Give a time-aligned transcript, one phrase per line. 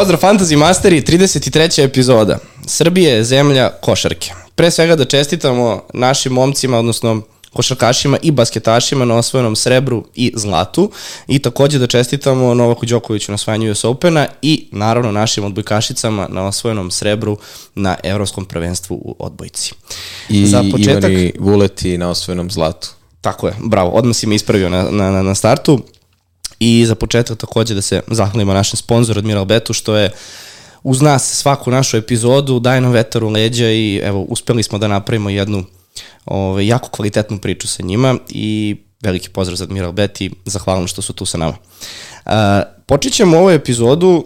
[0.00, 1.84] Pozdrav Fantasy Masteri, 33.
[1.84, 2.38] epizoda.
[2.66, 4.32] Srbije je zemlja košarke.
[4.54, 7.22] Pre svega da čestitamo našim momcima, odnosno
[7.52, 10.90] košarkašima i basketašima na osvojenom srebru i zlatu
[11.26, 16.46] i takođe da čestitamo Novaku Đokoviću na osvajanju US Opena i naravno našim odbojkašicama na
[16.46, 17.36] osvojenom srebru
[17.74, 19.72] na evropskom prvenstvu u odbojci.
[20.28, 22.88] I Za početak, Ivani Vuleti na osvojenom zlatu.
[23.20, 25.82] Tako je, bravo, odmah si me ispravio na, na, na startu.
[26.60, 30.10] I za početak takođe da se zahvalimo našem sponzoru Admiral Betu što je
[30.82, 34.88] uz nas svaku našu epizodu daje nam vetar u leđa i evo uspeli smo da
[34.88, 35.64] napravimo jednu
[36.26, 41.02] ove, jako kvalitetnu priču sa njima i veliki pozdrav za Admiral Bet i zahvalim što
[41.02, 41.54] su tu sa nama.
[42.26, 42.32] Uh,
[42.86, 44.24] počet ćemo ovu epizodu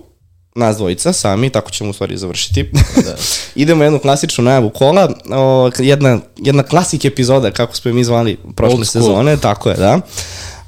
[0.54, 2.70] nas dvojica sami, tako ćemo u stvari završiti.
[3.04, 3.16] Da.
[3.62, 8.84] Idemo jednu klasičnu najavu kola, o, jedna, jedna klasik epizoda, kako smo mi zvali prošle
[8.84, 10.00] sezone, tako je, da.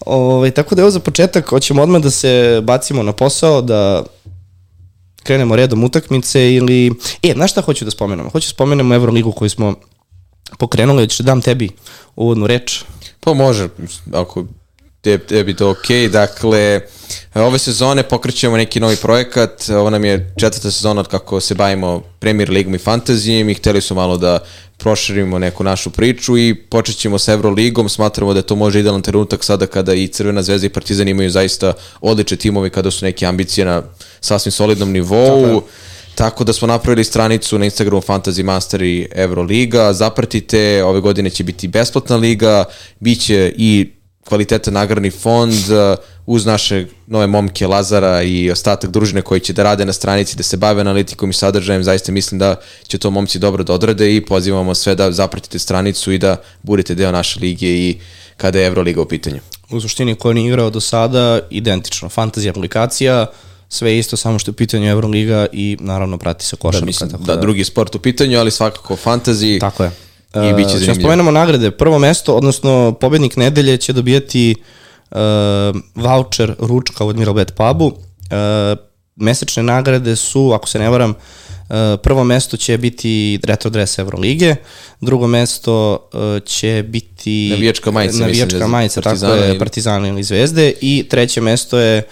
[0.06, 4.04] Ove, tako da evo za početak, hoćemo odmah da se bacimo na posao, da
[5.22, 6.92] krenemo redom utakmice ili...
[7.22, 8.30] E, znaš šta hoću da spomenemo?
[8.30, 9.74] Hoću da spomenemo Euroligu koju smo
[10.58, 11.68] pokrenuli, hoćeš da dam tebi
[12.16, 12.84] uvodnu reč?
[13.20, 13.68] Pa može,
[14.12, 14.44] ako
[15.02, 16.10] tebi to ok.
[16.12, 16.80] Dakle,
[17.34, 19.68] ove sezone pokrećemo neki novi projekat.
[19.68, 23.80] Ovo nam je četvrta sezona od kako se bavimo Premier Ligom i fantazijem i hteli
[23.80, 24.38] su malo da
[24.76, 27.88] proširimo neku našu priču i počet ćemo sa Euroligom.
[27.88, 31.30] Smatramo da je to može idealan trenutak sada kada i Crvena zvezda i Partizan imaju
[31.30, 33.82] zaista odlične timove kada su neke ambicije na
[34.20, 35.42] sasvim solidnom nivou.
[35.42, 35.62] Tako,
[36.16, 39.92] Tako da smo napravili stranicu na Instagramu Fantasy Master i Euroliga.
[39.92, 42.64] Zapratite, ove godine će biti besplatna liga,
[43.00, 43.90] bit će i
[44.28, 49.62] kvalitetan nagradni fond uh, uz naše nove momke Lazara i ostatak družine koji će da
[49.62, 53.38] rade na stranici, da se bave analitikom i sadržajem, zaista mislim da će to momci
[53.38, 57.68] dobro da odrade i pozivamo sve da zapratite stranicu i da budete deo naše lige
[57.68, 57.98] i
[58.36, 59.40] kada je Euroliga u pitanju.
[59.70, 63.26] U suštini ko nije igrao do sada, identično, fantasy aplikacija,
[63.68, 66.80] sve isto, samo što je u pitanju Euroliga i naravno prati se košarka.
[66.80, 69.60] Da, mislim, da, da, drugi sport u pitanju, ali svakako fantasy.
[69.60, 69.90] Tako je.
[70.44, 70.94] I bit će zanimljivo.
[70.94, 71.70] Ćemo spomenemo nagrade.
[71.70, 74.54] Prvo mesto, odnosno pobednik nedelje će dobijati
[75.10, 75.18] uh,
[75.94, 77.86] voucher ručka u Admiral Bet pubu.
[77.86, 78.78] Uh,
[79.16, 84.56] mesečne nagrade su, ako se ne varam, uh, prvo mesto će biti retro dress Evrolige,
[85.00, 91.06] drugo mesto uh, će biti navijačka majica, navijačka majica, tako je, Partizana ili Zvezde i
[91.10, 92.02] treće mesto je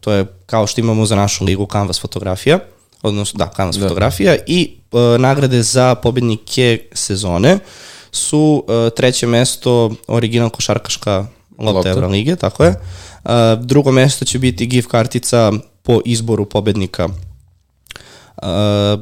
[0.00, 2.58] to je kao što imamo za našu ligu Canvas fotografija,
[3.04, 3.82] odnosno da, Canvas da.
[3.82, 7.58] fotografija i uh, nagrade za pobednike sezone
[8.12, 11.26] su uh, treće mesto original košarkaška
[11.58, 12.70] lopta Euroligije, tako je.
[13.24, 18.48] Uh, drugo mesto će biti gift kartica po izboru pobednika uh,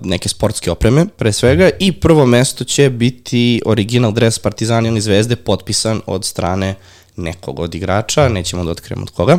[0.05, 5.37] neke sportske opreme, pre svega, i prvo mesto će biti original dres Partizan ili Zvezde
[5.37, 6.75] potpisan od strane
[7.17, 9.39] nekog od igrača, nećemo da otkrijemo od koga.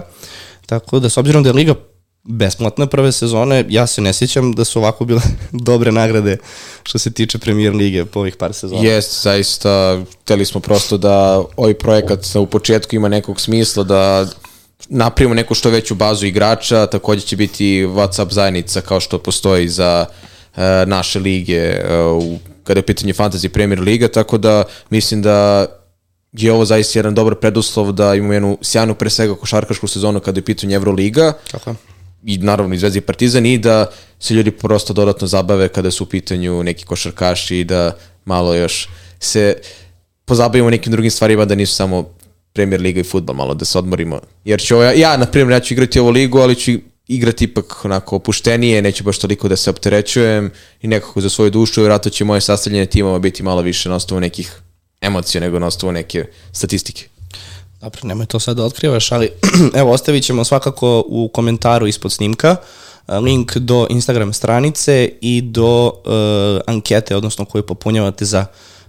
[0.65, 1.75] Tako da, s obzirom da je Liga
[2.23, 6.37] besplatna prve sezone, ja se ne sjećam da su ovako bile dobre nagrade
[6.83, 8.81] što se tiče premier lige po ovih par sezona.
[8.81, 14.27] Jest, zaista, hteli smo prosto da ovaj projekat u početku ima nekog smisla, da
[14.89, 20.05] napravimo neku što veću bazu igrača, takođe će biti WhatsApp zajednica kao što postoji za
[20.05, 25.65] uh, naše lige uh, kada je pitanje Fantasy Premier Liga, tako da mislim da
[26.31, 30.37] je ovo zaista jedan dobar preduslov da imamo jednu sjajnu pre svega košarkašku sezonu kada
[30.37, 31.33] je pitanje Euroliga.
[31.51, 31.75] Tako
[32.25, 33.85] i naravno izvezi Partizan i da
[34.19, 38.89] se ljudi prosto dodatno zabave kada su u pitanju neki košarkaši i da malo još
[39.19, 39.55] se
[40.25, 42.09] pozabavimo nekim drugim stvarima da nisu samo
[42.53, 44.19] Premier Liga i futbol, malo da se odmorimo.
[44.45, 46.71] Jer ću ovo, ja, na primjer, ja ću igrati ovu ligu, ali ću
[47.07, 50.51] igrati ipak onako opuštenije, neću baš toliko da se opterećujem
[50.81, 54.21] i nekako za svoju dušu, vjerojatno će moje sastavljanje timova biti malo više na osnovu
[54.21, 54.61] nekih
[55.01, 57.12] emocija nego na osnovu neke statistike.
[57.83, 59.29] Dobro, nemoj to sad da otkrivaš, ali
[59.81, 62.55] evo, ostavit ćemo svakako u komentaru ispod snimka
[63.07, 68.45] e, link do Instagram stranice i do uh, ankete, odnosno koju popunjavate za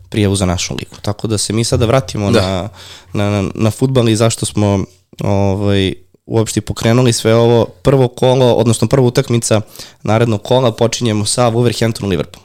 [0.08, 0.96] prijavu za našu ligu.
[1.02, 2.68] Tako da se mi sada vratimo da.
[3.12, 4.84] na, na, na futbal i zašto smo
[5.20, 5.94] ovaj,
[6.26, 7.64] uopšte pokrenuli sve ovo.
[7.64, 9.60] Prvo kolo, odnosno prva utakmica
[10.02, 12.44] narednog kola počinjemo sa Wolverhampton Liverpool.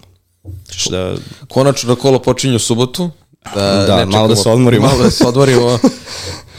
[0.89, 1.15] Da...
[1.47, 3.09] Konačno kolo počinje u subotu,
[3.56, 4.88] Da, da malo da se odmorimo.
[4.88, 5.80] Malo da se odmorimo.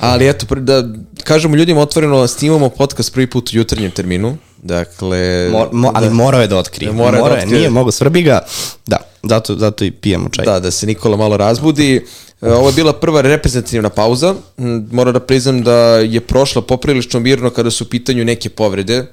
[0.01, 0.85] Ali eto, da
[1.25, 4.37] kažemo ljudima otvoreno, snimamo podcast prvi put u jutarnjem terminu.
[4.63, 5.49] Dakle...
[5.53, 6.93] Mo, mo, ali da, morao je da otkrije.
[6.93, 7.47] Mora, da otkrije.
[7.47, 8.41] Nije mogo, svrbi ga.
[8.87, 10.45] Da, zato, zato i pijemo čaj.
[10.45, 12.07] Da, da se Nikola malo razbudi.
[12.43, 14.35] E, ovo je bila prva reprezentativna pauza.
[14.91, 19.07] Moram da priznam da je prošla poprilično mirno kada su u pitanju neke povrede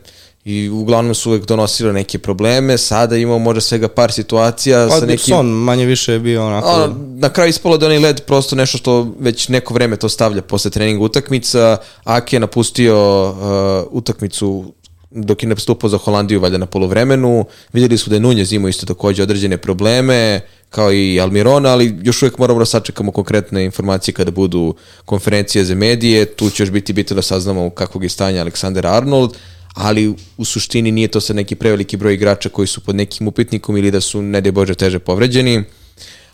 [0.48, 5.06] i uglavnom su uvek donosile neke probleme, sada imamo možda svega par situacija pa, sa
[5.06, 5.36] nekim...
[5.36, 6.68] Son manje više je bio onako...
[6.68, 10.42] A, na kraju ispalo da onaj led prosto nešto što već neko vreme to stavlja
[10.42, 11.78] posle treninga utakmica.
[12.04, 14.74] Ake je napustio uh, utakmicu
[15.12, 17.46] dok je nastupao za Holandiju valjda na polovremenu.
[17.74, 22.22] Videli su da je Nunez imao isto takođe određene probleme, kao i Almirona, ali još
[22.22, 26.26] uvijek moramo da sačekamo konkretne informacije kada budu konferencije za medije.
[26.26, 29.38] Tu će još biti bitno da saznamo kakvog je stanja Aleksander Arnold,
[29.78, 33.78] ali u suštini nije to sad neki preveliki broj igrača koji su pod nekim upitnikom
[33.78, 35.64] ili da su, ne de Bože, teže povređeni.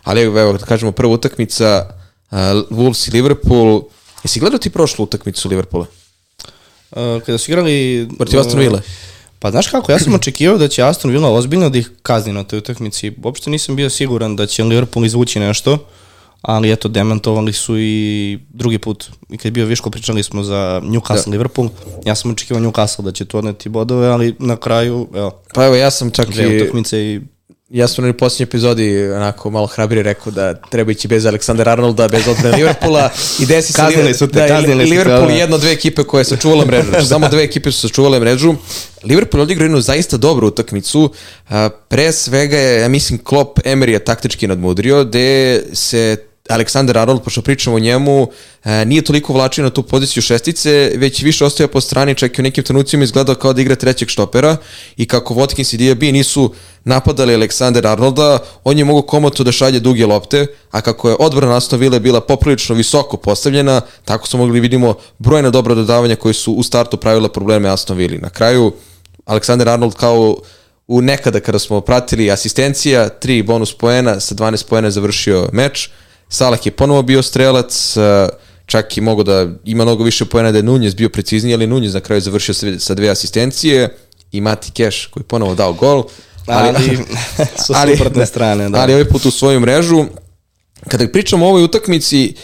[0.02, 1.86] Ali evo, da kažemo, prva utakmica
[2.30, 2.38] uh,
[2.70, 3.82] Wolves i Liverpool.
[4.24, 5.86] Jesi gledao ti prošlu utakmicu Liverpoola?
[6.90, 8.08] Uh, kada su igrali...
[8.18, 8.80] Protiv Aston Villa?
[9.38, 12.44] Pa znaš kako, ja sam očekivao da će Aston Villa ozbiljno da ih kazni na
[12.44, 13.12] toj utakmici.
[13.22, 15.78] Uopšte nisam bio siguran da će Liverpool izvući nešto,
[16.44, 19.10] ali eto, demantovali su i drugi put.
[19.30, 21.30] I kad je bio Viško, pričali smo za Newcastle, da.
[21.30, 21.68] Liverpool.
[22.04, 25.74] Ja sam očekivao Newcastle da će to odneti bodove, ali na kraju, evo, Pa evo,
[25.74, 26.56] ja sam čak i...
[26.56, 27.20] utakmice i
[27.70, 32.08] Ja sam na posljednjoj epizodi onako malo hrabrije rekao da treba ići bez Aleksandra Arnolda,
[32.08, 33.10] bez odbrane Liverpoola
[33.40, 35.32] i desi se Kaznili su te, da, kaznili Liverpool da.
[35.32, 36.88] je jedno od dve ekipe koje su čuvale mrežu.
[36.90, 38.54] Znači, samo dve ekipe su sačuvale mrežu.
[39.04, 41.10] Liverpool je odigrao jednu zaista dobru utakmicu.
[41.88, 46.16] Pre svega je, ja mislim, Klopp Emery je taktički nadmudrio, gde se
[46.48, 48.28] Aleksandar Arnold, pošto pričamo o njemu,
[48.64, 52.40] e, nije toliko vlačio na tu poziciju šestice, već više ostaje po strani, čak i
[52.40, 54.56] u nekim trenucima izgledao kao da igra trećeg štopera
[54.96, 56.54] i kako Watkins i Diaby nisu
[56.84, 61.56] napadali Aleksandar Arnolda, on je mogo komotno da šalje duge lopte, a kako je odbrana
[61.56, 66.52] Aston Villa bila poprilično visoko postavljena, tako smo mogli vidimo brojna dobra dodavanja koji su
[66.52, 68.18] u startu pravila probleme Aston Villa.
[68.22, 68.72] Na kraju,
[69.24, 70.36] Aleksandar Arnold kao
[70.88, 75.90] u nekada kada smo pratili asistencija, 3 bonus poena, sa 12 poena završio meč,
[76.28, 78.28] Salah je ponovo bio strelac, eh,
[78.66, 81.94] čak i mogo da ima mnogo više poena da je Nunez bio precizniji, ali Nunez
[81.94, 83.96] na kraju završio sa- dve asistencije
[84.32, 86.04] i Mati Keš koji je ponovo dao gol.
[86.46, 86.98] Ali,
[87.66, 88.78] su suprotne strane, da.
[88.78, 90.04] Ali ovaj put u svoju mrežu.
[90.88, 92.34] Kada pričamo o ovoj utakmici,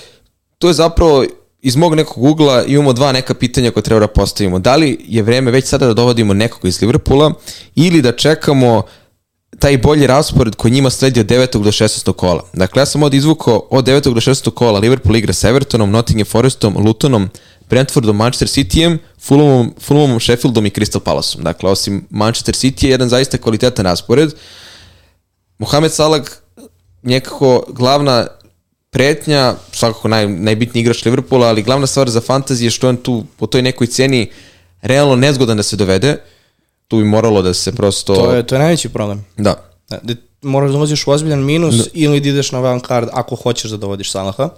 [0.58, 1.24] to je zapravo
[1.62, 4.58] iz mog nekog ugla imamo dva neka pitanja koje treba da postavimo.
[4.58, 7.32] Da li je vreme već sada da dovodimo nekog iz Liverpoola
[7.74, 8.82] ili da čekamo
[9.58, 11.62] taj bolji raspored koji njima sledi od 9.
[11.62, 12.12] do 16.
[12.12, 12.44] kola.
[12.52, 14.00] Dakle, ja sam ovdje izvukao od 9.
[14.14, 14.50] do 16.
[14.50, 17.28] kola Liverpool igra sa Evertonom, Nottingham Forestom, Lutonom,
[17.70, 21.44] Brentfordom, Manchester Cityjem, Fulhamom, Fulhamom, Sheffieldom i Crystal Palaceom.
[21.44, 24.34] Dakle, osim Manchester City je jedan zaista kvalitetan raspored.
[25.58, 26.22] Mohamed Salah
[27.02, 28.26] nekako glavna
[28.90, 33.24] pretnja, svakako naj, najbitniji igrač Liverpoola, ali glavna stvar za fantazije je što on tu
[33.36, 34.30] po toj nekoj ceni
[34.82, 36.16] realno nezgodan da se dovede.
[36.90, 38.14] Tu bi moralo da se prosto...
[38.14, 39.26] To je, to je najveći problem.
[39.36, 39.54] Da.
[39.88, 41.84] Da, da moraš da ulaziš u ozbiljan minus da.
[41.92, 44.48] ili da ideš na van card ako hoćeš da dovodiš Salaha.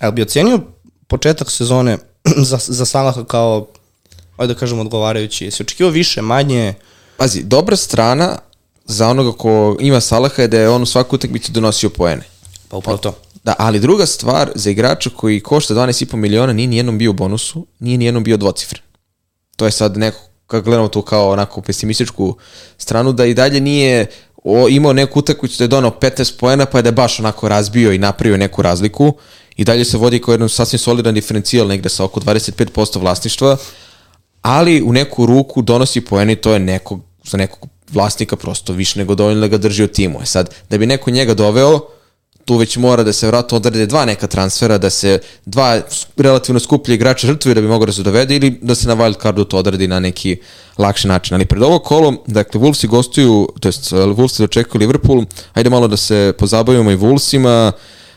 [0.00, 0.60] Ali bi ocenio
[1.06, 1.98] početak sezone
[2.50, 3.66] za, za Salaha kao,
[4.36, 5.44] ajde da kažem, odgovarajući.
[5.44, 6.74] Jesi očekivao više, manje?
[7.16, 8.38] Pazi, dobra strana
[8.84, 12.22] za onoga ko ima Salaha je da je on u svaku utakmicu donosio poene.
[12.68, 13.14] Pa upravo to.
[13.44, 17.66] Da, ali druga stvar za igrača koji košta 12,5 miliona nije nijednom bio u bonusu,
[17.78, 18.82] nije nijednom bio dvocifren.
[19.56, 22.36] To je sad neko, kako gledamo tu kao onako pesimističku
[22.78, 24.06] stranu, da i dalje nije
[24.44, 27.48] o, imao neku utakmicu da je donao 15 poena, pa je da je baš onako
[27.48, 29.12] razbio i napravio neku razliku.
[29.56, 33.56] I dalje se vodi kao jedan sasvim solidan diferencijal negde sa oko 25% vlasništva,
[34.42, 38.98] ali u neku ruku donosi poene i to je nekog, za nekog vlasnika prosto više
[38.98, 40.18] nego dovoljno da ga drži u timu.
[40.22, 41.80] E sad, da bi neko njega doveo,
[42.48, 45.80] tu već mora da se vratno odrade dva neka transfera, da se dva
[46.16, 49.20] relativno skuplje igrača žrtvuju da bi mogao da se dovede ili da se na wild
[49.22, 50.36] cardu to odradi na neki
[50.78, 51.34] lakši način.
[51.34, 55.96] Ali pred ovo kolo, dakle, Wolvesi gostuju, to jest Wolvesi dočekuju Liverpool, ajde malo da
[55.96, 57.72] se pozabavimo i Wolvesima,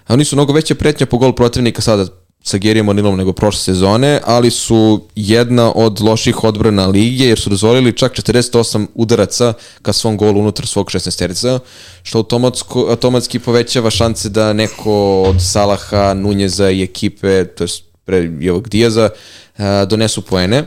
[0.08, 2.06] oni su mnogo veća pretnja po gol protivnika sada
[2.44, 7.50] sa Gerijom Onilom nego prošle sezone, ali su jedna od loših odbrana lige jer su
[7.50, 11.60] dozvolili čak 48 udaraca ka svom golu unutar svog 16
[12.04, 17.68] što automatsko, automatski povećava šanse da neko od Salaha, Nunjeza i ekipe, to je
[18.06, 19.10] pre i ovog Dijaza,
[19.58, 20.66] a, donesu poene.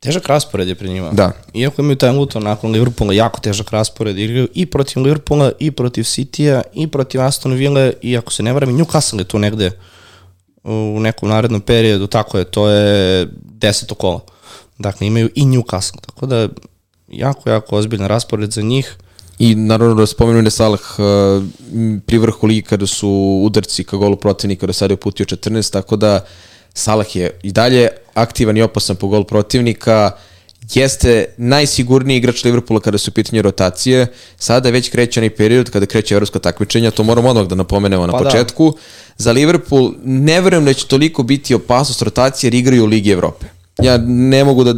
[0.00, 1.10] Težak raspored je pri njima.
[1.12, 1.32] Da.
[1.54, 6.04] Iako imaju taj Luton nakon Liverpoola jako težak raspored, igraju i protiv Liverpoola, i protiv
[6.04, 9.70] Citya, i protiv Aston Ville, i ako se ne varam, i Newcastle je tu negde
[10.64, 14.20] u nekom narednom periodu, tako je, to je deseto kolo.
[14.78, 16.48] Dakle, imaju i Newcastle, tako da
[17.08, 18.96] jako, jako ozbiljan raspored za njih.
[19.38, 21.44] I naravno da spomenuo da Salah uh,
[22.06, 25.96] pri vrhu ligi kada su udarci ka golu protivnika da sada je uputio 14, tako
[25.96, 26.24] da
[26.74, 30.10] Salah je i dalje aktivan i opasan po gol protivnika,
[30.74, 34.06] jeste najsigurniji igrač Liverpoola kada su u pitanju rotacije.
[34.38, 38.12] Sada već kreće onaj period kada kreće evropsko takmičenje, to moramo odmah da napomenemo na
[38.12, 38.24] Pa da.
[38.24, 38.74] početku.
[39.16, 43.46] Za Liverpool ne verujem da će toliko biti opasnost rotacije jer igraju u Ligi Evrope.
[43.82, 44.74] Ja ne mogu da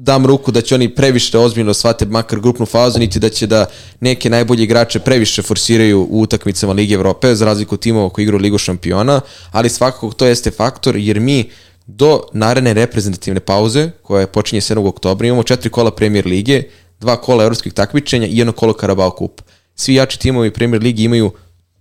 [0.00, 3.66] dam ruku da će oni previše ozbiljno shvate makar grupnu fazu, niti da će da
[4.00, 8.42] neke najbolje igrače previše forsiraju u utakmicama Lige Evrope, za razliku od timova koji igraju
[8.42, 11.50] Ligu šampiona, ali svakako to jeste faktor, jer mi
[11.96, 14.88] do naredne reprezentativne pauze, koja počinje 7.
[14.88, 16.62] oktobra, imamo četiri kola Premier Lige,
[17.00, 19.42] dva kola evropskih takmičenja i jedno kolo Karabao Kup.
[19.74, 21.32] Svi jači timovi Premier Ligi imaju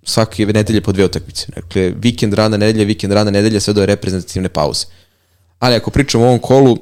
[0.03, 1.47] svake nedelje po dve utakmice.
[1.55, 4.85] Dakle, vikend, rana nedelja, vikend, rana nedelja, sve do reprezentativne pauze.
[5.59, 6.77] Ali ako pričamo o ovom kolu,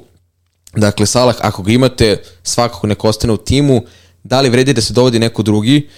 [0.76, 3.82] dakle, Salah, ako ga imate, svakako neko ostane u timu,
[4.22, 5.88] da li vredi da se dovodi neko drugi,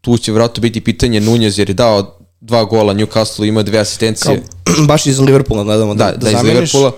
[0.00, 4.42] tu će vratno biti pitanje Nunez, jer je dao dva gola Newcastle, ima dve asistencije.
[4.64, 6.92] Kao, baš iz Liverpoola gledamo da, da, da, da iz Liverpoola.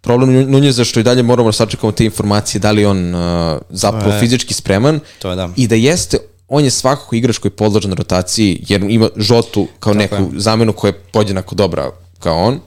[0.00, 4.16] Problem Nuneza što i dalje moramo da sačekamo te informacije da li on uh, zapravo
[4.16, 5.48] e, fizički spreman to je da.
[5.56, 6.18] i da jeste
[6.48, 10.40] on je svakako igrač koji je podložan rotaciji jer ima Žotu kao Tako neku je.
[10.40, 12.60] zamenu koja je podjednako dobra kao on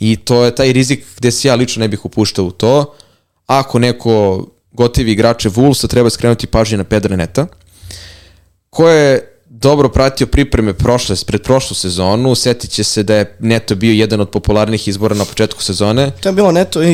[0.00, 2.94] i to je taj rizik gde se ja lično ne bih upuštao u to
[3.46, 7.46] ako neko gotivi igrače Wolvesa treba skrenuti pažnje na Pedra Neta
[8.70, 13.74] ko je dobro pratio pripreme prošle, pred prošlu sezonu, setit će se da je Neto
[13.74, 16.10] bio jedan od popularnih izbora na početku sezone.
[16.20, 16.86] To je bilo Neto i,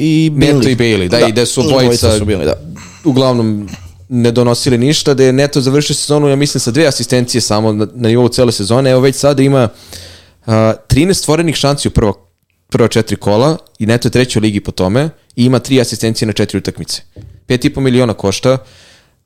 [0.00, 0.54] i Bailey.
[0.54, 2.54] Neto i Bailey, da, da i da su obojica su bili, da.
[3.04, 3.68] uglavnom
[4.08, 7.86] ne donosili ništa, da je Neto završio sezonu, ja mislim, sa dve asistencije samo na,
[7.94, 8.90] na nivou cele sezone.
[8.90, 9.68] Evo već sada ima
[10.46, 12.30] uh, 13 stvorenih šanci u prvo,
[12.68, 16.26] prva četiri kola i Neto je treći u ligi po tome i ima tri asistencije
[16.26, 17.02] na četiri utakmice.
[17.48, 18.58] 5,5 miliona košta,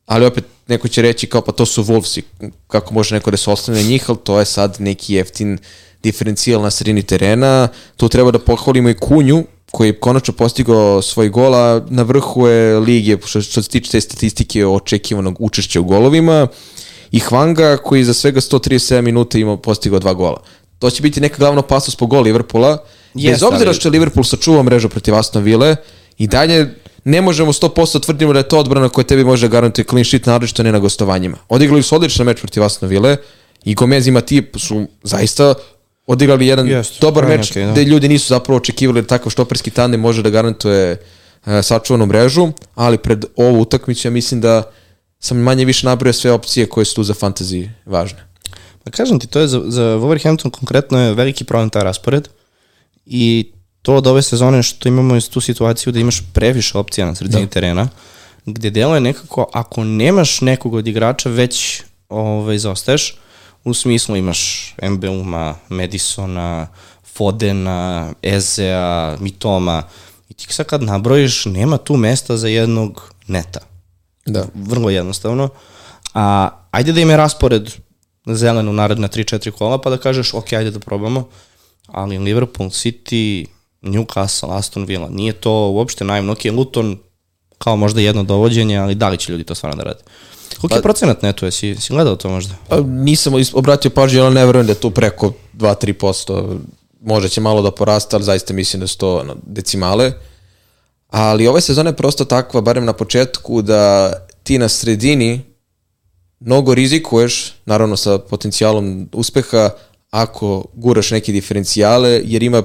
[0.06, 2.22] ali opet neko će reći kao pa to su Wolvesi,
[2.68, 5.58] kako može neko da se ostane na njih, ali to je sad neki jeftin
[6.02, 7.68] diferencijal na sredini terena.
[7.96, 12.46] Tu treba da pohvalimo i Kunju, koji je konačno postigao svoj gol, a na vrhu
[12.46, 16.46] je lige, što, što se tiče te statistike očekivanog učešća u golovima,
[17.10, 20.42] i Hvanga, koji za svega 137 minuta ima postigao dva gola.
[20.78, 22.78] To će biti neka glavna opasnost po gol Liverpoola,
[23.14, 25.76] yes, bez obzira što je Liverpool sačuvao mrežu protiv Aston Ville,
[26.18, 30.04] i dalje ne možemo 100% tvrdimo da je to odbrana koja tebi može garantiti clean
[30.04, 31.36] sheet, naročito ne na gostovanjima.
[31.48, 33.16] Odigrali su odličan meč protiv Aston Ville
[33.64, 35.54] i Gomez ima tip su zaista
[36.06, 37.72] odigrali jedan Just, dobar meč okay, da.
[37.72, 40.92] gde ljudi nisu zapravo očekivali da takav štoperski tandem može da garantuje
[41.46, 44.62] uh, sačuvanu mrežu, ali pred ovu utakmicu ja mislim da
[45.20, 48.26] sam manje više nabrao sve opcije koje su tu za fantasy važne.
[48.84, 52.28] Pa kažem ti, to je za, za Wolverhampton konkretno je veliki problem taj raspored
[53.06, 53.52] i
[53.84, 57.50] to od ove sezone što imamo tu situaciju da imaš previše opcija na sredini da.
[57.50, 57.88] terena,
[58.46, 63.14] gde delo je nekako, ako nemaš nekog od igrača, već ovaj, zaostaješ,
[63.64, 66.66] u smislu imaš Embeuma, Madisona,
[67.14, 69.82] Fodena, Ezea, Mitoma,
[70.28, 73.60] i ti sad kad nabrojiš, nema tu mesta za jednog neta.
[74.26, 74.44] Da.
[74.54, 75.48] Vrlo jednostavno.
[76.14, 77.70] A ajde da im je raspored
[78.26, 81.28] zeleno naredna 3-4 kola, pa da kažeš, ok, ajde da probamo,
[81.86, 83.46] ali Liverpool, City,
[83.84, 86.32] Newcastle, Aston Villa, nije to uopšte naivno.
[86.32, 86.98] Ok, Luton
[87.58, 90.00] kao možda jedno dovođenje, ali da li će ljudi to stvarno da rade?
[90.60, 92.54] Koliko pa, je procenat neto, jesi, si gledao to možda?
[92.68, 96.58] Pa, nisam obratio pažnju, ali ne verujem da je to preko 2-3%.
[97.00, 100.12] Možda će malo da poraste, ali zaista mislim da su to ono, decimale.
[101.08, 104.12] Ali ove sezone je prosto takva, barem na početku, da
[104.42, 105.40] ti na sredini
[106.40, 109.70] mnogo rizikuješ, naravno sa potencijalom uspeha,
[110.10, 112.62] ako guraš neke diferencijale, jer ima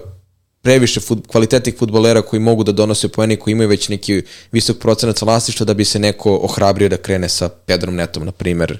[0.62, 5.22] previše fut, kvalitetnih futbolera koji mogu da donose poene koji imaju već neki visok procenat
[5.22, 8.80] vlasništva da bi se neko ohrabrio da krene sa Pedrom Netom, na primer,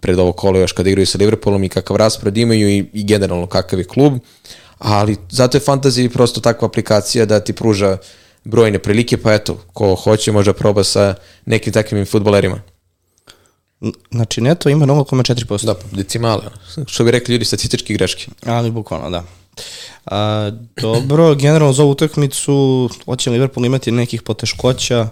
[0.00, 3.46] pred ovo kolo još kada igraju sa Liverpoolom i kakav raspored imaju i, i generalno
[3.46, 4.18] kakav je klub.
[4.78, 7.98] Ali zato je fantasy prosto takva aplikacija da ti pruža
[8.44, 11.14] brojne prilike, pa eto, ko hoće može proba sa
[11.46, 12.60] nekim takvim futbolerima.
[14.10, 15.66] Znači neto ima 0,4%.
[15.66, 16.42] Da, decimale.
[16.86, 18.26] Što bi rekli ljudi statistički greške.
[18.46, 19.24] Ali bukvalno, da.
[20.06, 25.08] A, dobro, generalno za ovu utakmicu hoće Liverpool imati nekih poteškoća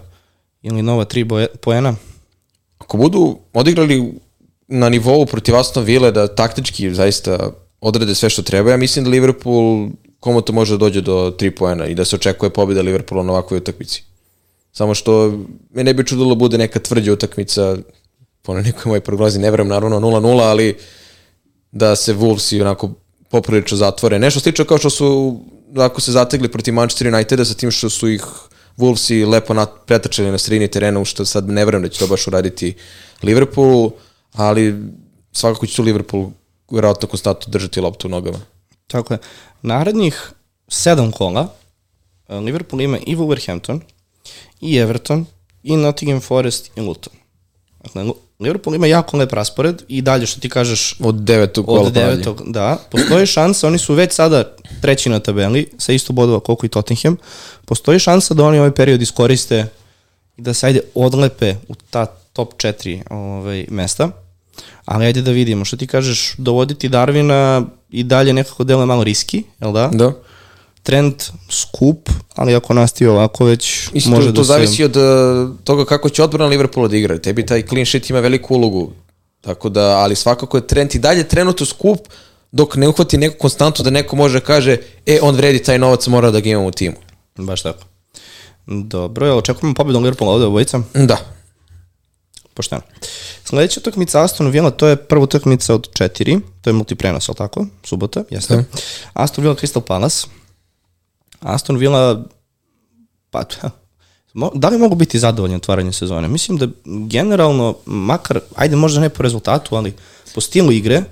[0.61, 1.95] ili nova tri boje, poena?
[2.77, 4.13] Ako budu odigrali
[4.67, 9.11] na nivou protiv Aston Ville da taktički zaista odrade sve što treba, ja mislim da
[9.11, 13.23] Liverpool komu to može da dođe do 3 poena i da se očekuje pobjeda Liverpoola
[13.23, 14.03] na ovakvoj utakmici.
[14.71, 17.77] Samo što me ne bi čudilo da bude neka tvrđa utakmica,
[18.41, 20.77] po nekoj moj prognozi, ne verujem naravno 0-0, ali
[21.71, 22.89] da se Wolves i onako
[23.31, 24.19] poprilično zatvore.
[24.19, 25.39] Nešto slično kao što su,
[25.77, 28.25] ako se zategli protiv Manchester Uniteda sa tim što su ih
[28.77, 32.07] Wolvesi lepo nat, pretačali na sredini terena, u što sad ne verujem da će to
[32.07, 32.73] baš uraditi
[33.23, 33.91] Liverpool,
[34.33, 34.75] ali
[35.31, 36.29] svakako će tu Liverpool
[36.71, 38.39] vjerojatno konstantno držati loptu u nogama.
[38.87, 39.17] Tako je.
[39.61, 40.31] Narednih
[40.67, 41.53] sedam kola
[42.27, 43.79] eh, Liverpool ima i Wolverhampton,
[44.61, 45.25] i Everton,
[45.63, 47.13] i Nottingham Forest, i Luton.
[47.83, 48.05] Dakle,
[48.41, 52.41] Liverpool ima jako lep raspored i dalje što ti kažeš od devetog kola od devetog,
[52.45, 56.69] da, postoji šansa, oni su već sada treći na tabeli sa isto bodova koliko i
[56.69, 57.17] Tottenham,
[57.65, 59.67] postoji šansa da oni ovaj period iskoriste
[60.37, 64.09] i da se ajde odlepe u ta top 4 ovaj, mesta,
[64.85, 69.43] ali ajde da vidimo, što ti kažeš, dovoditi Darvina i dalje nekako delo malo riski,
[69.61, 69.89] jel da?
[69.93, 70.13] Da.
[70.83, 74.47] Trend skup, ali ako nastavi ovako već Mislim, može to, to da se...
[74.47, 75.03] zavisi od uh,
[75.63, 77.17] toga kako će odbrana Liverpoola da igra.
[77.17, 78.91] Tebi taj clean sheet ima veliku ulogu.
[79.41, 81.99] Tako da, ali svakako je trend i dalje trenutno skup
[82.51, 86.07] dok ne uhvati neku konstantu da neko može da kaže e, on vredi taj novac,
[86.07, 86.95] mora da ga imamo u timu.
[87.37, 87.83] Baš tako.
[88.65, 90.81] Dobro, jel očekujemo pobedu Liverpoola ovde obojica?
[90.93, 91.17] Da.
[92.53, 92.81] Pošteno.
[93.43, 97.65] Sledeća utakmica Aston Villa, to je prva utakmica od četiri, to je multiprenos, ali tako?
[97.83, 98.55] Subota, jeste.
[98.55, 98.63] Da.
[99.13, 100.27] Aston Villa Crystal Palace.
[101.41, 102.23] Aston Villa,
[103.29, 103.43] pa,
[104.55, 106.27] da li mogu biti zadovoljni otvaranjem sezone?
[106.27, 109.93] Mislim da generalno, makar, ajde možda ne po rezultatu, ali
[110.35, 111.03] po stilu igre,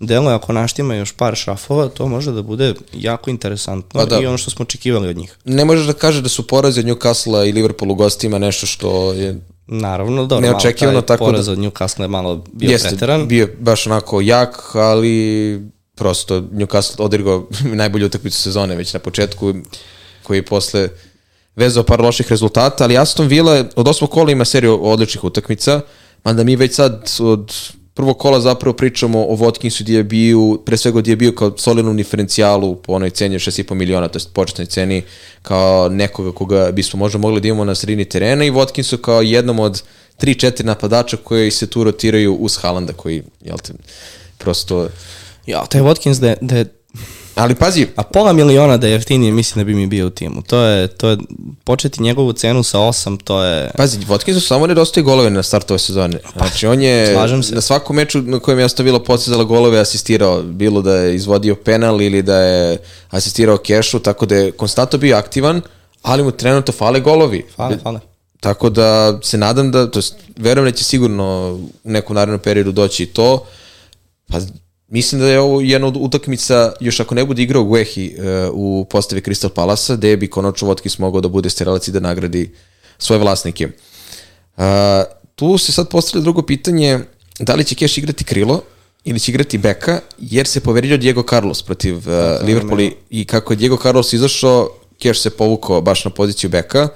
[0.00, 4.20] delo ako naštima još par šrafova, to može da bude jako interesantno Pa da.
[4.20, 5.36] i ono što smo očekivali od njih.
[5.44, 9.12] Ne možeš da kažeš da su porazi od Newcastle i Liverpool u gostima nešto što
[9.12, 12.88] je Naravno, dobro, Neočekivano, malo taj tako da- poraz od Newcastle je malo bio jeste,
[12.88, 13.28] preteran.
[13.28, 15.60] bio baš onako jak, ali
[15.96, 17.46] prosto Newcastle odigrao
[17.80, 19.54] najbolju utakmicu sezone već na početku,
[20.22, 20.88] koji je posle
[21.56, 25.80] vezao par loših rezultata, ali Aston Villa od osmog kola ima seriju odličnih utakmica,
[26.24, 27.52] mada mi već sad od
[27.94, 32.74] prvog kola zapravo pričamo o Watkinsu i Diabiju, pre svega o Diabiju kao solidnom diferencijalu
[32.74, 35.02] po onoj ceni od 6,5 miliona, to je početnoj ceni,
[35.42, 39.58] kao nekoga koga bismo možda mogli da imamo na sredini terena i Watkinsu kao jednom
[39.58, 39.82] od
[40.20, 43.72] 3-4 napadača koji se tu rotiraju uz Haalanda koji, jel te,
[44.38, 44.88] prosto...
[45.46, 46.64] Ja, taj Watkins da je, da je
[47.36, 50.42] Ali pazi, a pola miliona da je jeftinije, mislim da bi mi bio u timu.
[50.42, 51.18] To je, to je
[51.64, 53.70] početi njegovu cenu sa 8, to je...
[53.76, 56.18] Pazi, Watkinsu samo nedostaje golove na startu ove sezone.
[56.36, 57.16] Znači, on je
[57.52, 62.02] na svakom meču na kojem je ostavila postizala golove asistirao, bilo da je izvodio penal
[62.02, 62.78] ili da je
[63.10, 65.60] asistirao kešu, tako da je konstantno bio aktivan,
[66.02, 67.46] ali mu trenutno fale golovi.
[67.56, 68.00] Fale, fale.
[68.40, 72.72] Tako da se nadam da, to jest, verujem da će sigurno u nekom narednom periodu
[72.72, 73.46] doći i to.
[74.28, 74.38] Pa
[74.88, 78.86] mislim da je ovo jedna od utakmica, još ako ne bude igrao Guehi uh, u
[78.90, 82.54] postavi Crystal Palasa, gde bi konačno Votkis mogao da bude strelac i da nagradi
[82.98, 83.68] svoje vlasnike.
[84.56, 84.62] Uh,
[85.34, 87.00] tu se sad postavlja drugo pitanje,
[87.38, 88.62] da li će Keš igrati krilo
[89.04, 92.04] ili će igrati beka, jer se povredio Diego Carlos protiv uh,
[92.42, 96.88] Liverpoola i- i kako je Diego Carlos izašao, Keš se povukao baš na poziciju beka,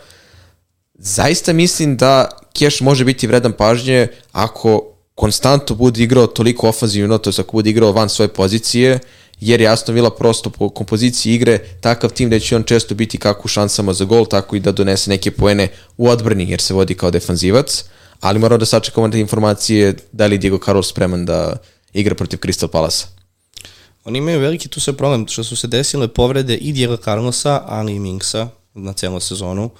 [0.95, 4.87] zaista mislim da Keš može biti vredan pažnje ako
[5.21, 8.99] konstantno bude igrao toliko ofanzivno, to je ako bude igrao van svoje pozicije,
[9.41, 13.19] jer je Aston Villa prosto po kompoziciji igre takav tim da će on često biti
[13.19, 16.75] kako u šansama za gol, tako i da donese neke poene u odbrani, jer se
[16.75, 17.85] vodi kao defanzivac,
[18.21, 21.57] ali moramo da sačekamo te informacije da li Diego Carlos spreman da
[21.93, 23.07] igra protiv Crystal Palasa.
[24.05, 27.95] Oni imaju veliki tu sve problem, što su se desile povrede i Diego Carlosa, ali
[27.95, 29.71] i Minksa na celu sezonu.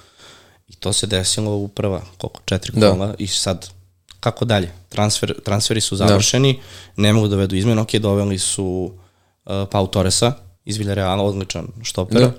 [0.69, 2.91] I to se desilo u prva, koliko, četiri Da.
[2.91, 3.80] kola i sad
[4.21, 4.71] kako dalje?
[4.89, 6.59] Transfer, transferi su završeni,
[6.97, 8.93] ne mogu da vedu izmene, ok, doveli su
[9.45, 10.33] uh, Pau Torresa
[10.65, 12.31] iz Villareala, odličan štoper, Da.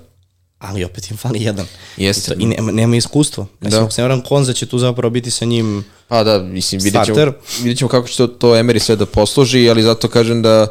[0.59, 1.65] ali opet im fali jedan.
[1.97, 2.33] Jeste.
[2.33, 3.45] I, to, i nema, nema iskustva.
[3.59, 3.83] Mislim, Da.
[3.83, 7.15] ako se ne Konza će tu zapravo biti sa njim Pa da, mislim, vidjet ćemo,
[7.15, 7.33] Starter.
[7.59, 10.67] vidjet ćemo kako će to, to Emery sve da posluži, ali zato kažem da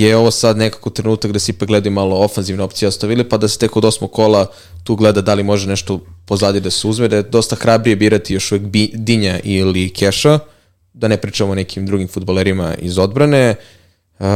[0.00, 3.48] je ovo sad nekako trenutak da se ipak gledaju malo ofanzivne opcije ostavili, pa da
[3.48, 4.46] se tek od osmog kola
[4.84, 8.34] tu gleda da li može nešto pozadi da se uzme, da je dosta hrabrije birati
[8.34, 8.62] još uvek
[8.94, 10.38] Dinja ili Keša,
[10.92, 13.54] da ne pričamo o nekim drugim futbolerima iz odbrane,
[14.18, 14.26] uh,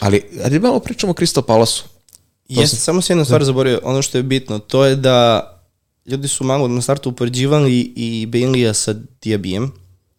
[0.00, 1.88] ali ajde malo pričamo o Crystal Palace-u.
[2.48, 5.50] Jeste, samo se jedna stvar zaboravio, ono što je bitno, to je da
[6.06, 9.72] ljudi su malo na startu upoređivali i Bailey-a sa Diabijem.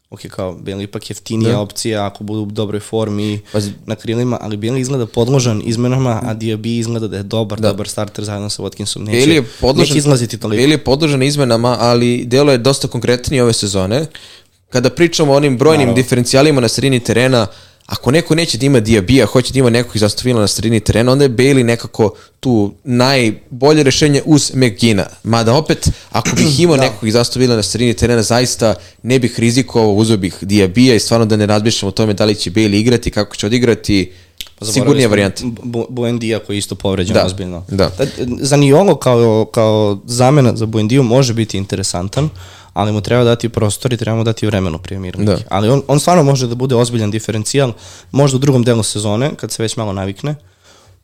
[0.10, 1.60] Ok, kao Bailey ipak jeftinija Da.
[1.60, 3.72] opcija ako budu u dobroj formi Pazi.
[3.86, 7.68] na krilima, ali Bailey izgleda podložan izmenama, a Diaby izgleda da je dobar, Da.
[7.68, 9.00] dobar starter zajedno sa Watkinsom.
[9.00, 10.62] Neće, Bailey je podložen, neće izlaziti toliko.
[10.64, 14.06] Bailey je podložen izmenama, ali delo je dosta konkretnije ove sezone.
[14.70, 15.96] Kada pričamo o onim brojnim Naravno.
[15.96, 17.48] diferencijalima na sredini terena,
[17.86, 20.80] ako neko neće da ima Diabija, hoće da ima nekog iz Aston Villa na sredini
[20.80, 25.06] terena, onda je Bailey nekako tu najbolje rešenje uz McGina.
[25.24, 29.40] Mada opet, ako bih imao nekog iz Aston Villa na sredini terena, zaista ne bih
[29.40, 32.80] rizikovao, uzeo bih Diabija i stvarno da ne razmišljam o tome da li će Bailey
[32.80, 34.12] igrati, kako će odigrati,
[34.64, 35.44] sigurnije varijante.
[35.64, 37.64] Bu- Buendija koji je isto povređen Da, ozbiljno.
[37.68, 37.90] da.
[38.40, 42.30] Za Niolo kao, kao zamena za Buendiju može biti interesantan,
[42.74, 45.24] ali mu treba dati prostor i treba mu dati vremenu prije mirnika.
[45.26, 45.38] Da.
[45.50, 47.74] Ali on, on stvarno može da bude ozbiljan diferencijal,
[48.12, 50.36] možda u drugom delu sezone, kad se već malo navikne,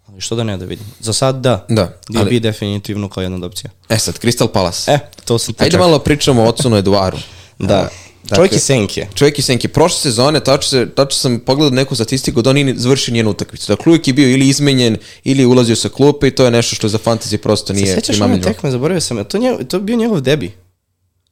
[0.08, 0.86] ali što da ne da vidim.
[1.00, 3.72] Za sad da, Da, ali- definitivno kao jedna od opcija.
[3.90, 4.92] E sad, Crystal Palace.
[4.92, 5.88] E, to sam te Ajde čekao.
[5.88, 7.18] malo pričamo o Ocunu Eduaru.
[7.60, 7.90] Da,
[8.24, 9.08] Dakle, čovjek i senke.
[9.16, 9.68] Čovjek i senke.
[9.68, 13.72] Prošle sezone, tačno, se, tačno sam pogledao neku statistiku da on nije završio njenu utakmicu.
[13.72, 16.88] Dakle, uvijek je bio ili izmenjen, ili ulazio sa klupe i to je nešto što
[16.88, 18.54] za fantasy prosto Se nije sećaš one primamljivo.
[18.54, 20.52] tekme, zaboravio sam, to, nje, to je bio njegov debi.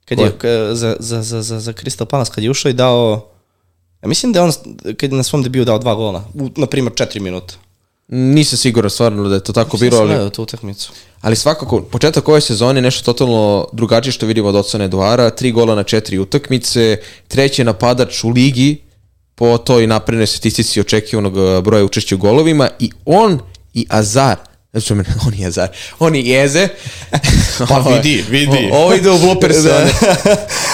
[0.06, 0.32] Kad je,
[0.76, 3.30] za, za, za, za, za Crystal Palace, kad je ušao i dao,
[4.04, 4.52] ja mislim da je on,
[4.98, 7.56] kad je na svom debiju dao dva gola, u, na primjer četiri minuta.
[8.12, 10.92] Nisam siguran stvarno da je to tako bilo, ali, gledao tu utakmicu.
[11.22, 15.52] ali svakako, početak ove sezone je nešto totalno drugačije što vidimo od Ocana Eduara, tri
[15.52, 18.82] gola na četiri utakmice, treći napadač u ligi
[19.36, 23.40] po toj naprednoj statistici očekivanog eh, broja učešća u golovima i on
[23.74, 25.68] i Azar Znači, me, on je Azar.
[26.00, 26.68] On i Eze.
[27.60, 28.70] Pa Ovo je- vidi, vidi.
[28.72, 29.92] O- Ovo ide u blooper sezone.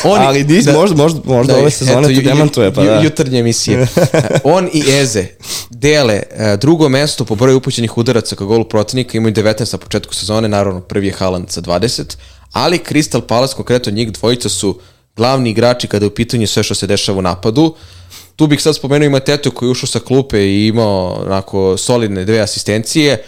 [0.03, 2.99] Oni, Ali dis, možda, možda, možda ove sezone eto, to demantuje, pa da.
[2.99, 3.87] Jutarnje emisije.
[4.43, 5.25] On i Eze
[5.69, 10.13] dele e, drugo mesto po broju upućenih udaraca ka golu protivnika, imaju 19 na početku
[10.15, 12.15] sezone, naravno prvi je Haaland sa 20,
[12.51, 14.79] ali Crystal Palace, konkretno njih dvojica su
[15.15, 17.75] glavni igrači kada je u pitanju sve što se dešava u napadu.
[18.35, 22.25] Tu bih sad spomenuo i Matetu koji je ušao sa klupe i imao onako solidne
[22.25, 23.23] dve asistencije,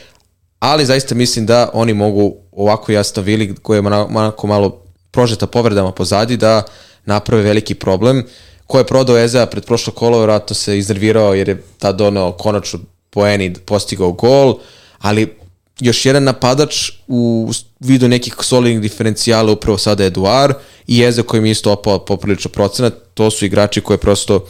[0.59, 5.91] ali zaista mislim da oni mogu ovako jasno Vili koji je onako malo prožeta povredama
[5.91, 6.63] pozadi da
[7.05, 8.23] naprave veliki problem.
[8.67, 12.79] Ko je prodao Eza pred prošlo kolo, vjerojatno se iznervirao jer je tad donao konačno
[13.09, 14.59] poeni postigao gol,
[14.99, 15.37] ali
[15.79, 20.55] još jedan napadač u vidu nekih solidnih diferencijala upravo sada Eduard
[20.87, 24.45] i Eze mi je isto opao poprilično procenat, to su igrači koje prosto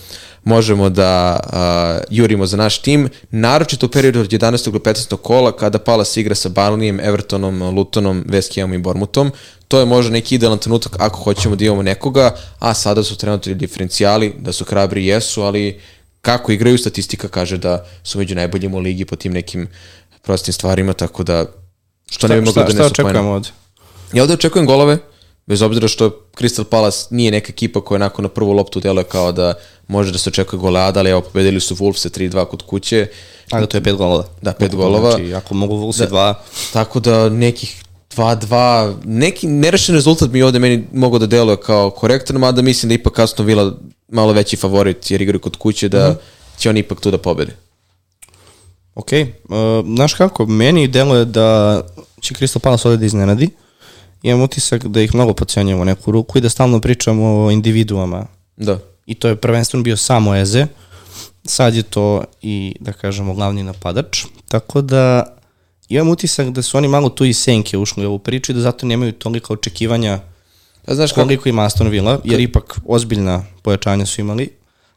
[0.47, 4.71] možemo da uh, jurimo za naš tim, naročito u periodu od 11.
[4.71, 5.17] do 15.
[5.17, 9.31] kola kada Palace igra sa Barnleyem, Evertonom, Lutonom, West Hamom i Bormutom.
[9.67, 13.53] To je možda neki idealan trenutak ako hoćemo da imamo nekoga, a sada su trenutno
[13.53, 15.79] diferencijali, da su hrabri jesu, ali
[16.21, 19.67] kako igraju, statistika kaže da su među najboljim u ligi po tim nekim
[20.21, 21.45] prostim stvarima, tako da
[22.09, 23.49] što ne bi moglo šta, da šta ne očekujemo ovde?
[24.13, 24.97] Ja ovde očekujem golove,
[25.47, 29.31] bez obzira što Crystal Palace nije neka ekipa koja onako na prvu loptu deluje kao
[29.31, 29.53] da
[29.87, 33.07] može da se očekuje goleada, ali evo pobedili su Wolves 3-2 kod kuće,
[33.51, 34.25] Ali to je pet golova.
[34.41, 35.11] Da, pet golova.
[35.11, 37.83] Znači, ako mogu Vulsi dva, tako da nekih
[38.15, 42.95] 2-2, neki nerešen rezultat mi ovde meni mogu da deluje kao korektan, mada mislim da
[42.95, 46.15] ipak kasno Vila malo veći favorit jer igraju kod kuće da
[46.57, 47.55] će oni ipak tu da pobede.
[48.95, 49.11] ok.
[49.11, 51.81] Uh, znaš kako, meni deluje da
[52.21, 53.49] će Crystal Palace ovde da iznenadi.
[54.21, 58.25] Imam utisak da ih mnogo pocenjujemo u neku ruku i da stalno pričamo o individuama.
[58.57, 58.79] Da.
[59.05, 60.67] I to je prvenstveno bio samo Eze.
[61.45, 64.25] Sad je to i, da kažemo, glavni napadač.
[64.47, 65.25] Tako da
[65.89, 68.61] imam utisak da su oni malo tu i senke ušli u ovu priču i da
[68.61, 70.19] zato nemaju toliko očekivanja
[70.87, 74.49] Pa znaš kako, koliko ima Aston Villa, jer ipak ozbiljna pojačanja su imali,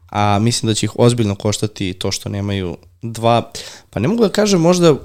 [0.09, 3.51] a mislim da će ih ozbiljno koštati to što nemaju dva,
[3.89, 4.95] pa ne mogu da kažem možda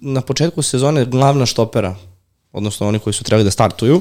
[0.00, 1.96] na početku sezone glavna štopera,
[2.52, 4.00] odnosno oni koji su trebali da startuju,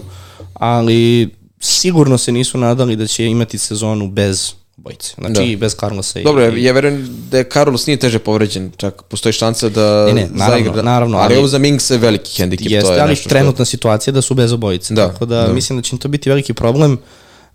[0.53, 1.29] ali
[1.59, 5.13] sigurno se nisu nadali da će imati sezonu bez obojice.
[5.17, 5.57] Znači Da.
[5.57, 6.23] bez Carlosa i...
[6.23, 10.13] Dobro, ja, ja verujem da je Carlos nije teže povređen, čak postoji šansa da Ne,
[10.13, 10.81] ne, naravno, zaigra.
[10.83, 13.29] naravno, ali, ali- ovo za Mings je veliki hendikep, to Jeste, je ali nešto što-
[13.29, 14.93] trenutna situacija je da su bez obojice.
[14.93, 15.53] Da, tako da, da.
[15.53, 16.97] mislim da će to biti veliki problem.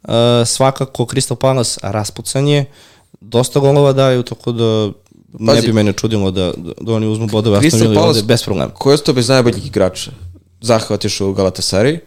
[0.02, 0.10] Uh,
[0.46, 2.64] svakako Crystal Palace raspucanje,
[3.20, 4.90] dosta golova daju, tako da
[5.38, 5.66] ne Pazi.
[5.66, 8.70] bi mene čudilo da, da, da oni uzmu bodove Crystal Palace- bez problema.
[8.70, 10.10] Ko je ostao bez najboljih igrača?
[10.62, 11.98] Zaha otišao u Galatasaray.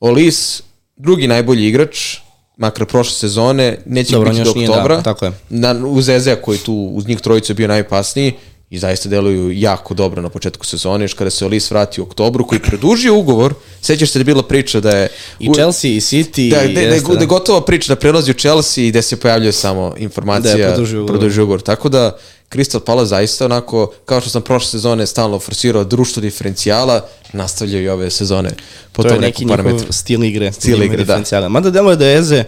[0.00, 0.62] Olis,
[0.96, 2.16] drugi najbolji igrač,
[2.56, 4.96] makar prošle sezone, neće Dobro, biti do nije, oktobra.
[4.96, 5.32] da, tako je.
[5.48, 8.32] Na, uz Ezea koji tu, uz njih trojicu je bio najopasniji
[8.70, 12.46] i zaista deluju jako dobro na početku sezone, još kada se Olis vrati u oktobru,
[12.46, 15.08] koji je produžio ugovor, sećaš se da je bila priča da je...
[15.38, 18.34] I Chelsea, i City, Da, da, da, jeste, da, je gotova priča da prelazi u
[18.34, 21.18] Chelsea i da se pojavljuje samo informacija Da je produžio ugovor.
[21.18, 21.60] produžio ugovor.
[21.60, 22.18] Tako da
[22.50, 27.88] Crystal Palace zaista onako, kao što sam prošle sezone stalno forsirao društvo diferencijala, nastavljaju i
[27.88, 28.50] ove sezone
[28.92, 29.92] po to je tom neki nekom njihov parametru.
[29.92, 30.52] stil igre.
[30.52, 31.48] Stil ima igre, da.
[31.48, 32.44] Mada delo je da je Eze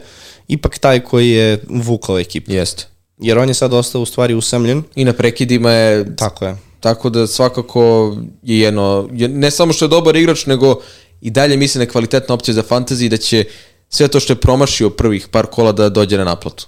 [0.49, 2.53] ipak taj koji je vukao ekipu.
[2.53, 2.90] Jeste.
[3.21, 4.83] Jer on je sad ostao u stvari usamljen.
[4.95, 6.57] I na prekidima je Tako je.
[6.81, 10.81] Tako da svakako je jedno, je, ne samo što je dobar igrač, nego
[11.21, 13.45] i dalje mislim da kvalitetna opcija za fantasy da će
[13.89, 16.67] sve to što je promašio prvih par kola da dođe na naplatu.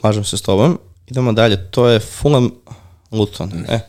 [0.00, 0.78] Slažem se s tobom.
[1.06, 1.70] Idemo dalje.
[1.70, 2.50] To je Fulham
[3.12, 3.50] Luton.
[3.68, 3.80] E,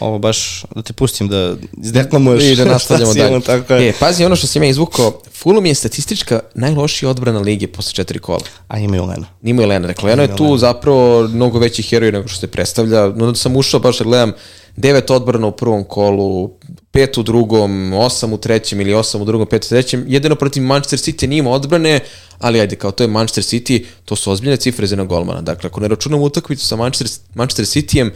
[0.00, 2.44] ovo baš da te pustim da izdeklamuješ.
[2.44, 3.40] I da nastavljamo si dalje.
[3.40, 3.88] Tako je.
[3.88, 8.18] E, pazi, ono što sam ja izvukao, Fulham je statistička najlošija odbrana lige posle četiri
[8.18, 8.40] kola.
[8.68, 9.26] A imaju Lena.
[9.42, 9.86] Nimo je Lena.
[9.86, 13.08] Dakle, Leno je tu zapravo mnogo veći heroj nego što se predstavlja.
[13.08, 14.32] No, da sam ušao baš da gledam
[14.76, 16.50] devet odbrana u prvom kolu,
[16.90, 20.04] pet u drugom, osam u trećem ili osam u drugom, pet u trećem.
[20.08, 22.00] Jedino protiv Manchester City nije imao odbrane,
[22.38, 25.40] ali ajde, kao to je Manchester City, to su ozbiljne cifre za jednog golmana.
[25.40, 28.10] Dakle, ako ne računamo utakmicu sa Manchester, Manchester Cityjem,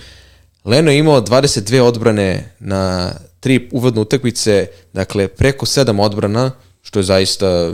[0.64, 6.50] Leno je imao 22 odbrane na tri uvodne utakmice, dakle preko 7 odbrana,
[6.82, 7.72] što je zaista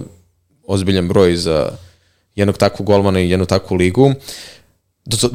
[0.67, 1.71] ozbiljan broj za
[2.35, 4.13] jednog takvog golmana i jednu takvu ligu.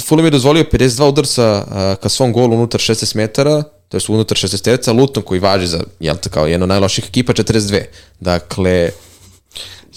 [0.07, 1.65] Fulham je dozvolio 52 udarca
[2.01, 5.83] ka svom golu unutar 16 metara, to je unutar 16 terca, Luton koji važi za,
[5.99, 7.81] jel kao, jedno najloših ekipa, 42.
[8.19, 8.91] Dakle,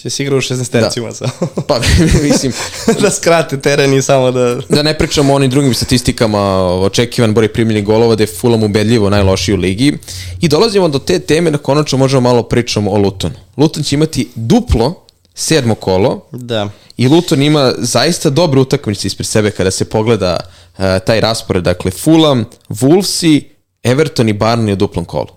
[0.05, 1.15] Će se igra u 16 tercima da.
[1.15, 1.33] samo.
[1.69, 1.81] Pa,
[2.23, 2.53] mislim...
[3.03, 4.61] da skrate teren i samo da...
[4.69, 6.41] da ne pričamo o onim drugim statistikama,
[6.81, 9.99] očekivan broj primljenih golova, da je Fulham ubedljivo najlošiji u ligi.
[10.41, 13.35] I dolazimo do te teme da konačno možemo malo pričamo o Lutonu.
[13.57, 16.27] Luton će imati duplo sedmo kolo.
[16.33, 16.69] Da.
[16.97, 20.41] I Luton ima zaista dobre utakmice ispred sebe kada se pogleda
[20.79, 21.65] uh, taj raspored.
[21.65, 23.43] Dakle, Fulham, Wolvesi,
[23.83, 25.31] Everton i Barney u duplom kolu.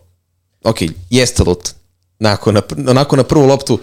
[0.63, 0.77] Ok,
[1.09, 1.73] jeste Luton.
[2.19, 3.79] Onako na, onako na prvu loptu,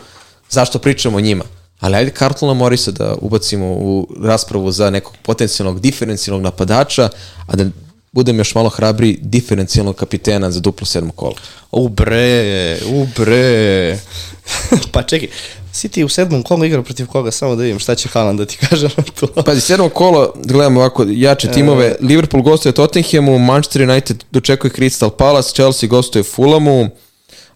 [0.54, 1.44] zašto pričamo o njima?
[1.80, 7.08] Ali ajde Carltona Morisa da ubacimo u raspravu za nekog potencijalnog diferencijalnog napadača,
[7.46, 7.64] a da
[8.12, 11.34] budem još malo hrabri diferencijalnog kapitena za duplo sedmo kolo.
[11.72, 13.98] U bre, u bre.
[14.92, 15.28] pa čekaj,
[15.72, 18.58] City u sedmom kolu igra protiv koga, samo da vidim šta će Haaland da ti
[18.70, 19.26] kaže na to.
[19.46, 21.96] Pazi, sedmo kolo, gledamo ovako jače timove, e...
[22.00, 26.90] Liverpool gostuje Tottenhamu, Manchester United dočekuje Crystal Palace, Chelsea gostuje Fulhamu,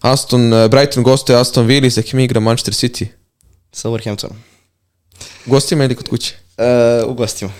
[0.01, 3.07] Aston, eh, Brighton gostuje Aston Villa, sa kim igra Manchester City?
[3.71, 4.35] Sa Wolverhamptonom.
[5.45, 6.35] Gostima ili kod kuće?
[6.57, 7.51] Uh, u gostima.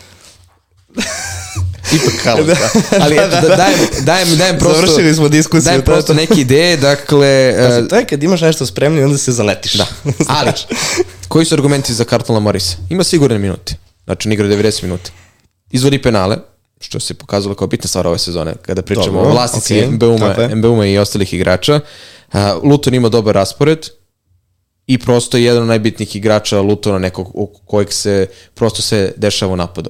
[1.95, 2.55] Ipak halo, da.
[3.01, 4.75] Ali eto, da, dajem, dajem, dajem prosto...
[4.75, 5.65] Završili smo diskusiju.
[5.65, 7.53] Dajem prosto neke ideje, dakle...
[7.67, 9.73] Pazi, to je kad imaš nešto spremno i onda se zaletiš.
[9.73, 9.87] Da.
[10.37, 10.51] Ali,
[11.27, 12.77] koji su argumenti za Kartona Morisa?
[12.89, 13.75] Ima sigurne minuti.
[14.05, 15.11] Znači, on igra 90 minuta.
[15.71, 16.37] Izvodi penale,
[16.79, 20.55] što se pokazalo kao bitna stvar ove sezone, kada pričamo Dobro, o vlasnici okay, MBU-ma,
[20.55, 21.79] MBU i ostalih igrača.
[22.63, 23.89] Luton ima dobar raspored,
[24.89, 27.27] i prosto je jedan od najbitnijih igrača Lutona nekog
[27.65, 29.89] kojeg se prosto se dešava u napadu.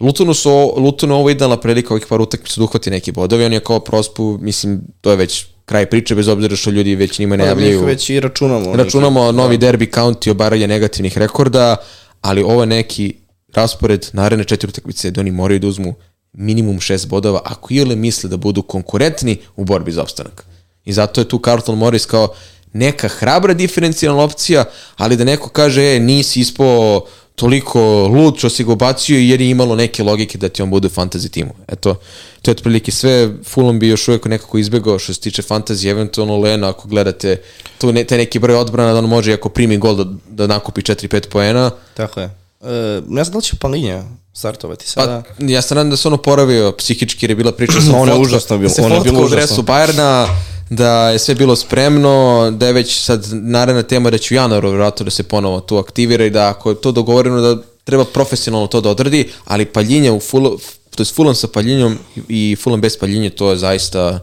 [0.00, 3.60] Lutonu su, Lutonu ovo idealna prilika ovih par utakmica da uhvati neki bodovi, on je
[3.60, 7.44] kao prospu, mislim, to je već kraj priče, bez obzira što ljudi već njima ne
[7.44, 7.80] pa, javljaju.
[7.80, 8.76] Mi već i računamo.
[8.76, 9.66] Računamo neki, novi da.
[9.66, 11.76] derby county, obaranje negativnih rekorda,
[12.20, 13.14] ali ovo neki
[13.54, 15.94] raspored naredne četiri utakmice da oni moraju da uzmu
[16.32, 20.49] minimum šest bodova ako ili misle da budu konkurentni u borbi za opstanak.
[20.84, 22.28] I zato je tu Carlton Morris kao
[22.72, 24.64] neka hrabra diferencijalna opcija,
[24.96, 29.50] ali da neko kaže, e, nisi ispao toliko lud što si ga bacio jer je
[29.50, 31.50] imalo neke logike da ti on bude u fantasy timu.
[31.68, 31.94] Eto,
[32.42, 33.30] to je otprilike sve.
[33.44, 37.42] Fulham bi još uvijek nekako izbegao što se tiče fantasy, eventualno Lena ako gledate
[37.78, 40.80] tu ne, taj neki broj odbrana da on može ako primi gol da, da nakupi
[40.80, 41.70] 4-5 poena.
[41.94, 42.26] Tako je.
[42.60, 45.22] E, ne znam da li će Palinja startovati sada.
[45.38, 48.12] Pa, ja se nadam da se on oporavio psihički jer je bila priča sa ono
[48.12, 48.68] je užasno bilo.
[48.68, 50.28] Da se fotka u dresu Bayerna,
[50.70, 54.68] da je sve bilo spremno, da je već sad naredna tema da će u januaru
[54.68, 58.66] vjerojatno da se ponovo tu aktivira i da ako je to dogovoreno da treba profesionalno
[58.66, 60.58] to da odradi, ali paljenje u full,
[60.96, 64.20] to je fulom sa paljenjom i fulom bez paljenja, to je zaista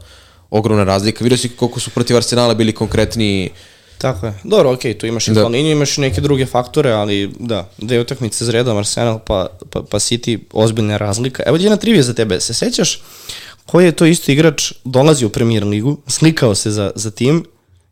[0.49, 1.23] ogromna razlika.
[1.23, 3.49] Vidio si koliko su protiv Arsenala bili konkretni
[3.97, 4.33] Tako je.
[4.43, 5.43] Dobro, okej, okay, tu imaš i da.
[5.43, 9.99] Palinju, imaš neke druge faktore, ali da, dve utakmice za redom, Arsenal pa, pa, pa
[9.99, 11.43] City, ozbiljna razlika.
[11.45, 13.01] Evo jedna trivija za tebe, se sećaš
[13.67, 17.45] koji je to isto igrač dolazi u Premier ligu, slikao se za, za tim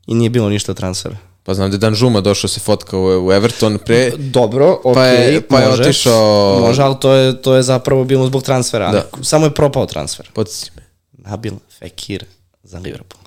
[0.07, 1.17] i nije bilo ništa transfera.
[1.43, 4.11] Pa znam da je Dan Žuma došao se fotka u, Everton pre...
[4.17, 6.59] Dobro, okej, okay, pa je, pa je može, otišao...
[6.59, 9.05] Može, ali to je, to je zapravo bilo zbog transfera, da.
[9.21, 10.29] samo je propao transfer.
[10.33, 10.83] Podsjeti me.
[11.11, 12.25] Nabil Fekir
[12.63, 13.23] za Liverpool.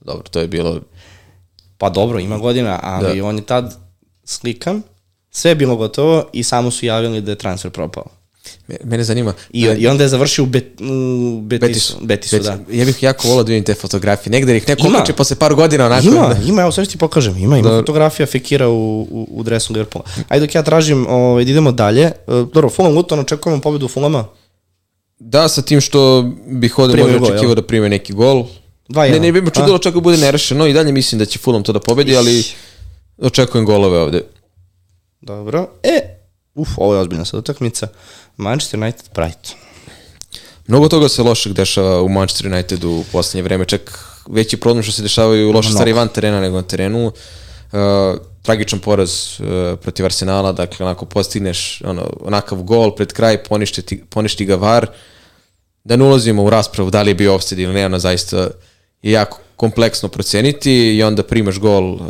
[0.00, 0.80] Dobro, to je bilo...
[1.78, 3.26] Pa dobro, ima godina, ali da.
[3.26, 3.76] on je tad
[4.24, 4.82] slikan,
[5.30, 8.17] sve je bilo gotovo i samo su javili da je transfer propao.
[8.84, 9.34] Mene zanima.
[9.52, 11.96] I, I onda je završio u, Bet, u Betisu.
[12.02, 12.48] Betisu, Betis.
[12.48, 12.58] da.
[12.70, 14.30] Ja bih jako volao da vidim te fotografije.
[14.30, 16.06] Negde ih neko uče posle par godina onako.
[16.06, 16.36] Ima, da...
[16.46, 17.36] ima, evo sad ti pokažem.
[17.38, 17.78] Ima, ima da.
[17.78, 20.04] fotografija Fekira u, u, u dresu Liverpoola.
[20.28, 22.02] Ajde dok ja tražim, ovaj, da idemo dalje.
[22.02, 24.24] E, dobro, Fulham Luton, očekujemo pobedu Fulhama.
[25.18, 28.44] Da, sa tim što bih ovde možda očekivao da prime neki gol.
[28.88, 31.38] Dva ne, ne bi me čudilo čak da bude nerešeno i dalje mislim da će
[31.38, 32.44] Fulham to da pobedi, ali
[33.18, 34.22] očekujem golove ovde.
[35.20, 35.68] Dobro.
[35.82, 36.00] E,
[36.54, 37.88] uf, ovo je ozbiljna sad utakmica.
[38.38, 39.56] Manchester United Brighton.
[40.66, 44.92] Mnogo toga se lošeg dešava u Manchester Unitedu u poslednje vreme, čak veći problem što
[44.92, 47.06] se dešavaju loše stvari van terena nego na terenu.
[47.06, 47.80] Uh,
[48.42, 54.44] tragičan poraz uh, protiv Arsenala, dakle onako postigneš ono, onakav gol pred kraj, poništi, poništi
[54.44, 54.86] ga var.
[55.84, 58.48] Da ne ulazimo u raspravu da li je bio offside ili ne, ono zaista
[59.02, 62.00] je jako kompleksno proceniti i onda primaš gol uh,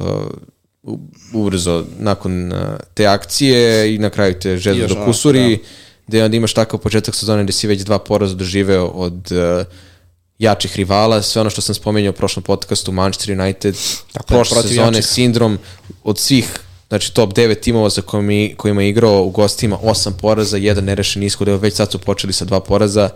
[1.32, 2.58] ubrzo nakon uh,
[2.94, 5.62] te akcije i na kraju te žezno do kusuri, da.
[6.08, 9.66] Gde onda imaš takav početak sezone gde si već dva poraza doživeo od uh,
[10.38, 13.76] jačih rivala, sve ono što sam spomenuo u prošlom podcastu Manchester United,
[14.12, 15.06] Tako prošle sezone, jačih.
[15.06, 15.58] sindrom
[16.04, 20.56] od svih znači top 9 timova sa kojima, kojima je igrao u gostima, osam poraza,
[20.56, 23.10] jedan nerešen ishod, evo već sad su počeli sa dva poraza.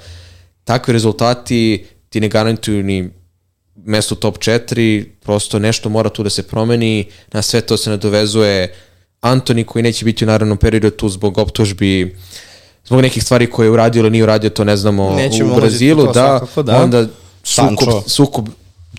[0.65, 3.11] Takvi rezultati ti ne garantuju ni
[3.77, 8.75] mesto top 4, prosto nešto mora tu da se promeni, na sve to se nadovezuje
[9.21, 12.17] Antoni koji neće biti u narednom periodu tu zbog optužbi
[12.85, 16.07] zbog nekih stvari koje je uradio ili nije uradio, to ne znamo Nećemo u Brazilu,
[16.07, 17.07] to, da, svakako, da, onda
[17.43, 18.49] sukob, sukob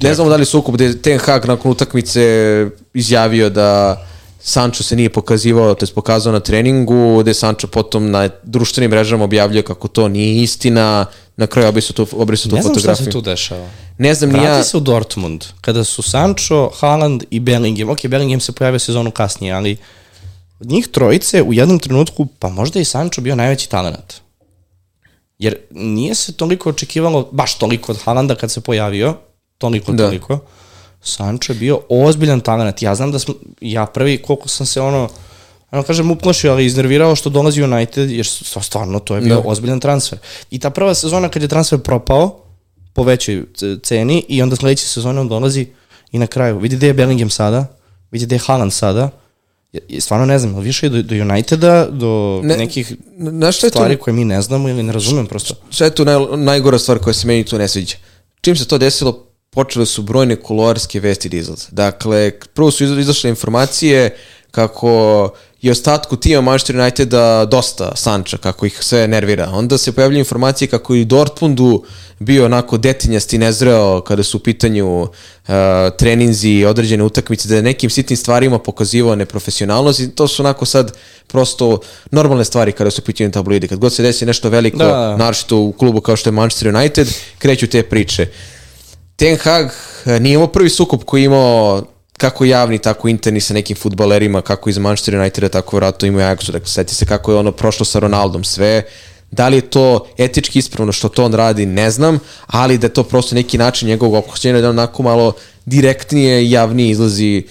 [0.02, 4.02] ne znamo da li sukob gde Ten Hag nakon utakmice izjavio da
[4.40, 9.24] Sancho se nije pokazivao, to je pokazao na treningu, gde Sancho potom na društvenim mrežama
[9.24, 11.06] objavljuje kako to nije istina,
[11.38, 13.06] na kraju obrisu tu, obrisu tu Ne znam šta fotografiju.
[13.06, 13.70] se tu dešava.
[13.98, 17.90] Ne znam ni Vrati ja, se u Dortmund, kada su Sancho, Haaland i Bellingham.
[17.90, 19.78] Ok, Bellingham se pojavio sezonu kasnije, ali od
[20.64, 24.14] njih trojice u jednom trenutku, pa možda i Sancho bio najveći talent.
[25.40, 29.16] Jer nije se toliko očekivalo, baš toliko od Haalanda kad se pojavio,
[29.58, 29.98] toliko, Da.
[29.98, 30.04] da.
[30.08, 30.40] toliko.
[31.02, 32.82] Sancho je bio ozbiljan talent.
[32.82, 35.10] Ja znam da smo, ja prvi, koliko sam se ono,
[35.72, 38.26] ono kažem uplašio, ali iznervirao što dolazi United, jer
[38.62, 39.42] stvarno to je bio Da.
[39.42, 39.48] da.
[39.50, 40.20] ozbiljan transfer.
[40.52, 42.40] I ta prva sezona kad je transfer propao,
[42.94, 43.44] po većoj
[43.84, 45.68] ceni i onda sledeće sezone on dolazi
[46.12, 47.66] i na kraju vidi gde je Bellingham sada,
[48.12, 49.10] vidi gde je Haaland sada,
[49.74, 53.70] I- i stvarno ne znam, više do, do Uniteda, do Ne, ne, nekih znaš šta
[53.70, 55.56] stvari koje mi ne znamo ili ne razumem prosto.
[55.70, 57.96] šta je tu naj, najgora stvar koja se meni tu ne sviđa?
[58.42, 61.68] Čim se to desilo, počele su brojne kuloarske vesti da izlaze.
[61.72, 64.16] Dakle, prvo su iza- izašle informacije
[64.52, 65.30] kako
[65.64, 69.50] i ostatku tima Manchester Uniteda dosta Sanča, kako ih sve nervira.
[69.54, 71.84] Onda se pojavljaju informacije kako i Dortmundu
[72.20, 75.10] bio onako detinjasti nezreo kada su u pitanju uh,
[75.98, 80.66] treninzi i određene utakmice, da je nekim sitnim stvarima pokazivao neprofesionalnost i to su onako
[80.66, 80.98] sad
[81.28, 81.80] prosto
[82.12, 83.68] normalne stvari kada su u pitanju tabloidi.
[83.68, 85.18] Kad god se desi nešto veliko, Da, da.
[85.18, 88.28] naročito u klubu kao što je Manchester United, kreću te priče.
[89.16, 89.68] Ten Hag
[90.06, 91.84] eh, nije imao prvi sukup koji je imao
[92.24, 96.52] kako javni, tako interni sa nekim futbalerima, kako iz Manchester Uniteda, tako vratno ima Ajaxu.
[96.52, 98.84] Dakle, seti se kako je ono prošlo sa Ronaldom sve.
[99.32, 102.94] Da li je to etički ispravno što to on radi, ne znam, ali da je
[102.94, 105.34] to prosto neki način njegovog opošćenja da on onako malo
[105.66, 107.48] direktnije i javnije izlazi.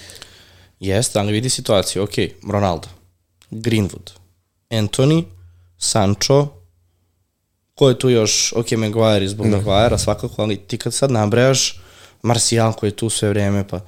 [0.80, 2.16] Jeste, ali vidi situaciju, ok,
[2.50, 2.88] Ronaldo,
[3.50, 4.10] Greenwood,
[4.70, 5.24] Anthony,
[5.78, 6.48] Sancho,
[7.74, 9.56] ko je tu još, ok, Maguire izbog no.
[9.56, 11.80] Maguire, svakako, ali ti kad sad nabrajaš,
[12.22, 13.80] Martial koji je tu sve vreme, pa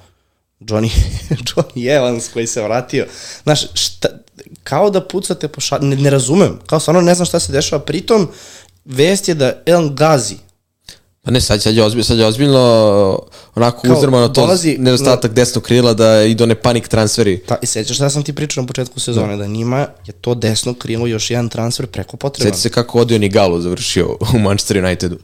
[0.59, 0.89] Johnny,
[1.47, 3.05] Johnny Evans koji se vratio,
[3.43, 4.07] znaš, šta,
[4.63, 5.77] kao da pucate po ša...
[5.79, 8.27] ne, ne razumem, kao stvarno ne znam šta se dešava, pritom
[8.85, 10.35] vest je da El Gazi,
[11.21, 12.59] Pa ne, sad, sad, je ozbiljno, sad je ozbiljno
[13.55, 17.39] onako Kao, uzdrmano to dolazi- nedostatak desnog krila da idu one panik transferi.
[17.39, 20.73] Ta, I sećaš šta sam ti pričao na početku sezone, da njima je to desno
[20.73, 22.45] krilo još jedan transfer preko potreba.
[22.45, 25.17] Sjeti se kako Odio ni Galo završio u Manchester Unitedu.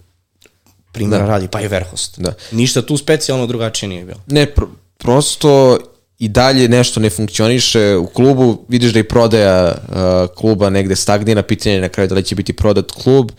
[0.91, 2.19] primjera radi, pa i Verhost.
[2.19, 2.33] Da.
[2.51, 4.19] Ništa tu specijalno drugačije nije bilo.
[4.27, 4.61] Ne, pr
[5.01, 5.77] prosto
[6.19, 11.43] i dalje nešto ne funkcioniše u klubu, vidiš da i prodaja uh, kluba negde stagnira,
[11.43, 13.31] pitanje je na kraju da li će biti prodat klub,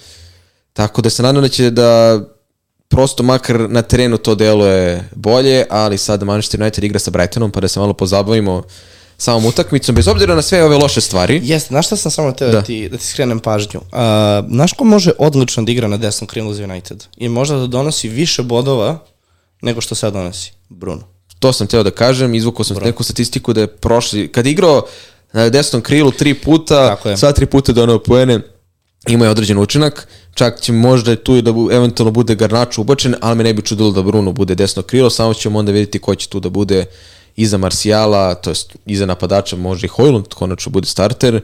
[0.72, 2.20] tako da se nadam da će da
[2.88, 7.60] prosto makar na terenu to deluje bolje, ali sad Manchester United igra sa Brightonom, pa
[7.60, 8.62] da se malo pozabavimo
[9.18, 11.40] samom utakmicom, bez obzira na sve ove loše stvari.
[11.44, 12.48] Jeste, znaš šta sam samo teo.
[12.48, 12.52] Da.
[12.52, 13.80] da, ti, da ti skrenem pažnju?
[13.80, 13.98] Uh,
[14.50, 17.04] znaš ko može odlično da igra na desnom krilu za United?
[17.16, 18.98] I možda da donosi više bodova
[19.62, 20.52] nego što sad donosi?
[20.68, 21.11] Bruno.
[21.42, 24.82] To sam teo da kažem, izvukao sam neku statistiku da je prošli, kad je igrao
[25.32, 28.40] na desnom krilu tri puta, sva tri puta donao poene,
[29.08, 33.14] ima je određen učinak, čak će možda tu i da bu, eventualno bude Garnačo ubačen,
[33.20, 36.14] ali me ne bi čudilo da Bruno bude desno krilo, samo ćemo onda vidjeti ko
[36.14, 36.84] će tu da bude
[37.36, 41.40] iza Marsijala, to jest iza napadača može i Hojlund konačno bude starter,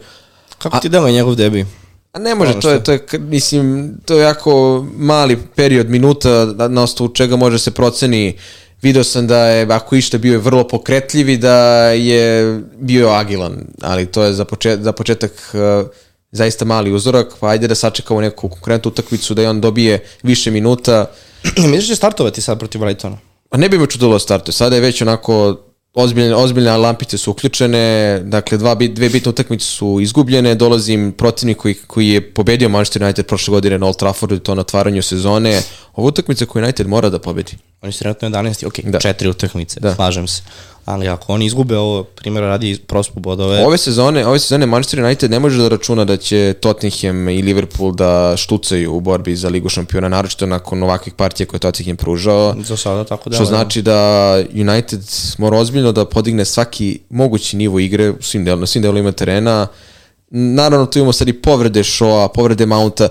[0.59, 1.67] Kako ti deluje njegov debi?
[2.13, 6.45] A ne može, Ono to je, to je, mislim, to je jako mali period minuta
[6.69, 8.37] na, osnovu čega može se proceni.
[8.83, 13.65] Video sam da je, ako išta, bio je vrlo pokretljiv i da je bio agilan,
[13.83, 15.89] ali to je za, počet, za početak uh,
[16.33, 20.51] zaista mali uzorak, pa ajde da sačekamo neku konkurentnu utakmicu da i on dobije više
[20.51, 21.07] minuta.
[21.57, 23.19] Misliš da će startovati sad protiv Brightona?
[23.49, 24.53] Pa ne bi me čudilo da startuje.
[24.53, 25.57] Sada je već onako
[25.95, 31.75] ozbiljne, ozbiljne lampice su uključene, dakle dva, dve bitne utakmice su izgubljene, dolazim protivnik koji,
[31.75, 35.63] koji je pobedio Manchester United prošle godine na Old Traffordu to na otvaranju sezone.
[35.95, 37.57] Ovo utakmica koju United mora da pobedi.
[37.83, 38.67] Oni su trenutno 11.
[38.67, 38.99] Ok, Da.
[38.99, 39.95] četiri utakmice, Da.
[39.95, 40.43] slažem se.
[40.85, 45.31] Ali ako oni izgube ovo, primjera radi prospu bodove, Ove sezone, ove sezone Manchester United
[45.31, 49.69] ne može da računa da će Tottenham i Liverpool da štucaju u borbi za Ligu
[49.69, 52.55] šampiona, naročito nakon ovakvih partija koje je Tottenham pružao.
[52.59, 53.37] za sada tako da...
[53.37, 55.01] Što znači da United
[55.39, 59.67] mora ozbiljno da podigne svaki mogući nivo igre u svim delovima, svim delovima terena.
[60.31, 63.09] Naravno tu imamo sad i povrede Shoa, povrede Mounta,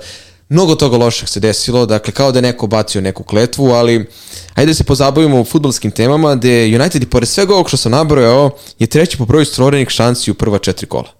[0.49, 4.05] mnogo toga lošeg se desilo, dakle kao da je neko bacio neku kletvu, ali
[4.53, 8.51] ajde da se pozabavimo futbolskim temama, gde United i pored svega ovog što sam nabrojao
[8.79, 11.17] je treći po broju stvorenih šansi u prva četiri kola.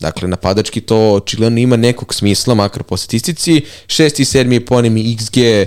[0.00, 3.62] Dakle, napadački to očigledno ima nekog smisla, makar po statistici.
[3.86, 5.66] Šesti i sedmi je po onim XG e,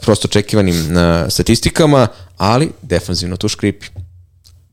[0.00, 3.86] prosto očekivanim na statistikama, ali defanzivno tu škripi.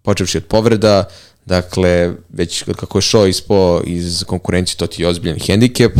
[0.01, 1.09] Počevši od povreda,
[1.45, 5.91] dakle, već kako je Shaw ispo iz konkurencije, to ti je ozbiljan hendikep.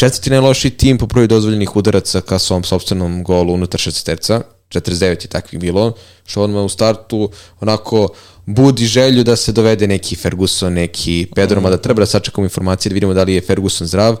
[0.00, 4.40] Četvrti najlošiji tim po broju dozvoljenih udaraca ka svom sobstvenom golu unutar šesteterca.
[4.68, 5.92] 49 je takvih bilo,
[6.26, 7.30] što odmah u startu
[7.60, 8.08] onako
[8.46, 12.94] budi želju da se dovede neki Ferguson, neki Pedro, mada treba da sačekamo informacije da
[12.94, 14.16] vidimo da li je Ferguson zdrav.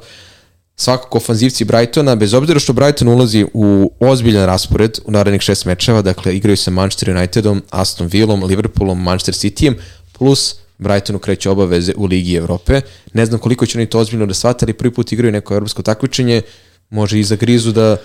[0.76, 6.02] Svakako ofanzivci Brightona, bez obzira što Brighton ulazi u ozbiljan raspored u narednih šest mečeva,
[6.02, 9.74] dakle igraju sa Manchester Unitedom, Aston Villom, Liverpoolom, Manchester Cityjem,
[10.12, 12.80] plus Brightonu kreće obaveze u Ligi Evrope.
[13.12, 15.82] Ne znam koliko će oni to ozbiljno da shvate, ali prvi put igraju neko evropsko
[15.82, 16.42] takmičenje,
[16.90, 17.96] može i za grizu da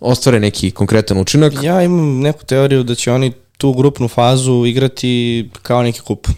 [0.00, 1.52] ostvare neki konkretan učinak.
[1.62, 6.28] Ja imam neku teoriju da će oni tu grupnu fazu igrati kao neki kup,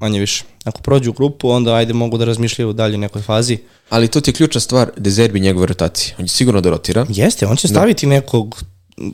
[0.00, 0.44] manje više.
[0.64, 3.58] Ako prođu grupu, onda ajde mogu da razmišljaju dalje u nekoj fazi.
[3.90, 6.14] Ali to ti je ključna stvar, Dezerbi njegove rotacije.
[6.18, 7.06] On će sigurno da rotira.
[7.08, 8.10] Jeste, on će staviti da.
[8.10, 8.62] nekog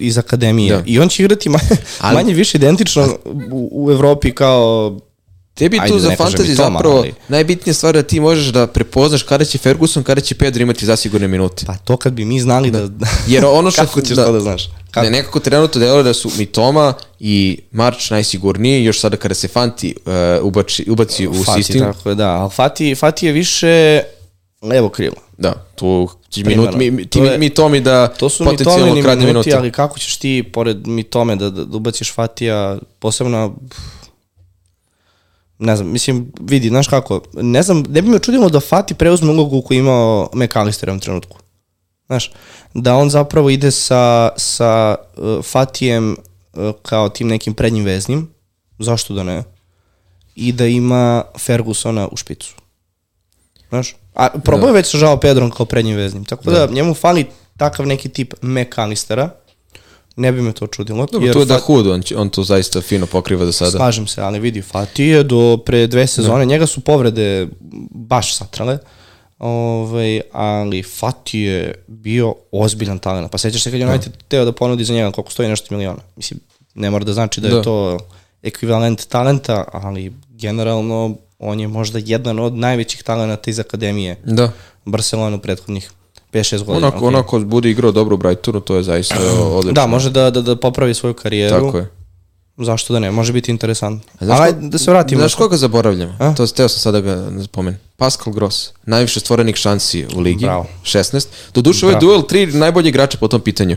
[0.01, 0.83] iz akademije Da.
[0.87, 3.09] i on će igrati manje, Ali- manje više identično
[3.51, 4.99] u, u Evropi kao
[5.57, 9.59] Tebi tu za fantasy zapravo ali- najbitnija stvar da ti možeš da prepoznaš kada će
[9.59, 11.67] Ferguson, kada će Pedro imati zasigurne minute.
[11.67, 12.89] pa to kad bi mi znali da,
[13.27, 14.69] Jer ono što kako ćeš to da znaš?
[14.91, 15.05] Kako?
[15.05, 19.95] Ne, nekako trenutno deluje da su Mitoma i March najsigurniji, još sada kada se Fanti
[19.97, 21.81] uh, ubači, ubaci u Fati, sistem.
[21.83, 24.03] tako je, da, ali Fati, Fati je više
[24.63, 25.17] levo krilo.
[25.39, 26.63] Da, tu će Primarno.
[26.63, 29.49] minut, mi, mi, ti, To je- mi Tomi da To su mi potencijalno kradne minuti,
[29.49, 29.57] minute.
[29.57, 33.79] ali kako ćeš ti, pored mi tome, da, da, da ubaciš Fatija, posebno, pff,
[35.59, 39.31] ne znam, mislim, vidi, znaš kako, ne znam, ne bi me čudilo da Fati preuzme
[39.31, 41.39] ulogu koju je imao McAllister u ovom trenutku.
[42.07, 42.33] Znaš,
[42.75, 48.31] da on zapravo ide sa, sa uh, Fatijem uh, kao tim nekim prednjim veznim,
[48.79, 49.43] zašto da ne,
[50.35, 52.55] i da ima Fergusona u špicu.
[53.69, 57.27] Znaš, a probao je već sa Žao Pedrom kao prednjim veznim, tako da, njemu fali
[57.57, 59.31] takav neki tip McAllistera,
[60.17, 61.07] ne bi me to čudilo.
[61.12, 63.71] Dobro, tu je da Hood, on, on to zaista fino pokriva do sada.
[63.71, 67.49] Slažem se, ali vidi, Fati je do pre dve sezone, njega su povrede
[67.91, 68.79] baš satrale,
[69.39, 73.31] ovaj, ali Fati je bio ozbiljan talent.
[73.33, 76.01] Pa sećaš se kad je United teo da ponudi za njega koliko stoji nešto miliona.
[76.17, 76.41] Mislim,
[76.75, 77.57] ne mora da znači da, Da.
[77.57, 77.99] je to
[78.43, 84.53] ekvivalent talenta, ali generalno on je možda jedan od najvećih talenata iz akademije Da.
[84.85, 85.91] Barcelona u prethodnih
[86.37, 86.87] 5-6 godina.
[86.87, 87.09] Onako, okej.
[87.09, 89.16] onako bude igrao dobro u Brightonu, to je zaista
[89.59, 89.72] odlično.
[89.72, 91.66] Da, može da, da, da popravi svoju karijeru.
[91.66, 91.91] Tako je.
[92.59, 94.12] Zašto da ne, može biti interesantno.
[94.20, 95.20] Znaš Ali da se vratimo.
[95.20, 96.16] Znaš koga zaboravljam?
[96.18, 96.34] A?
[96.34, 97.76] To teo sam sada ga spomen.
[97.97, 98.70] Pascal Gross.
[98.87, 100.45] Najviše stvorenih šansi u ligi.
[100.45, 100.66] Bravo.
[100.82, 101.26] 16.
[101.55, 102.07] Doduše, ovo je Bravo.
[102.07, 103.76] duel tri najbolji igrača po tom pitanju.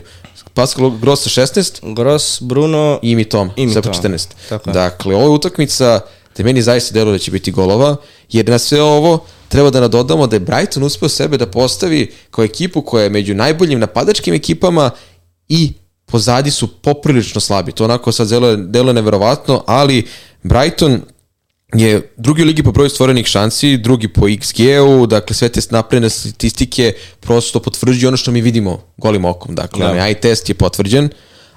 [0.54, 3.94] Pascal Gross sa 16 Gross, Bruno, i Mitom I sa Mitoma.
[3.94, 4.28] 14.
[4.48, 4.74] Tako je.
[4.74, 6.00] Dakle, ovo je utakmica
[6.36, 7.96] da meni zaista deluje da će biti golova,
[8.30, 12.44] jer na sve ovo treba da nadodamo da je Brighton uspeo sebe da postavi kao
[12.44, 14.90] ekipu koja je među najboljim napadačkim ekipama
[15.48, 15.72] i
[16.06, 17.72] pozadi su poprilično slabi.
[17.72, 20.06] To onako sad deluje, deluje neverovatno, ali
[20.42, 21.00] Brighton
[21.74, 26.10] je drugi u ligi po broju stvorenih šansi, drugi po XG-u, dakle sve te napredne
[26.10, 29.54] statistike prosto potvrđuju ono što mi vidimo golim okom.
[29.54, 29.90] Dakle, Da.
[29.90, 31.08] onaj eye test je potvrđen,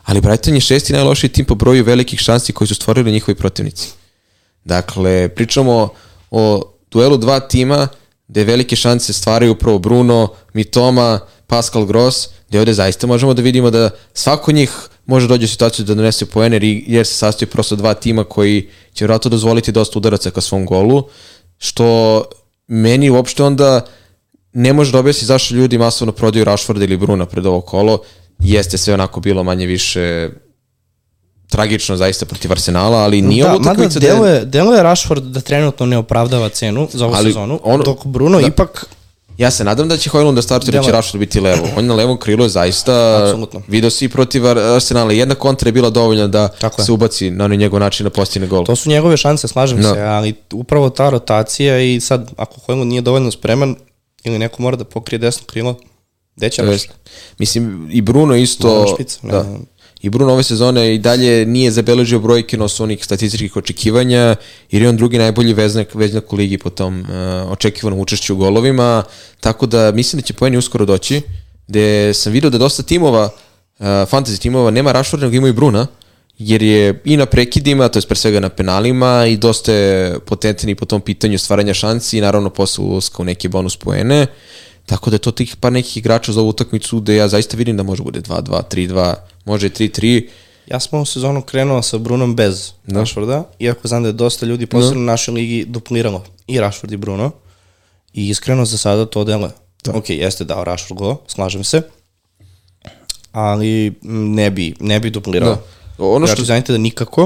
[0.04, 3.90] ali Brighton je šesti najlošiji tim po broju velikih šansi koji su stvorili njihovi protivnici.
[4.64, 5.90] Dakle, pričamo
[6.32, 7.88] o duelu dva tima
[8.28, 13.72] gde velike šanse stvaraju upravo Bruno, Mitoma, Pascal Gross, gde ovde zaista možemo da vidimo
[13.72, 14.72] da svako njih
[15.06, 19.04] može dođe u situaciju da donese poene jer- se sastoji prosto dva tima koji će
[19.06, 21.04] vjerojatno dozvoliti dosta udaraca ka svom golu,
[21.58, 22.24] što
[22.68, 23.86] meni uopšte onda
[24.54, 28.02] ne može da objasni zašto ljudi masovno prodaju Rashforda ili Bruna pred ovo kolo.
[28.40, 30.30] Jeste sve onako bilo manje više
[31.48, 35.42] tragično zaista protiv Arsenala, ali nije da, ovo utakmica da je- deluje, deluje Rashford da
[35.42, 38.48] trenutno ne opravdava cenu za ovu Ali sezonu, ono- dok Bruno da.
[38.48, 38.86] ipak
[39.38, 41.68] Ja se nadam da će Hojlund da startuje da će Rashford biti levo.
[41.78, 43.62] On na levom krilu je zaista Apsolutno.
[43.68, 45.12] video si protiv Ar- Arsenala.
[45.12, 46.86] Jedna kontra je bila dovoljna da Tako je.
[46.86, 48.66] se ubaci na onaj njegov način da postigne gol.
[48.66, 49.94] to su njegove šanse, slažem Da.
[49.94, 53.76] se, ali upravo ta rotacija i sad ako Hojlund nije dovoljno spreman
[54.24, 55.76] ili neko mora da pokrije desno krilo,
[56.36, 56.62] gde će.
[56.62, 56.98] Rashford?
[57.40, 58.86] Mislim, i Bruno isto...
[58.96, 59.44] špica, ne, da.
[59.44, 59.58] ne.
[60.04, 64.36] I Bruno ove sezone i dalje nije zabeležio brojke na onih statističkih očekivanja,
[64.72, 68.38] jer je on drugi najbolji veznak, veznak u ligi po tom uh, očekivanom učešću u
[68.38, 69.04] golovima,
[69.40, 71.22] tako da mislim da će poeni uskoro doći,
[71.68, 75.88] gde sam vidio da dosta timova, uh, fantasy timova, nema Rashforda, nego ima i Bruna,
[76.38, 80.70] jer je i na prekidima, to je pre svega na penalima i dosta je potentan
[80.70, 84.28] i po tom pitanju stvaranja šansi i naravno posle ulaska u neke bonus poene.
[84.86, 87.78] Tako da je to tih par nekih igrača za ovu utakmicu gde ja zaista vidim
[87.78, 89.14] da može bude 2-2, 3-2,
[89.46, 90.28] može i 3-3.
[90.68, 93.00] Ja sam ovu sezonu krenuo sa Brunom bez Da.
[93.00, 96.98] Rashforda, iako znam da je dosta ljudi, posebno u našoj ligi, dupliralo i Rashford i
[96.98, 97.32] Bruno.
[98.14, 99.52] I iskreno za sada to deluje.
[99.84, 99.92] Da.
[99.92, 101.82] Ok, jeste dao Rashford go, slažem se,
[103.32, 105.50] ali ne bi, ne bi duplirao.
[105.50, 105.62] Da.
[106.00, 106.46] Ono što- što...
[106.46, 107.24] Znači, da nikako.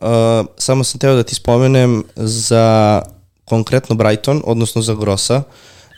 [0.00, 0.08] Uh,
[0.56, 3.02] samo sam teo da ti spomenem za
[3.44, 5.42] konkretno Brighton, odnosno za Grossa,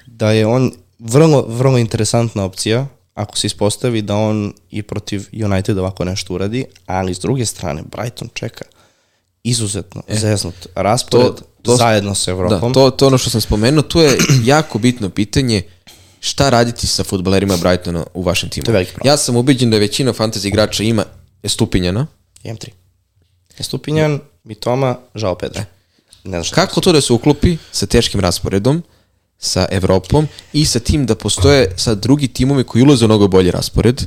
[0.06, 5.78] da je on vrlo, vrlo interesantna opcija, ako se ispostavi da on i protiv United
[5.78, 8.64] ovako nešto uradi, ali s druge strane, Brighton čeka
[9.42, 12.72] izuzetno e, zeznut raspored to, to, zajedno sa Evropom.
[12.72, 14.18] Da, to, to ono što sam spomenuo, tu je
[14.54, 15.62] jako bitno pitanje
[16.20, 18.64] šta raditi sa futbalerima Brightona u vašem timu.
[18.64, 19.10] To je veliki problem.
[19.12, 21.04] Ja sam ubeđen da većina fantasy igrača ima
[21.42, 22.06] Estupinjana.
[22.42, 22.72] Imam tri.
[23.58, 25.60] Estupinjan, Mitoma, Žao Pedro.
[25.60, 25.64] E.
[26.24, 28.82] Ne znam Kako to da se uklopi sa teškim rasporedom,
[29.44, 33.50] sa Evropom i sa tim da postoje sa drugi timovi koji ulaze u mnogo bolji
[33.50, 34.02] raspored,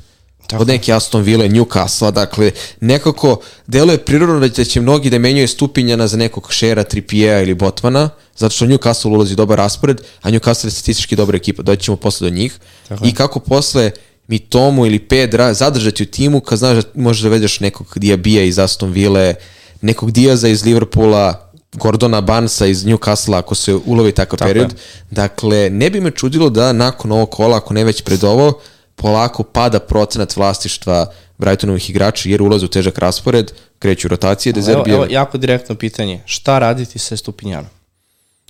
[0.47, 0.61] Tako.
[0.61, 6.07] od neke Aston Villa, Newcastle, dakle, nekako deluje prirodno da će mnogi da menjaju stupinjana
[6.07, 10.71] za nekog Šera, Trippiera ili Botmana, zato što Newcastle ulazi dobar raspored, a Newcastle je
[10.71, 12.59] statistički dobra ekipa, doći ćemo posle do njih.
[12.87, 13.05] Tako.
[13.05, 13.91] I kako posle
[14.27, 18.43] mi Tomu ili Pedra zadržati u timu kad znaš da možeš da vedeš nekog Diabija
[18.43, 19.35] iz Aston Ville,
[19.81, 21.46] nekog Diaza iz Liverpoola,
[21.77, 24.71] Gordona Bansa iz Newcastle ako se ulovi takav Tako period.
[24.71, 24.77] Je.
[25.11, 28.59] Dakle, ne bi me čudilo da nakon ovog kola, ako ne već pred ovo,
[28.95, 34.93] polako pada procenat vlastištva Brightonovih igrača jer ulaze u težak raspored, kreću rotacije, Dezerbije...
[34.93, 36.21] Evo, evo, jako direktno pitanje.
[36.25, 37.69] Šta raditi sa Stupinjanom?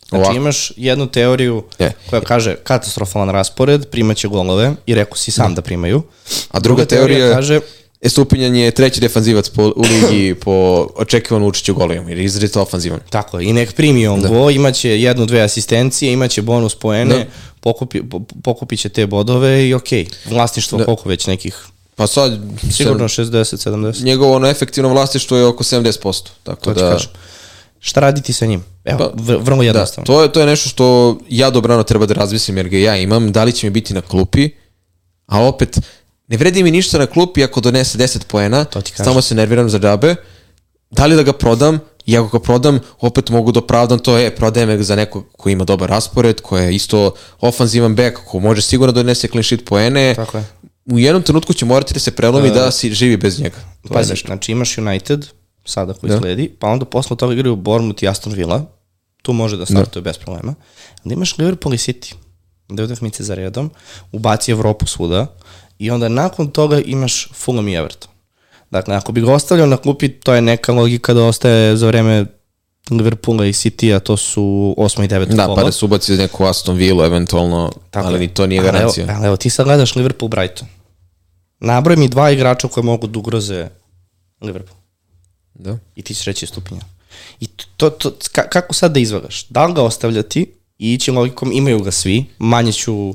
[0.09, 0.36] Znači Ovako.
[0.36, 1.93] imaš jednu teoriju je.
[2.09, 6.03] koja kaže katastrofalan raspored, primaće golove i rekao si sam da, da primaju.
[6.51, 7.59] A druga, druga teorija, teorija kaže
[8.01, 12.99] Estupinjan je treći defanzivac po, u ligi po očekivanu učeću golovima, jer je izredito ofanzivan.
[13.09, 14.27] Tako je, i nek primi on da.
[14.27, 17.25] go, imaće jednu, dve asistencije, imaće bonus poene, da.
[17.59, 18.01] pokupi,
[18.43, 20.29] pokupit će te bodove i okej, okay.
[20.29, 20.85] vlasništvo da.
[20.85, 21.67] koliko već nekih
[21.97, 22.39] Pa sad...
[22.71, 24.03] Sigurno 60-70.
[24.03, 26.27] Njegovo ono efektivno vlastištvo je oko 70%.
[26.43, 26.91] Tako to da...
[26.91, 27.09] Kažem.
[27.79, 28.63] Šta raditi sa njim?
[28.85, 30.03] Evo, pa, vrlo da, jednostavno.
[30.03, 32.97] Da, to, je, to je nešto što ja dobrano treba da razmislim jer ga ja
[32.97, 33.31] imam.
[33.31, 34.49] Da li će mi biti na klupi,
[35.25, 35.79] a opet
[36.28, 38.65] ne vredi mi ništa na klupi ako donese 10 poena,
[38.95, 40.15] samo se nerviram za džabe.
[40.91, 41.80] Da li da ga prodam?
[42.05, 45.49] I ako ga prodam, opet mogu da opravdam to, je, prodajem ga za nekog ko
[45.49, 49.65] ima dobar raspored, ko je isto ofanzivan back, ko može sigurno da donese clean sheet
[49.65, 50.15] poene.
[50.15, 50.43] Tako je.
[50.86, 53.57] U jednom trenutku će morati da se prelomi uh, da si živi bez njega.
[53.88, 55.25] To pazi, znači imaš United,
[55.65, 56.17] sada koji da.
[56.17, 58.65] sledi, pa onda posle toga igraju Bournemouth i Aston Villa,
[59.21, 60.09] tu može da startuje da.
[60.09, 60.55] bez problema.
[61.03, 62.13] Onda imaš Liverpool i City,
[62.69, 63.71] dve utakmice za redom,
[64.11, 65.28] ubaci Evropu svuda,
[65.80, 68.09] i onda nakon toga imaš Fulham i Everton.
[68.71, 72.25] Dakle, ako bi ga ostavljao na klupi, to je neka logika da ostaje za vreme
[72.91, 75.05] Liverpoola i City-a, to su 8.
[75.05, 75.25] i 9.
[75.25, 75.55] Da, kola.
[75.55, 79.03] pa da su ubaci za neku Aston Villa eventualno, Tako ali ni to nije garancija.
[79.03, 80.65] Ali evo, ali evo, ti sad gledaš Liverpool-Brighton.
[81.59, 83.67] Nabroj mi dva igrača koje mogu da ugroze
[84.41, 84.78] Liverpool.
[85.53, 85.78] Da.
[85.95, 86.82] I ti ćeš reći stupinja.
[87.39, 89.47] I to, to, ka, kako sad da izvagaš?
[89.47, 93.13] Da li ga ostavljati i ići logikom, imaju ga svi, manje ću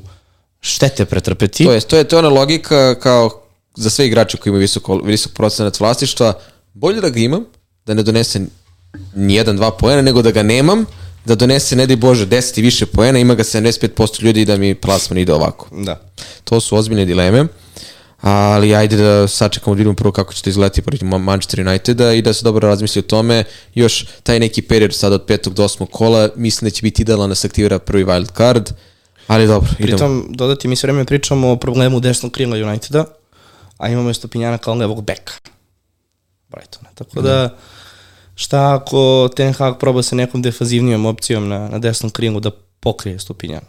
[0.63, 1.63] štete pretrpeti.
[1.63, 3.41] To je, to je, to je ona logika kao
[3.75, 6.33] za sve igrače koji imaju visok, visok procenat vlastištva,
[6.73, 7.45] bolje da ga imam,
[7.85, 8.41] da ne donese
[9.15, 10.85] ni jedan, dva poena, nego da ga nemam,
[11.25, 14.57] da donese, ne di Bože, 10 i više poena, ima ga 75% ljudi i da
[14.57, 15.67] mi plasman ide ovako.
[15.71, 15.99] Da.
[16.43, 17.47] To su ozbiljne dileme,
[18.21, 22.21] ali ajde da sačekamo da vidimo prvo kako će to izgledati protiv Manchester Uniteda i
[22.21, 23.43] da se dobro razmisli o tome.
[23.75, 27.29] Još taj neki period sada od petog do osmog kola, mislim da će biti idealan
[27.29, 28.69] da se aktivira prvi wild card.
[29.27, 29.97] Ali dobro, idemo.
[29.97, 33.05] Pritom, dodati, mi sve vreme pričamo o problemu desnog krila Uniteda,
[33.77, 35.33] a imamo je Stopinjana kao levog beka.
[36.49, 36.89] Brightona.
[36.95, 37.57] Tako da,
[38.35, 43.19] šta ako Ten Hag proba sa nekom defazivnijom opcijom na, na desnom krilu da pokrije
[43.19, 43.67] Stopinjana?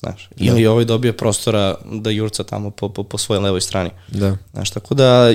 [0.00, 0.44] Znaš, da.
[0.44, 3.90] ili ovaj dobije prostora da jurca tamo po, po, po svojoj levoj strani.
[4.08, 4.36] Da.
[4.52, 5.34] Znaš, tako da,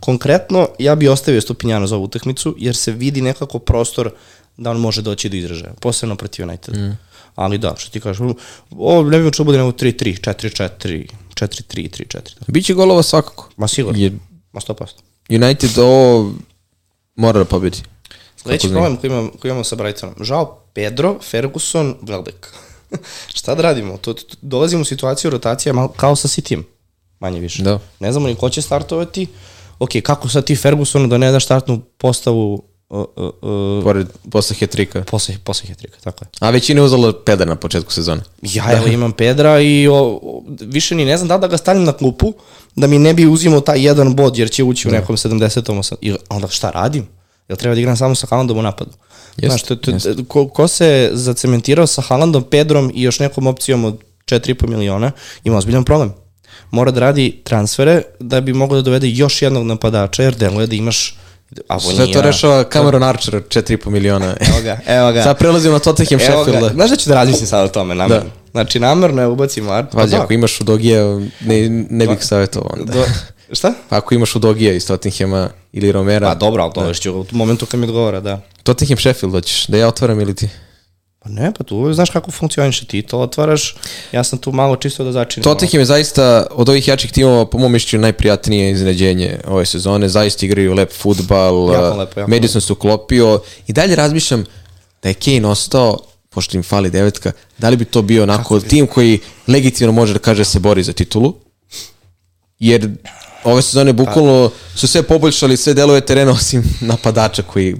[0.00, 4.10] konkretno, ja bi ostavio Stopinjana za ovu utakmicu, jer se vidi nekako prostor
[4.56, 6.78] da on može doći do izražaja, posebno protiv Uniteda.
[6.78, 6.98] Mm.
[7.34, 8.20] Ali da, što ti kažeš,
[8.70, 12.20] ovo ne bi čuo bude nego 3-3, 4-4, 4-3, 3-4.
[12.46, 13.50] Biće golova svakako.
[13.56, 14.10] Ma sigurno, je,
[14.52, 14.86] ma 100%.
[15.28, 16.32] United ovo
[17.14, 17.78] mora da pobedi.
[18.36, 20.14] Sledeći problem koji imamo, koji imamo sa Brightonom.
[20.20, 22.46] Žao Pedro, Ferguson, Welbeck.
[23.38, 23.96] Šta da radimo?
[23.96, 26.64] To, to, dolazimo u situaciju rotacija malo kao sa City-em,
[27.20, 27.62] manje više.
[27.62, 27.78] Da.
[28.00, 29.26] Ne znamo ni ko će startovati.
[29.78, 34.56] Ok, kako sad ti Fergusonu da ne da startnu postavu Uh, uh, uh, Pored, posle
[34.56, 35.02] hetrika.
[35.02, 36.28] Posle, posle hetrika, tako je.
[36.40, 38.22] A većina je uzela Pedra na početku sezone.
[38.42, 41.84] Ja, evo imam Pedra i o, o, više ni ne znam da da ga stavim
[41.84, 42.32] na klupu,
[42.76, 44.96] da mi ne bi uzimao taj jedan bod, jer će ući da.
[44.96, 45.94] u nekom 70.
[46.00, 47.06] I onda šta radim?
[47.48, 48.90] Jel treba da igram samo sa Haalandom u napadu?
[49.36, 50.08] Jest, Znaš, to, to, jest.
[50.28, 55.10] ko, ko se zacementirao sa Haalandom, Pedrom i još nekom opcijom od 4,5 miliona,
[55.44, 56.12] ima ozbiljan problem.
[56.70, 60.76] Mora da radi transfere da bi mogao da dovede još jednog napadača, jer deluje da
[60.76, 61.16] imaš
[61.96, 64.26] Sve to rešava Cameron Archer 4,5 miliona.
[64.48, 65.22] Evo ga, evo ga.
[65.26, 66.72] Sad prelazimo na Tottenham Sheffield.
[66.72, 68.24] Znaš da ću da razmislim sad o tome, namerno.
[68.24, 68.30] Da.
[68.50, 70.00] Znači, namerno je ubacim Archer.
[70.00, 72.92] Pazi, pa ako imaš u Dogija, ne, ne bih savjetovao onda.
[72.92, 73.04] Do,
[73.52, 73.72] šta?
[73.90, 76.28] Ako imaš u Dogija iz Tottenhama ili Romera.
[76.28, 77.18] Pa dobro, ali to da.
[77.18, 78.40] u momentu kad mi odgovara, da.
[78.62, 80.48] Tottenham Sheffield hoćeš, da ja otvaram ili ti?
[81.24, 83.76] Pa ne, pa tu znaš kako funkcioniše ti to otvaraš,
[84.12, 85.44] ja sam tu malo čisto da začinim.
[85.44, 90.08] Tottenham je zaista od ovih jačih timova po mom mišljenju najprijatnije iznenađenje ove sezone.
[90.08, 91.72] Zaista igraju lep futbal.
[91.72, 94.44] Jako lepo, jako Madison se uklopio i dalje razmišljam
[95.02, 95.98] da je Kane ostao
[96.30, 100.18] pošto im fali devetka, da li bi to bio onako tim koji legitimno može da
[100.18, 101.34] kaže da se bori za titulu?
[102.58, 102.90] Jer
[103.44, 107.76] ove sezone bukvalno su sve poboljšali sve delove terena osim napadača koji,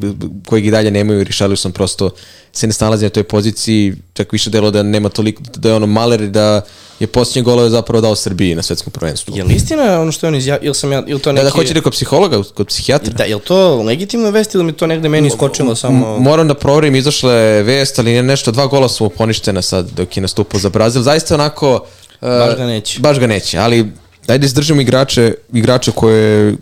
[0.47, 1.25] koji ih dalje nemaju.
[1.25, 2.11] Rišalio sam prosto
[2.55, 5.87] se ne snalazi na toj poziciji, čak više delo da nema toliko, da je ono
[5.87, 6.61] maler da
[7.01, 9.37] je posljednje golove zapravo dao Srbiji na svetskom prvenstvu.
[9.37, 11.45] Je li istina ono što je on izjavio, ili sam ja, ili to neki...
[11.45, 13.13] Da, da hoće kod psihologa, kod psihijatra?
[13.13, 16.19] Da, je li to legitimna vest ili mi to negde meni iskočilo samo...
[16.19, 20.17] Moram da proverim, izašla je vest, ali nešto, dva gola su mu poništena sad dok
[20.17, 21.03] je nastupao za Brazil.
[21.03, 21.87] Zaista onako...
[22.21, 23.01] Baš ga neće.
[23.01, 23.87] Baš ga neće, ali
[24.27, 26.57] dajde da izdržimo igrače, igrače koje,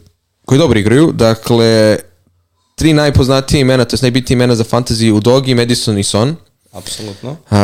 [0.45, 1.13] koji dobro igraju.
[1.13, 1.99] Dakle,
[2.75, 6.37] tri najpoznatije imena, to je najbitnije imena za fantasy u Dogi, Madison i Son.
[6.73, 7.31] Apsolutno.
[7.31, 7.59] Uh,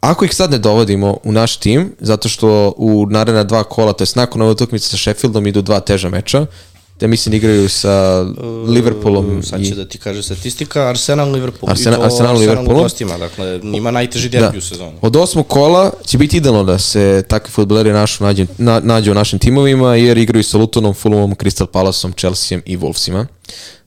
[0.00, 4.04] ako ih sad ne dovodimo u naš tim, zato što u naredna dva kola, to
[4.04, 6.46] je nakon ove utakmice sa Sheffieldom idu dva teža meča,
[7.00, 8.22] da mislim igraju sa
[8.66, 9.38] Liverpoolom.
[9.38, 9.74] Uh, sad će i...
[9.74, 11.72] da ti kaže statistika, Arsenal Liverpool.
[11.72, 12.82] Arsenal- I to Arsenal, Liverpool.
[12.82, 14.92] gostima, dakle, njima najteži derbi u sezonu.
[15.00, 19.14] Od osmog kola će biti idealno da se takvi futboleri našu nađu, na, nađu u
[19.14, 23.26] našim timovima, jer igraju sa Lutonom, Fulhamom, Crystal Palaceom, Chelseaom i Wolvesima.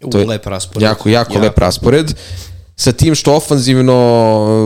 [0.03, 0.82] U, lep raspored.
[0.82, 2.14] Jako, jako, lep raspored.
[2.76, 3.93] Sa tim što ofanzivno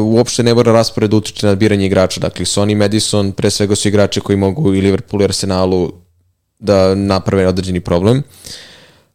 [0.06, 2.20] uopšte ne mora raspored da utiče na biranje igrača.
[2.20, 5.92] Dakle, Sony Madison pre svega su igrači koji mogu i Liverpoolu i Arsenalu
[6.60, 8.24] da naprave određeni problem.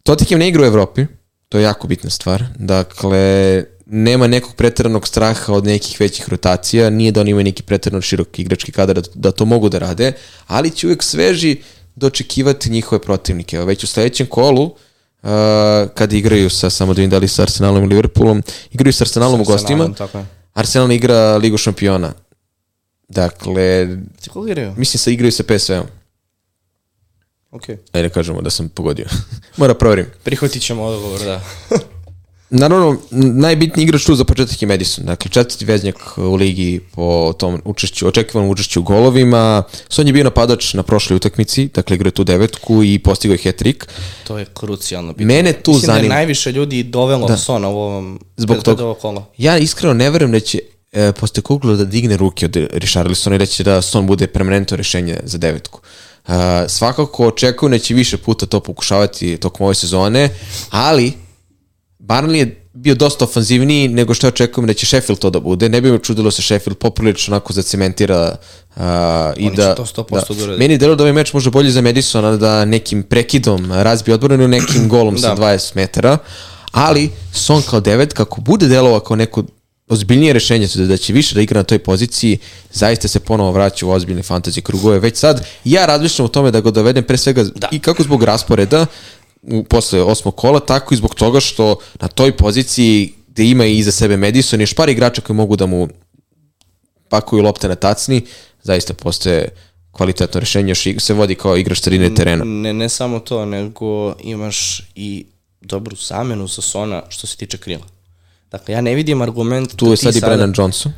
[0.03, 1.07] Tottenham ne igra u Evropi,
[1.49, 2.45] to je jako bitna stvar.
[2.57, 8.03] Dakle, nema nekog preteranog straha od nekih većih rotacija, nije da oni imaju neki preterano
[8.03, 10.12] širok igrački kadar da, da to mogu da rade,
[10.47, 11.57] ali će uvek sveži
[11.97, 13.57] dočekivati njihove protivnike.
[13.57, 15.30] Evo, već u sledećem kolu, uh,
[15.95, 19.41] kad igraju sa, samo da vidim da li sa Arsenalom i Liverpoolom, igraju sa Arsenalom
[19.41, 19.91] u gostima.
[20.55, 22.12] Arsenal igra Ligu šampiona.
[23.09, 23.88] Dakle,
[24.76, 25.99] mislim sa igraju sa PSV-om.
[27.51, 27.76] Okej.
[27.92, 29.05] Ajde da kažemo da sam pogodio.
[29.57, 30.07] Mora proverim.
[30.22, 31.40] Prihvatit ćemo odgovor, da.
[32.53, 32.96] Naravno,
[33.34, 35.05] najbitniji igrač tu za početak je Madison.
[35.05, 39.62] Dakle, četvrti veznjak u ligi po tom učešću, očekivanom učešću u golovima.
[39.88, 43.38] Son je bio napadač na prošloj utakmici, dakle igra je tu devetku i postigao je
[43.38, 43.84] hat-trick.
[44.26, 45.26] To je krucijalno pitanje.
[45.26, 46.14] Mene tu Mislim da zanima.
[46.14, 47.36] je najviše ljudi dovelo da.
[47.36, 49.01] Sona u ovom Zbog pred- toga.
[49.01, 49.24] kola.
[49.38, 50.59] Ja iskreno ne verujem da će
[50.92, 54.76] e, posle Kugla da digne ruke od Richarlisona i da će da Son bude permanentno
[54.76, 55.80] rešenje za devetku.
[55.82, 56.09] Uh,
[56.68, 60.28] svakako očekujem da će više puta to pokušavati tokom ove sezone,
[60.70, 61.12] ali
[61.98, 65.68] Barnley je bio dosta ofanzivniji nego što očekujem da će Sheffield to da bude.
[65.68, 68.36] Ne bi me čudilo se Sheffield poprilično onako zacementira
[68.76, 68.82] uh,
[69.36, 70.58] i Oni će da, to 100% da urade.
[70.58, 74.88] Meni delo da ovaj meč može bolje za Madisona da nekim prekidom razbije odbranu nekim
[74.88, 75.42] golom sa Da.
[75.42, 76.18] 20 metara,
[76.72, 79.42] ali Son kao devet, kako bude delova kao neko
[79.91, 82.38] ozbiljnije rešenje da, da će više da igra na toj poziciji,
[82.72, 84.99] zaista se ponovo vraća u ozbiljne fantasy krugove.
[84.99, 87.68] Već sad ja razmišljam o tome da ga dovedem pre svega da.
[87.72, 88.86] i kako zbog rasporeda
[89.43, 93.78] u, posle osmog kola, tako i zbog toga što na toj poziciji gde ima i
[93.78, 95.88] iza sebe Madison, još par igrača koji mogu da mu
[97.09, 98.22] pakuju lopte na tacni,
[98.62, 99.49] zaista postoje
[99.93, 102.45] kvalitetno rešenje, još se vodi kao igrač sredine terena.
[102.45, 105.26] Ne, ne samo to, nego imaš i
[105.61, 107.99] dobru zamenu sa Sona što se tiče krila.
[108.51, 110.92] Dakle, ja ne vidim argument Tu da je sad i sada- Brennan Johnson.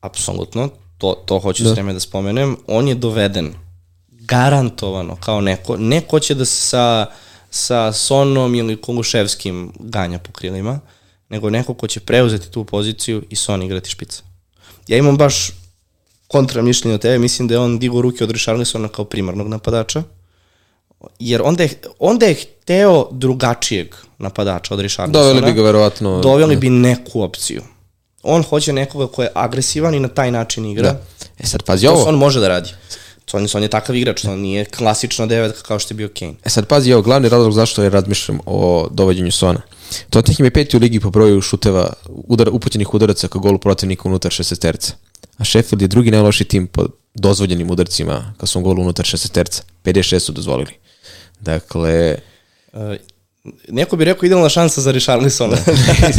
[0.00, 0.68] Apsolutno,
[0.98, 1.70] to, to hoću da.
[1.70, 2.56] s vreme da spomenem.
[2.66, 3.54] On je doveden
[4.08, 7.06] garantovano kao neko, neko će da se sa,
[7.50, 10.80] sa Sonom ili Koluševskim ganja po krilima,
[11.28, 14.22] nego neko ko će preuzeti tu poziciju i Son igrati špica.
[14.88, 15.50] Ja imam baš
[16.28, 20.02] kontra mišljenje od tebe, mislim da je on digo ruke od Richarlisona kao primarnog napadača,
[21.18, 25.24] jer onda je, onda je hteo drugačijeg napadača od Richarlisona.
[25.24, 26.20] Doveli bi ga verovatno...
[26.20, 27.62] Doveli bi neku opciju.
[28.22, 30.92] On hoće nekoga ko je agresivan i na taj način igra.
[30.92, 31.00] Da.
[31.38, 32.04] E sad, pazi To ovo.
[32.08, 32.70] on može da radi.
[33.32, 36.34] On, on je takav igrač, on nije klasična devetka kao što je bio Kane.
[36.44, 39.60] E sad, pazi, ovo glavni razlog zašto je razmišljam o dovođenju Sona.
[40.10, 44.32] Tottenham je peti u ligi po broju šuteva, udar, upućenih udaraca ka golu protivnika unutar
[44.32, 44.92] 60 terca.
[45.38, 49.62] A Sheffield je drugi najloši tim po dozvoljenim udarcima ka svom golu unutar 60 terca.
[49.84, 50.70] 56 su dozvolili.
[51.40, 52.18] Dakle,
[52.72, 52.80] Uh,
[53.68, 55.56] neko bi rekao idealna šansa za Richarlisona.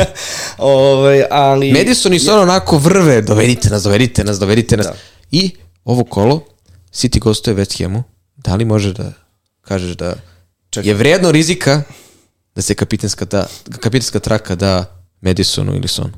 [0.57, 1.74] ovaj, ali...
[1.74, 4.88] Madison i Son onako vrve, dovedite nas, dovedite nas, dovedite nas.
[5.32, 5.51] I
[5.84, 6.45] ovo kolo,
[6.93, 8.03] City gostuje West Hamu,
[8.36, 9.13] da li može da
[9.61, 10.15] kažeš da
[10.69, 10.89] Čekaj.
[10.89, 11.84] je vredno rizika
[12.55, 13.47] da se kapitanska, da,
[13.80, 16.13] kapitanska traka da Madisonu ili Sonu?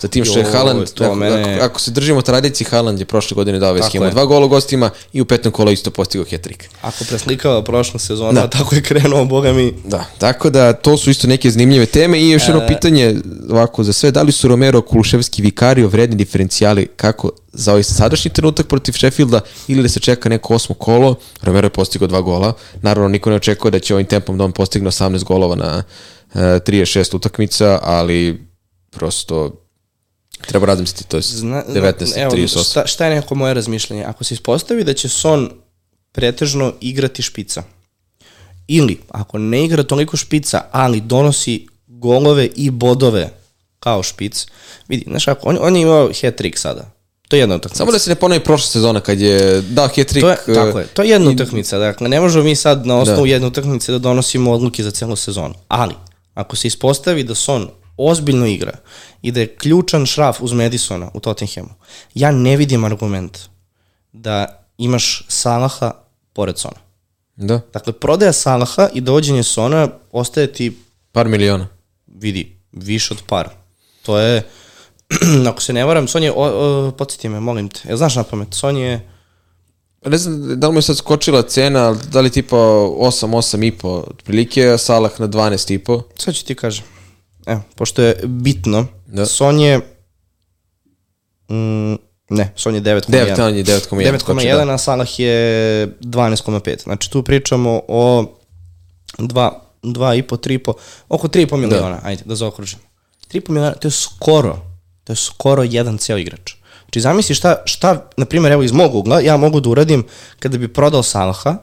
[0.00, 3.04] Za tim što je Haaland, to ako, mene- ako, ako se držimo tradiciji, Haaland je
[3.04, 4.10] prošle godine dao Hamu je.
[4.10, 6.64] dva gola u gostima i u petnom kolo isto postigao hat-trick.
[6.82, 8.50] Ako preslikava prošla sezona, da.
[8.50, 9.74] tako je krenuo, boga mi.
[9.84, 13.16] Da, tako da to su isto neke zanimljive teme i još jedno pitanje
[13.50, 18.30] ovako za sve, da li su Romero, Kuluševski, Vikario vredni diferencijali kako za ovaj sadašnji
[18.30, 22.52] trenutak protiv Sheffielda ili da se čeka neko osmo kolo, Romero je postigao dva gola,
[22.82, 25.82] naravno niko ne očekuje da će ovim tempom da on postigne 18 golova na
[26.34, 28.48] uh, 36 utakmica, ali
[28.90, 29.64] prosto
[30.46, 32.70] treba razmisliti, to je Zna, 19 evo, 38.
[32.70, 34.04] šta, šta je neko moje razmišljanje?
[34.04, 35.50] Ako se ispostavi da će Son
[36.12, 37.62] pretežno igrati špica,
[38.68, 43.30] ili ako ne igra toliko špica, ali donosi golove i bodove
[43.80, 44.46] kao špic,
[44.88, 46.90] vidi, znaš ako, on, on je imao hat-trick sada.
[47.28, 47.78] To je jedna utakmica.
[47.78, 50.20] Samo da se ne ponovi prošla sezona kad je dao hat-trick.
[50.20, 51.78] To je, tako je, to je jedna utakmica.
[51.78, 53.32] Dakle, ne možemo mi sad na osnovu Da.
[53.32, 55.54] jedne utakmice da donosimo odluke za celu sezonu.
[55.68, 55.94] Ali,
[56.34, 57.68] ako se ispostavi da Son
[57.98, 58.72] ozbiljno igra
[59.22, 61.68] i da je ključan šraf uz Madisona u Tottenhamu,
[62.14, 63.38] ja ne vidim argument
[64.12, 65.92] da imaš Salaha
[66.32, 66.76] pored Sona.
[67.36, 70.78] Da, Dakle, prodaja Salaha i dođenje Sona ostaje ti,
[71.12, 71.68] par miliona.
[72.06, 73.48] vidi, više od par.
[74.02, 74.46] To je,
[75.50, 78.22] ako se ne varam, Son je, o, o, podsjeti me, molim te, jel znaš na
[78.22, 79.08] pamet, Son je,
[80.06, 83.70] Ne znam da li mu je sad skočila cena, da li tipa 8, 8 i
[83.72, 86.02] po otprilike, a Salah na 12 i po.
[86.16, 86.84] Sad ću ti kažem.
[87.46, 89.26] Evo, pošto je bitno, Da.
[89.26, 89.80] Son je...
[91.48, 91.94] Mm,
[92.30, 93.10] ne, Son je 9,1.
[93.10, 93.80] 9, on je 9,1.
[94.20, 94.74] skočio, 9,1, da.
[94.74, 96.82] a Salah je 12,5.
[96.82, 98.24] Znači tu pričamo o
[99.18, 99.50] 2,
[99.82, 100.72] 2,5, 3,5,
[101.08, 102.82] oko 3,5 miliona, ajde, da zaokružimo.
[103.32, 104.58] 3,5 miliona, to je skoro,
[105.04, 106.54] to je skoro jedan ceo igrač.
[106.84, 110.04] Znači zamisli šta, šta, na primjer, evo iz mog ugla, ja mogu da uradim
[110.38, 111.56] kada bi prodao Salaha,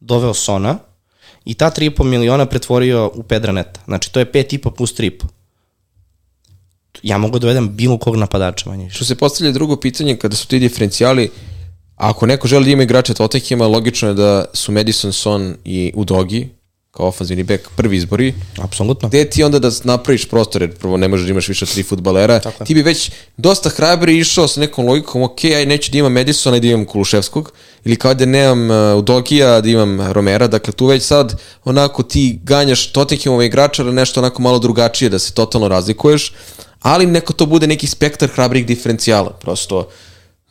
[0.00, 0.78] doveo Sona
[1.48, 3.80] i ta 3,5 miliona pretvorio u Pedra Neta.
[3.84, 5.24] Znači to je 5,5 plus 3,5.
[7.02, 8.90] Ja mogu da dovedem bilo kog napadača manje.
[8.90, 11.30] Što se postavlja drugo pitanje, kada su ti diferencijali,
[11.96, 16.48] ako neko želi da ima igrača Tottenhama, logično je da su Madison, Son i Udogi,
[16.90, 18.34] kao ofanzivni bek, prvi izbori.
[18.62, 19.08] Apsolutno.
[19.08, 22.40] Gde ti onda da napraviš prostor, jer prvo ne možeš da imaš više tri futbalera,
[22.40, 22.66] Tako je.
[22.66, 26.56] ti bi već dosta hrabri išao sa nekom logikom, ok, aj neću da imam Madisona
[26.56, 27.52] i da imam Kuluševskog,
[27.88, 32.38] ili kao da nemam uh, Udogija, da imam Romera, dakle tu već sad onako ti
[32.42, 36.32] ganjaš Tottenhamove igrača na nešto onako malo drugačije, da se totalno razlikuješ,
[36.82, 39.88] ali neko to bude neki spektar hrabrih diferencijala, prosto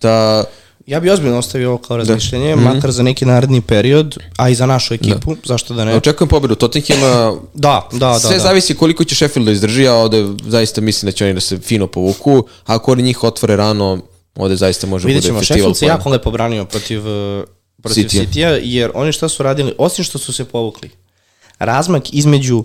[0.02, 0.44] da...
[0.88, 2.64] Ja bi ozbiljno ostavio ovo kao razmišljenje, Mhm.
[2.64, 5.96] makar za neki naredni period, a i za našu ekipu, zašto da ne?
[5.96, 8.20] Očekujem pobedu Tottenhama, Da, da, da.
[8.20, 8.44] Sve da.
[8.44, 11.58] zavisi koliko će Sheffield da izdrži, a ovde zaista mislim da će oni da se
[11.60, 12.38] fino povuku.
[12.66, 14.00] A ako oni njih otvore rano,
[14.38, 15.58] ovde zaista može Vidjet bude ćemo, festival.
[15.58, 17.44] Sheffield se jako lepo branio protiv, uh,
[17.82, 18.26] protiv Citya.
[18.26, 20.90] Citya, jer oni šta su radili, osim što su se povukli,
[21.60, 22.64] razmak između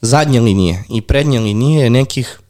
[0.00, 2.40] zadnje linije i prednje linije je nekih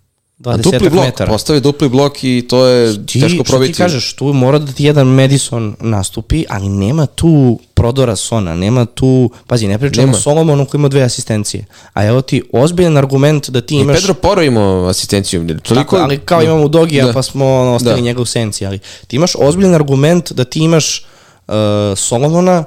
[0.42, 1.32] 20 dupli blok, metara.
[1.32, 3.72] postave dupli blok i to je ti, teško što probiti.
[3.72, 8.84] ti kažeš, tu mora da ti jedan Madison nastupi, ali nema tu prodora Sona, nema
[8.86, 10.18] tu, pazi, ne pričamo Nema.
[10.18, 13.96] o Solomonu koji ima dve asistencije, a evo ti ozbiljan argument da ti I imaš...
[13.96, 15.46] Pedro Poro imao asistenciju.
[15.46, 17.12] Toliko, Tako, ali kao imamo Dogija, Da.
[17.12, 18.00] pa smo ono, ostali Da.
[18.00, 21.04] njega u senci, ali ti imaš ozbiljan argument da ti imaš
[21.48, 21.54] uh,
[21.96, 22.64] Solomona,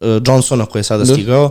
[0.00, 1.12] uh, Johnsona koji je sada Da.
[1.12, 1.50] stigao,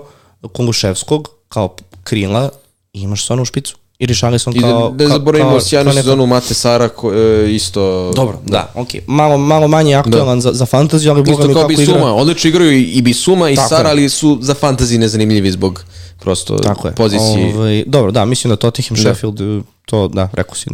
[0.54, 2.50] Kuluševskog kao krila
[2.94, 3.76] i imaš Sona u špicu.
[4.00, 4.90] I Richarlison I da, kao...
[4.92, 8.12] ne kao- zaboravimo kao- sjajnu kao sezonu Mate Sara, ko, e, isto...
[8.16, 9.02] Dobro, da, okej.
[9.08, 11.86] Malo, malo manje aktualan za, za fantaziju, ali boga Isto mi kao kako igra.
[11.86, 13.92] Bisuma, odlično igraju i, i Bisuma i Tako Sara, je.
[13.92, 15.84] ali su za fantasy nezanimljivi zbog
[16.20, 16.96] prosto Tako je.
[16.96, 17.56] pozicije.
[17.56, 20.70] Ovaj, dobro, da, mislim da Tottenham, Sheffield, eh, to, da, rekao si,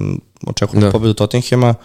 [0.48, 0.88] očekujem Da.
[0.88, 0.92] da.
[0.92, 1.76] pobedu Tottenhama,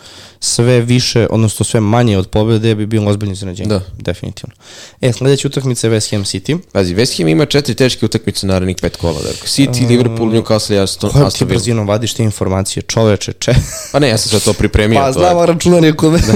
[0.41, 3.68] sve više, odnosno sve manje od pobede bi bilo ozbiljno iznenađenje.
[3.68, 3.81] Da.
[3.95, 4.55] Definitivno.
[5.01, 6.59] E, sledeća utakmica je West Ham City.
[6.72, 9.12] Pazi, West Ham ima četiri teške utakmice narednih pet kola.
[9.14, 11.57] Dakle, City, Liverpool, Newcastle Aston, Kojom ti Aston Villa.
[11.57, 13.53] brzinom vadiš te informacije, čoveče, če...
[13.93, 14.99] Pa ne, ja sam sve to pripremio.
[14.99, 16.18] pa to je- znamo računanje kome.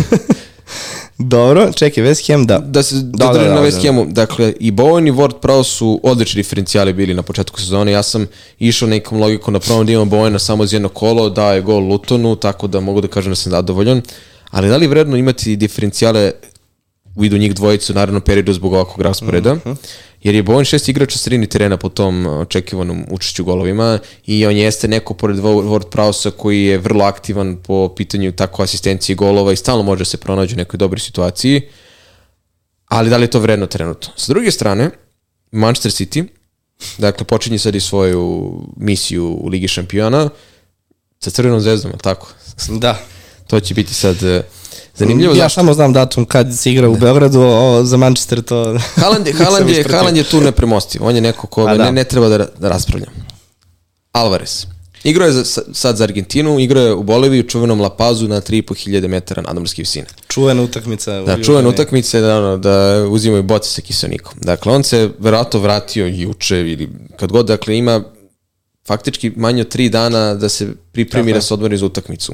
[1.23, 2.59] Dobro, čekaj, West Ham, da.
[2.59, 3.66] da se Da, da, da, da, na da.
[3.66, 4.07] West Hamu.
[4.09, 7.93] Dakle, i Bowen i Ward pravo su odlični diferencijali bili na početku sezone.
[7.93, 8.27] Ja sam
[8.59, 11.89] išao nekom logikom na prvom da imam Bowena samo uz jedno kolo, dao je gol
[11.89, 14.03] Lutonu, tako da mogu da kažem da sam zadovoljan.
[14.51, 16.33] Ali da li je vredno imati diferencijale
[17.16, 19.57] u vidu njih dvojice u narednom periodu zbog ovakvog rasporeda?
[20.23, 24.57] Jer je Bowen šest igrača sredini terena po tom uh, očekivanom učešću golovima i on
[24.57, 29.57] jeste neko pored Ward Prowsa koji je vrlo aktivan po pitanju tako asistencije golova i
[29.57, 31.62] stalno može se pronaći u nekoj dobroj situaciji
[32.93, 34.12] ali da li je to vredno trenutno?
[34.16, 34.91] S druge strane,
[35.51, 36.27] Manchester City,
[36.99, 40.29] dakle, počinje sad i svoju misiju u Ligi šampiona
[41.20, 42.29] sa crvenom zvezdom, tako?
[42.68, 42.99] Da.
[43.47, 44.43] To će biti sad eh,
[44.95, 45.34] zanimljivo.
[45.34, 45.55] Ja zašto?
[45.55, 48.78] samo znam datum kad se igra u Beogradu, ovo za Manchester to...
[48.95, 49.84] Haaland, je, Haaland, je.
[49.90, 51.05] Haaland je tu nepremostiv.
[51.05, 51.84] On je neko A, da.
[51.84, 53.12] ne, ne treba da, da raspravljam.
[54.12, 54.66] Alvarez.
[55.05, 58.40] Igrao je za, sad za Argentinu, igrao je u Boliviji u čuvenom La Pazu na
[58.40, 60.07] 3.500 metara nadmorske visine.
[60.28, 61.20] Čuvena utakmica.
[61.20, 64.34] Da, čuvena utakmica je da, ono, da uzimaju boce sa kiselnikom.
[64.40, 68.03] Dakle, on se verovatno vratio juče ili kad god, dakle, ima
[68.86, 72.32] faktički manje od tri dana da se pripremi da se odmori za utakmicu.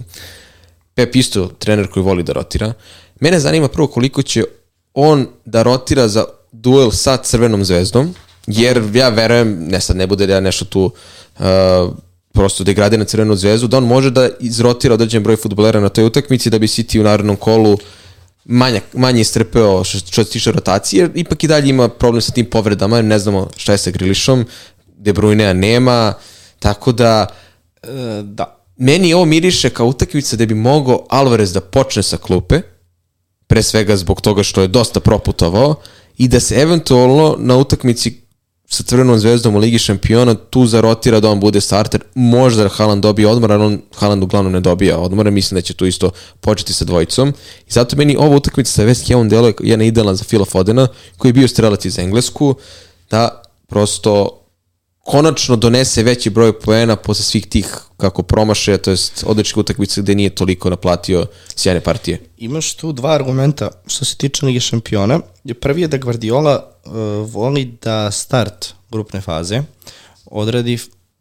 [0.98, 2.72] Pep isto trener koji voli da rotira.
[3.20, 4.44] Mene zanima prvo koliko će
[4.94, 8.14] on da rotira za duel sa Crvenom zvezdom,
[8.46, 10.84] jer ja verujem, ne sad ne bude da ja nešto tu
[11.38, 11.44] uh,
[12.32, 16.04] prosto degrade na Crvenu zvezdu, da on može da izrotira određen broj futbolera na toj
[16.04, 17.78] utakmici da bi City u narodnom kolu
[18.44, 22.46] manje, manje istrpeo što, se tiče rotacije, jer ipak i dalje ima problem sa tim
[22.50, 24.46] povredama, ne znamo šta je sa Grilišom,
[24.86, 26.14] De Bruyne nema,
[26.58, 27.26] tako da
[27.82, 28.57] E, da.
[28.78, 32.60] Meni ovo miriše kao utakmica da bi mogao Alvarez da počne sa klupe,
[33.46, 35.74] pre svega zbog toga što je dosta proputovao,
[36.18, 38.20] i da se eventualno na utakmici
[38.70, 42.02] sa Crvenom zvezdom u Ligi šampiona tu zarotira da on bude starter.
[42.14, 45.30] Možda da Haaland dobije odmor, ali on Haaland uglavnom ne dobija odmora.
[45.30, 46.10] Mislim da će tu isto
[46.40, 47.28] početi sa dvojicom.
[47.66, 51.28] I zato meni ova utakmica sa West Hamom deluje jedna idealna za Phila Fodena, koji
[51.28, 52.54] je bio strelac iz Englesku,
[53.10, 54.42] da prosto
[55.08, 60.14] konačno donese veći broj poena posle svih tih kako promaše, to jest odličnih utakmica gde
[60.14, 62.20] nije toliko naplatio sjajne partije.
[62.36, 65.20] Imaš tu dva argumenta što se tiče Lige šampiona.
[65.60, 66.92] Prvi je da Guardiola uh,
[67.32, 69.62] voli da start grupne faze
[70.26, 70.78] odradi,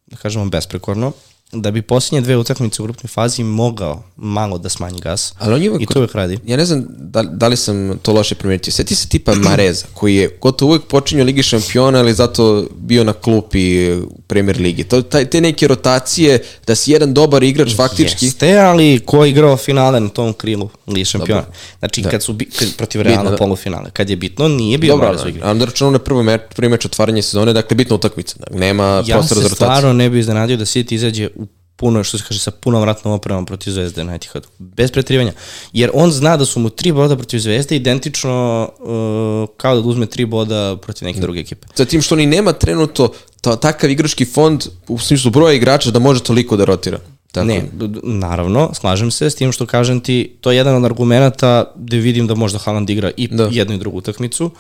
[0.08, 1.12] da kažemo, besprekorno,
[1.52, 5.34] da bi posljednje dve utakmice u grupnoj fazi mogao malo da smanji gas.
[5.40, 6.40] Ali on je uvek, I to uvek radi.
[6.46, 8.74] Ja ne znam da, da li sam to loše primetio.
[8.74, 13.14] Sjeti se tipa Mareza, koji je gotovo uvek počinio Ligi šampiona, ali zato bio na
[13.14, 14.84] klupi u Premier Ligi.
[14.84, 18.26] To, taj, te neke rotacije, da si jedan dobar igrač faktički...
[18.26, 21.46] Jeste, ali ko je igrao finale na tom krilu Lige šampiona?
[21.80, 23.38] Znači, kad su bi, kad, protiv Realna Bitno, da.
[23.38, 25.42] polufinale, kad je bitno, nije bio Dobro, Marez u igri.
[25.44, 28.36] ali da računamo na prvo meč, prvi meč otvaranja sezone, dakle bitna utakmica.
[28.40, 29.56] Dakle, nema Ja prostora za se rotaciju.
[29.56, 31.30] stvarno ne bi iznenadio da City izađe
[31.78, 34.48] puno, što se kaže, sa punom vratnom opremom protiv Zvezde na Etihadu.
[34.60, 35.34] Bez pretrivanja.
[35.74, 40.06] Jer on zna da su mu tri boda protiv Zvezde identično uh, kao da uzme
[40.06, 41.68] tri boda protiv neke druge ekipe.
[41.76, 46.00] Sa tim što ni nema trenuto ta, takav igrački fond u smislu broja igrača da
[46.00, 47.00] može toliko da rotira.
[47.32, 47.48] Tako.
[47.48, 47.64] Ne,
[48.04, 52.28] naravno, slažem se s tim što kažem ti, to je jedan od argumenta gde vidim
[52.28, 53.36] da možda Haaland igra i Da.
[53.36, 53.50] da.
[53.52, 54.52] jednu i drugu utakmicu,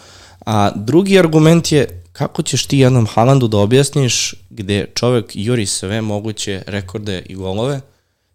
[0.45, 6.01] a drugi argument je kako ćeš ti jednom Haalandu da objasniš gde čovek juri sve
[6.01, 7.81] moguće rekorde i golove,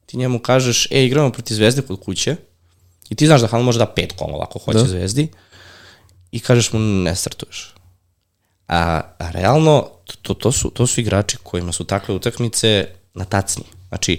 [0.07, 2.37] ti njemu kažeš, e, igramo protiv Zvezde kod kuće,
[3.11, 4.85] i ti znaš da Haaland može da pet golova ako hoće Da.
[4.85, 5.29] Zvezdi,
[6.33, 7.75] i kažeš mu ne startuješ.
[8.69, 9.89] A, a realno,
[10.23, 13.65] to, to, su, to su igrači kojima su takve utakmice na tacni.
[13.89, 14.19] Znači,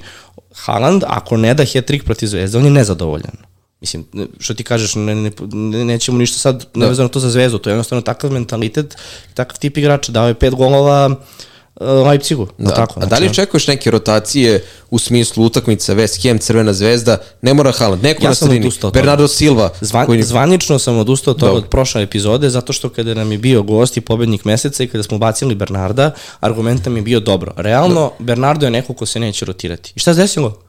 [0.55, 3.52] Haaland, ako ne da hat-trick protiv Zvezde, on je nezadovoljan.
[3.83, 4.05] Mislim,
[4.39, 7.71] što ti kažeš, ne, ne, ne, nećemo ništa sad nevezano to za Zvezdu, to je
[7.71, 8.97] jednostavno takav mentalitet,
[9.33, 12.99] takav tip igrača, dao je pet golova uh, Leipzigu, da, Da, tako?
[12.99, 17.53] a da li znači, očekuješ neke rotacije u smislu utakmica West Ham, Crvena zvezda, ne
[17.53, 18.71] mora Haaland, neko Ja na sredini.
[18.93, 20.23] Bernardo Silva, Zvan, koji...
[20.23, 23.97] Zvanično sam odustao od toga od prošle epizode, zato što kada nam je bio gost
[23.97, 27.53] i pobednik meseca i kada smo bacili Bernarda, argument nam je bio dobro.
[27.57, 29.93] Realno, Bernardo je neko ko se neće rotirati.
[29.95, 30.61] I šta se desilo?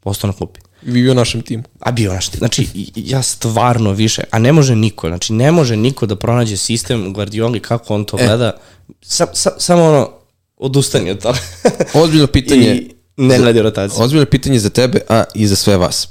[0.00, 0.60] Postao na klupi.
[0.82, 1.62] Bi bio u našem timu.
[1.80, 5.52] A bio naš, znači i- i ja stvarno više, a ne može niko, znači ne
[5.52, 8.26] može niko da pronađe sistem Guardioli kako on to E.
[8.26, 8.56] gleda,
[9.02, 10.10] sa, sa, samo ono,
[10.56, 11.38] odustani od toga.
[11.94, 14.02] Ozbiljno pitanje, I ne gledi rotaciju.
[14.02, 16.08] ozbiljno pitanje za tebe, a i za sve vas.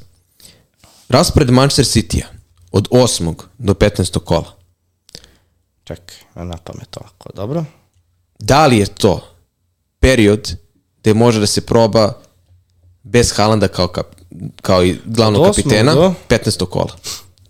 [1.09, 2.25] Raspored Manchester City-a
[2.71, 3.33] od 8.
[3.57, 4.19] do 15.
[4.19, 4.53] kola.
[5.83, 7.65] Čekaj, na pamet ovako, dobro.
[8.39, 9.27] Da li je to
[9.99, 10.55] period
[11.01, 12.21] gde može da se proba
[13.03, 14.05] bez Haalanda kao, kap,
[14.61, 16.13] kao i glavnog Od osmog kapitena, do?
[16.29, 16.65] 15.
[16.65, 16.95] kola.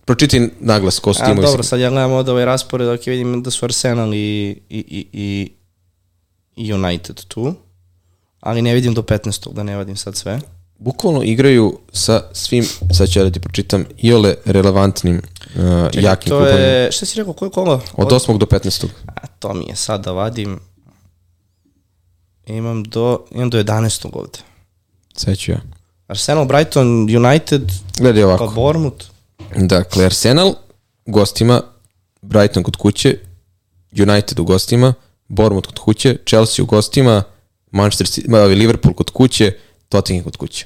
[0.06, 1.42] Pročiti naglas ko su timovi.
[1.42, 5.52] dobro, sad ja gledam ovde ovaj raspored, ok, vidim da su Arsenal i, i, i,
[6.56, 7.54] i, United tu,
[8.40, 9.54] ali ne vidim do 15.
[9.54, 10.40] da ne vadim sad sve.
[10.78, 15.22] Bukvalno igraju sa svim, sad ću ja da ti pročitam, iole relevantnim
[15.56, 15.62] uh,
[15.94, 17.82] jakim to je, šta si rekao, koje kolo?
[17.94, 18.38] Od 8.
[18.38, 18.88] do 15.
[19.06, 20.60] A to mi je sad da vadim.
[22.46, 24.10] Imam do, imam do 11.
[24.14, 24.40] ovde.
[25.16, 25.62] Sve ću ja.
[26.08, 28.48] Arsenal, Brighton, United, Gledaj pa ovako.
[28.48, 29.06] Bournemouth.
[29.58, 30.54] Dakle, Arsenal
[31.06, 31.62] gostima,
[32.22, 33.18] Brighton kod kuće,
[34.00, 34.94] United u gostima,
[35.28, 37.24] Bournemouth kod kuće, Chelsea u gostima,
[37.72, 39.58] Manchester City, Liverpool kod kuće,
[39.90, 40.66] Tottenham kod kuće.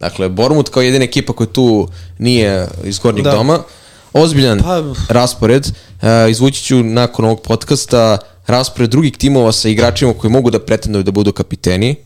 [0.00, 1.88] Dakle, Bournemouth kao jedina ekipa koja tu
[2.18, 3.30] nije iz gornjeg Da.
[3.30, 3.58] doma.
[4.12, 5.66] Ozbiljan Pa- raspored.
[5.66, 11.02] Uh, izvući ću nakon ovog podcasta raspored drugih timova sa igračima koji mogu da pretenduju
[11.02, 11.96] da budu kapiteni.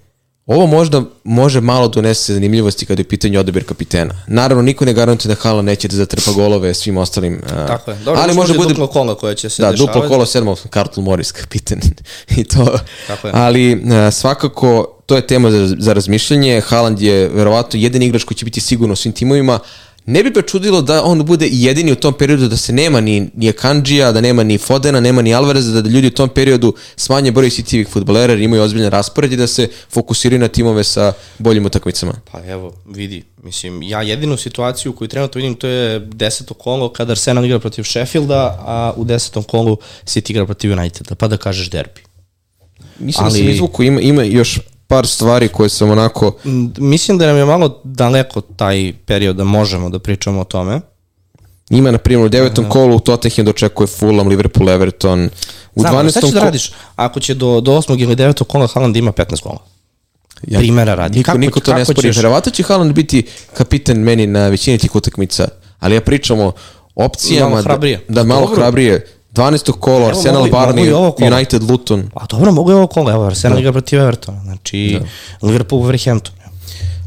[0.47, 4.15] Ovo možda može malo donese zanimljivosti kada je u pitanju odabir kapitena.
[4.27, 7.35] Naravno, niko ne garantuje da Haaland neće da zatrpa golove svim ostalim.
[7.35, 7.97] uh, Tako je.
[7.97, 9.99] Dobro, ali može bude duplo kola koje će se da, dešavati.
[9.99, 11.81] duplo kolo sedmo, Carlton Morris kapitan
[12.37, 12.79] i to.
[13.07, 13.33] Tako je.
[13.37, 13.81] Ali uh,
[14.13, 16.61] svakako to je tema za, za razmišljanje.
[16.61, 19.59] Haaland je verovatno jedan igrač koji će biti sigurno u svim timovima.
[20.07, 23.31] Ne bi me čudilo da on bude jedini u tom periodu da se nema ni,
[23.35, 27.33] ni Akanđija, da nema ni Fodena, nema ni Alvareza, da ljudi u tom periodu smanje
[27.33, 31.67] broj City-ovih futbolera jer imaju ozbiljan raspored i da se fokusiraju na timove sa boljim
[31.67, 32.13] utakmicama.
[32.33, 37.11] Pa evo, vidi, mislim, ja jedinu situaciju koju trenutno vidim to je deseto kolo kada
[37.11, 41.71] Arsenal igra protiv Sheffielda, a u desetom kolu City igra protiv Uniteda, pa da kažeš
[41.71, 42.01] derbi.
[42.99, 43.33] Mislim Ali...
[43.33, 46.33] da sam izvuku, ima, ima još par stvari koje sam onako...
[46.79, 50.81] Mislim da nam je malo daleko taj period da možemo da pričamo o tome.
[51.71, 55.31] Ima, na primjer, u devetom uh, kolu Tottenham dočekuje Fulham, Liverpool, Everton.
[55.75, 56.21] U Znam, 12.
[56.21, 56.73] Znam, da radiš?
[56.97, 58.03] Ako će do, do 8.
[58.03, 58.45] ili 9.
[58.45, 59.59] kola Haaland ima 15 kola.
[60.47, 61.19] Ja, Primera radi.
[61.19, 62.09] Niko, kako, niko to ne spori.
[62.09, 62.17] Ćeš...
[62.17, 66.53] Verovatno će Haaland biti kapitan meni na većini tih utakmica, ali ja pričam o
[66.95, 68.05] opcijama malo hrabrije.
[68.09, 68.57] da, da malo Dobro.
[68.57, 69.07] hrabrije
[69.37, 69.73] 12.
[69.73, 72.11] kolo, Arsenal, mogu, Barney, mogu United, Luton.
[72.15, 73.61] A dobro, mogu i ovo kolo, evo, Arsenal da.
[73.61, 75.47] igra protiv Evertona, znači da.
[75.47, 76.31] Liverpool, Wolverhampton.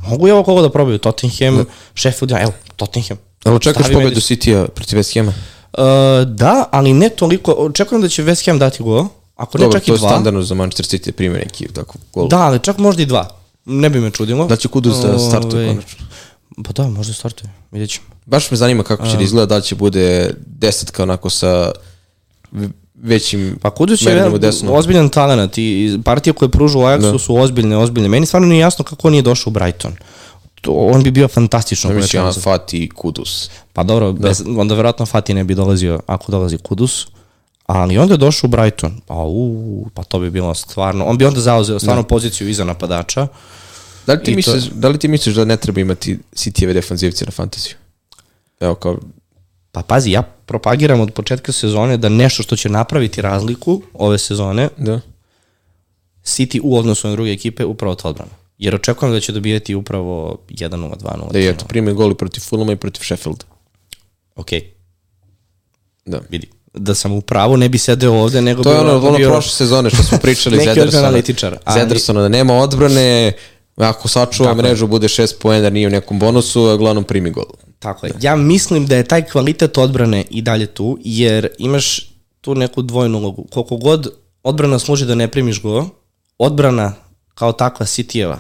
[0.08, 1.64] Mogu i ovo kolo da probaju, Tottenham, da.
[1.96, 3.18] Sheffield, evo, Tottenham.
[3.44, 5.34] Ali očekaš pobedu City-a protiv West Hama?
[5.74, 9.06] Uh, da, ali ne toliko, očekujem da će West Ham dati gol,
[9.36, 9.98] ako ne Dobar, čak i dva.
[9.98, 12.28] to je standardno za Manchester City, primjer neki tako gol.
[12.28, 13.30] Da, ali čak možda i dva.
[13.66, 14.48] Ne bi me čudilo.
[14.48, 16.06] Da će Kudus da startuje konačno.
[16.66, 18.08] Pa da, možda startuje, vidjet ćemo.
[18.26, 21.72] Baš me zanima kako će da izgleda, da će bude desetka onako sa
[22.96, 24.32] većim Pa Kudus je
[24.70, 27.20] ozbiljan talent i partije koje pružu u Ajaxu da.
[27.20, 28.10] su ozbiljne, ozbiljne.
[28.10, 29.94] Meni stvarno nije jasno kako on nije došao u Brighton.
[30.62, 31.94] To, on bi bio fantastično.
[31.94, 33.50] Da ja, Fati i Kudus.
[33.74, 34.28] Pa dobro, da.
[34.28, 37.08] bez, onda verovatno Fati ne bi dolazio ako dolazi Kudus.
[37.66, 39.02] Ali onda je došao u Brighton.
[39.06, 41.06] Pa, u, pa to bi bilo stvarno...
[41.06, 42.08] On bi onda zauzeo stvarno da.
[42.08, 43.28] poziciju iza napadača.
[44.08, 44.76] Da li, ti misliš, to...
[44.76, 47.76] da li ti misliš da ne treba imati City-eve defanzivce na fantaziju?
[48.60, 48.98] Evo kao
[49.72, 54.70] Pa pazi, ja propagiram od početka sezone da nešto što će napraviti razliku ove sezone,
[54.78, 55.00] da.
[56.24, 58.32] City u odnosu na druge ekipe, upravo to odbrana.
[58.58, 61.32] Jer očekujem da će dobijeti upravo 1-0, 2-0.
[61.32, 63.44] Da je to prime goli protiv Fulhama i protiv Sheffield.
[64.36, 64.50] Ok.
[66.06, 66.20] Da.
[66.30, 69.30] Vidi da sam u pravu, ne bi sedeo ovde, nego to je ono, ono bio...
[69.30, 71.12] prošle sezone što smo pričali iz Edersona.
[71.64, 71.82] Ali...
[71.82, 73.32] Edersona, da nema odbrane,
[73.76, 77.46] ako sačuva mrežu, bude 6 poena, nije u nekom bonusu, a uglavnom primi gol.
[77.80, 78.14] Tako je.
[78.22, 82.12] Ja mislim da je taj kvalitet odbrane i dalje tu, jer imaš
[82.42, 83.48] tu neku dvojnu ulogu.
[83.52, 84.08] Koliko god
[84.44, 85.90] odbrana služi da ne primiš go,
[86.38, 86.94] odbrana
[87.34, 88.40] kao takva Sitijeva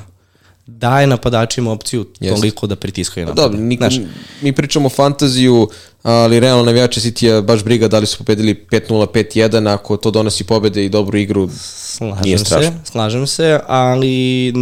[0.77, 2.35] daje napadačima opciju Jest.
[2.35, 3.35] toliko da pritiskaju napad.
[3.35, 3.81] Dobro, nik,
[4.41, 5.69] mi pričamo o fantaziju,
[6.01, 10.43] ali realno navijače City baš briga da li su pobedili 5-0, 5-1, ako to donosi
[10.43, 12.71] pobede i dobru igru, slažem nije strašno.
[12.71, 14.53] Se, slažem se, ali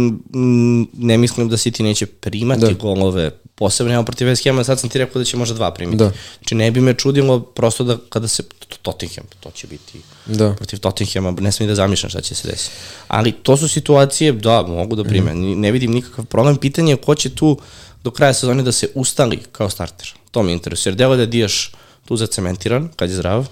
[0.92, 2.72] ne mislim da City neće primati da.
[2.72, 5.98] golove posebno evo protiv West Hama, sad sam ti rekao da će možda dva primiti.
[5.98, 6.12] Da.
[6.38, 8.42] Znači ne bi me čudilo prosto da kada se
[8.82, 10.54] Tottenham, to će biti da.
[10.54, 12.74] protiv Tottenhama, ne smije da zamišljam šta će se desiti.
[13.08, 15.34] Ali to su situacije, da, mogu da prime.
[15.34, 15.60] Mm.
[15.60, 16.56] Ne vidim nikakav problem.
[16.56, 17.58] Pitanje je ko će tu
[18.04, 20.14] do kraja sezone da se ustali kao starter.
[20.30, 20.90] To mi interesuje.
[20.90, 21.72] Jer delo da je Dijaš
[22.04, 23.46] tu zacementiran, kad je zdrav.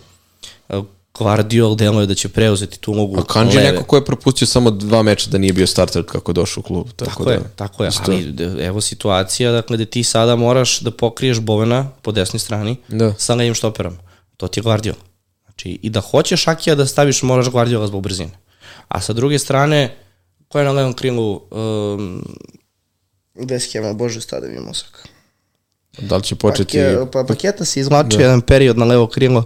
[1.18, 3.18] Guardiol deluje da će preuzeti tu ulogu.
[3.18, 6.32] A Kanji je neko ko je propustio samo dva meča da nije bio starter kako
[6.32, 6.86] došao u klub.
[6.96, 7.88] Tako, tako da, je, tako je.
[7.88, 8.12] Isto.
[8.12, 13.14] Ali evo situacija, dakle, da ti sada moraš da pokriješ Bovena po desnoj strani da.
[13.18, 13.96] sa levim štoperom.
[14.36, 14.96] To ti je Guardiol.
[15.44, 18.30] Znači, i da hoćeš Akija da staviš, moraš Guardiola zbog brzine.
[18.88, 19.96] A sa druge strane,
[20.48, 22.24] ko je na levom krilu um,
[23.34, 25.08] Veskema, bože, stade mi mozak.
[25.98, 26.78] Da li će početi...
[26.78, 28.22] Pake, pa paketa se izvlačio da.
[28.22, 29.44] jedan period na levo krilo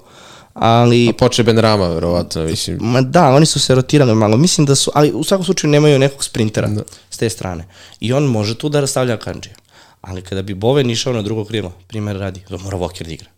[0.55, 1.09] ali...
[1.09, 2.78] A poče Ben Rama, verovatno, mislim.
[2.80, 5.98] Ma da, oni su se rotirali malo, mislim da su, ali u svakom slučaju nemaju
[5.98, 6.82] nekog sprintera da.
[7.11, 7.66] s te strane.
[8.01, 9.55] I on može tu da rastavlja Kanđija.
[10.01, 13.28] Ali kada bi Boven išao na drugo krilo, primjer radi, da mora Vokir da igra.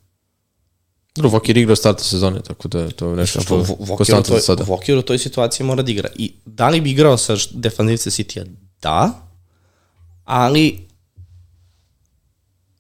[1.15, 3.65] Dobro, Vokir igra starta sezone, tako da to je nešto što
[3.97, 4.65] konstantno sada.
[4.65, 6.09] Vokir u toj situaciji mora da igra.
[6.17, 8.45] I da li bi igrao sa defanzivce City-a?
[8.83, 9.11] Da,
[10.25, 10.87] ali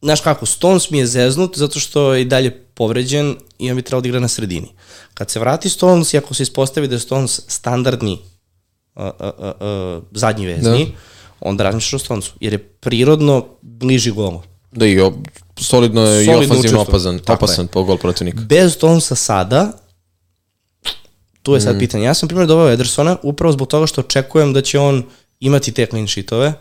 [0.03, 3.83] znaš kako, Stones mi je zeznut zato što je i dalje povređen i on bi
[3.83, 4.69] trebalo da igra na sredini.
[5.15, 8.19] Kad se vrati Stones i ako se ispostavi da je Stones standardni
[8.95, 10.93] uh, uh, uh, uh, zadnji vezni, da.
[11.41, 14.43] onda razmišljaš o Stonesu, jer je prirodno bliži golu.
[14.73, 15.15] Da i op,
[15.57, 18.41] solidno je solidno i ofanzivno opasan, opasan po gol protivnika.
[18.41, 19.73] Bez Stonesa sada,
[21.43, 21.79] tu je sad mm.
[21.79, 22.05] pitanje.
[22.05, 25.05] Ja sam primjer doveo Edersona upravo zbog toga što očekujem da će on
[25.41, 26.53] imati te clean sheetove,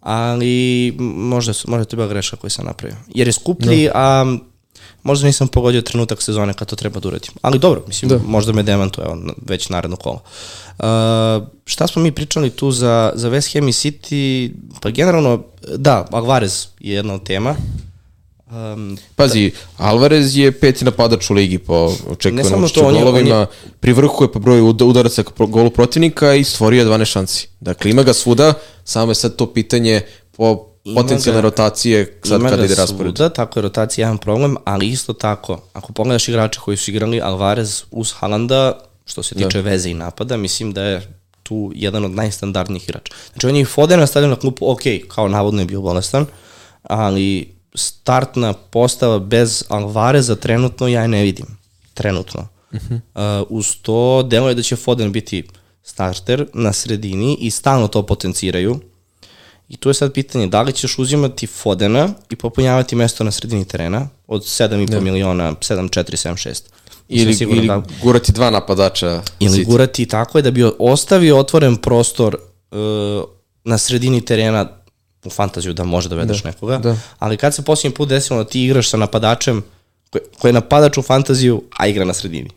[0.00, 2.96] ali možda, možda to je bila greška koju sam napravio.
[3.14, 3.92] Jer je skuplji, no.
[3.92, 3.98] Da.
[3.98, 4.36] a
[5.02, 7.32] možda nisam pogodio trenutak sezone kad to treba da uradim.
[7.42, 8.18] Ali dobro, mislim, da.
[8.18, 10.20] možda me demantuje evo, već naredno kolo.
[10.78, 10.84] Uh,
[11.64, 14.50] šta smo mi pričali tu za, za West Ham i City?
[14.80, 17.54] Pa generalno, da, Alvarez je jedna od tema.
[18.48, 21.74] Um, Pazi, Alvarez je peti napadač u ligi po
[22.08, 23.46] očekivanom samo učešću to, on je- golovima, on je-
[23.80, 27.48] pri vrhu je po broju ud- udaraca po golu protivnika i stvorio je 12 šansi.
[27.60, 30.00] Dakle, ima ga svuda, samo je sad to pitanje
[30.32, 33.16] po potencijalne ga- rotacije sad ga ide raspored.
[33.16, 37.20] svuda, tako je rotacija jedan problem, ali isto tako, ako pogledaš igrače koji su igrali
[37.20, 42.10] Alvarez uz Halanda, što se tiče veze i napada, mislim da je tu jedan od
[42.10, 43.14] najstandardnijih igrača.
[43.32, 46.26] Znači on je i Fodena stavio na klupu, ok, kao navodno je bio bolestan,
[46.82, 51.46] ali startna postava bez Alvareza trenutno ja je ne vidim.
[51.94, 52.48] Trenutno.
[52.72, 53.40] Uh -huh.
[53.40, 55.48] uh, uz to, delo je da će Foden biti
[55.82, 58.80] starter na sredini i stalno to potenciraju.
[59.72, 63.64] I tu je sad pitanje, da li ćeš uzimati Fodena i popunjavati mesto na sredini
[63.64, 66.62] terena od 7,5 miliona, 7,4, 7,6.
[67.08, 69.22] Ili, ili da, gurati dva napadača.
[69.40, 69.66] ili City.
[69.66, 72.36] gurati tako je da bi ostavio otvoren prostor
[72.70, 72.78] uh,
[73.64, 74.68] na sredini terena
[75.24, 76.96] u fantaziju da može da vedeš da, nekoga, da.
[77.18, 79.62] ali kad se posljednji put desilo da ti igraš sa napadačem
[80.10, 82.50] koji, koji je napadač u fantaziju, a igra na sredini.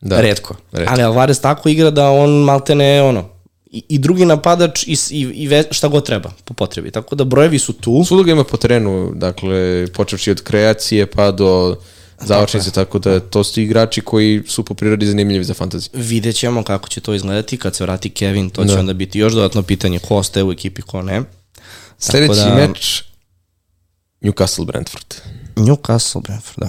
[0.00, 0.20] Da.
[0.20, 0.54] Redko.
[0.72, 0.92] Retko.
[0.92, 3.35] Ali Alvarez tako igra da on maltene ono,
[3.76, 6.90] i, i drugi napadač i, i, i ve, šta god treba po potrebi.
[6.90, 8.04] Tako da brojevi su tu.
[8.04, 11.76] Svuda ima po terenu, dakle, počevši od kreacije pa do
[12.20, 15.90] završnice, tako da to su igrači koji su po prirodi zanimljivi za fantaziju.
[15.94, 18.80] Vidjet ćemo kako će to izgledati kad se vrati Kevin, to će da.
[18.80, 21.22] onda biti još dodatno pitanje ko ostaje u ekipi, ko ne.
[21.98, 23.02] Sledeći da- meč,
[24.22, 25.14] Newcastle Brentford.
[25.56, 26.68] Newcastle, Brentford, da.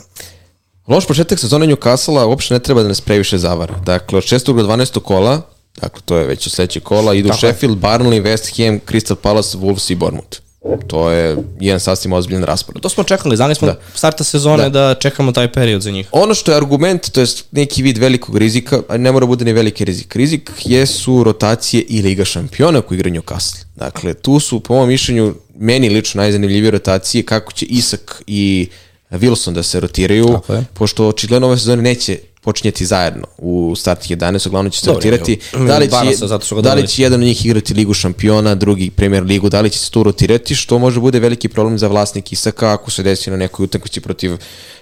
[0.87, 3.79] Loš početak sezone Newcastle-a uopšte ne treba da nas previše zavara.
[3.79, 4.53] Dakle, od 6.
[4.53, 4.99] do 12.
[4.99, 5.41] kola,
[5.81, 7.37] dakle, to je već od sledećeg kola, idu Tako.
[7.37, 10.39] Sheffield, Barnley, West Ham, Crystal Palace, Wolves i Bournemouth.
[10.87, 12.81] To je jedan sasvim ozbiljan raspored.
[12.81, 13.79] To smo čekali, znali smo da.
[13.95, 14.69] starta sezone da.
[14.69, 16.09] da čekamo taj period za njih.
[16.11, 19.53] Ono što je argument, to je neki vid velikog rizika, a ne mora bude ni
[19.53, 20.15] veliki rizik.
[20.15, 23.63] Rizik jesu rotacije i Liga šampiona koji igra Newcastle.
[23.75, 28.67] Dakle, tu su, po mojom mišljenju, meni lično najzanimljivije rotacije kako će Isak i
[29.11, 30.39] Wilson da se rotiraju,
[30.73, 35.39] pošto očigledno ove sezone neće počinjeti zajedno u start 11, uglavnom će rotirati.
[35.53, 36.25] evo, Da li će,
[36.61, 39.79] da li će jedan od njih igrati Ligu šampiona, drugi Premier ligu, da li će
[39.79, 43.37] se tu rotirati, što može bude veliki problem za vlasnik Isaka ako se desi na
[43.37, 44.37] nekoj utakmici protiv,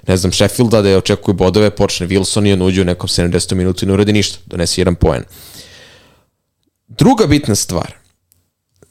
[0.08, 3.56] ne znam, Sheffielda, da je očekuju bodove, počne Wilson i on uđe u nekom 70.
[3.56, 5.24] minutu i ne uradi ništa, donese jedan poen.
[6.88, 8.05] Druga bitna stvar,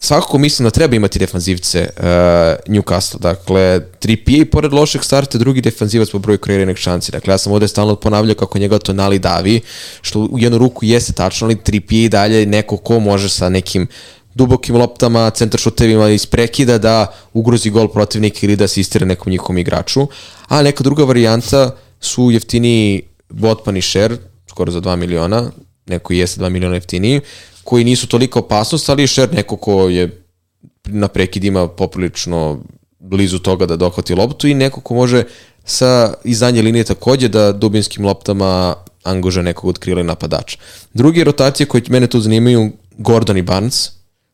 [0.05, 2.05] svakako mislim da treba imati defanzivce uh,
[2.74, 3.18] Newcastle.
[3.18, 7.12] Dakle, Trippier, pored lošeg starta, drugi defanzivac po broju kreiranih šanci.
[7.12, 9.61] Dakle, ja sam ovde stalno ponavljao kako njega Tonali davi,
[10.02, 13.48] što u jednu ruku jeste tačno, ali Trippier i dalje je neko ko može sa
[13.48, 13.86] nekim
[14.34, 19.59] dubokim loptama, centar šutevima iz prekida da ugrozi gol protivnika ili da asistira nekom njihovom
[19.59, 20.07] igraču.
[20.48, 24.16] A neka druga varijanta su jeftiniji Botman i Sher,
[24.50, 25.50] skoro za 2 miliona,
[25.86, 27.20] neko i jeste 2 miliona jeftiniji,
[27.64, 30.24] koji nisu toliko opasnost, ali je Sher neko ko je
[30.84, 32.60] na prekidima poprilično
[32.98, 35.24] blizu toga da dohvati loptu i neko ko može
[35.64, 40.58] sa iz zadnje linije takođe da dubinskim loptama angaža nekog od krila i napadača.
[40.94, 43.90] Drugi rotacije koje mene tu zanimaju, Gordon i Barnes,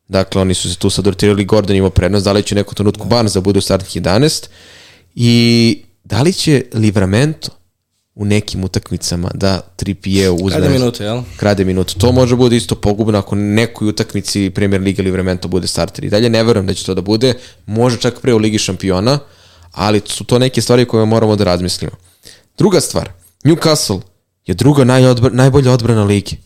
[0.08, 2.74] dakle oni su se tu sad rotirali, Gordon ima prednost, da li će u nekom
[2.74, 4.48] trenutku Barnes da bude u startnih 11
[5.14, 7.59] i da li će Livramento
[8.20, 11.22] u nekim utakmicama da Trippier uzme Krade minute, jel?
[11.36, 11.94] krade minut.
[11.98, 16.04] To može bude isto pogubno ako nekoj utakmici Premier Liga ili Vremento bude starter.
[16.04, 17.34] I dalje ne verujem da će to da bude.
[17.66, 19.18] Može čak pre u Ligi šampiona,
[19.72, 21.92] ali su to neke stvari koje moramo da razmislimo.
[22.58, 23.08] Druga stvar,
[23.44, 24.00] Newcastle
[24.46, 26.36] je druga najodbr najbolja odbrana ligi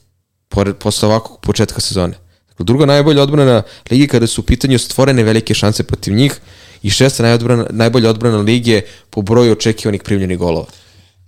[0.49, 2.15] pored, posle ovakvog početka sezone.
[2.49, 6.41] Dakle, druga najbolja odbrana ligi kada su u pitanju stvorene velike šanse protiv njih
[6.83, 10.67] i šesta najodbrana, najbolja odbrana lige po broju očekivanih primljenih golova.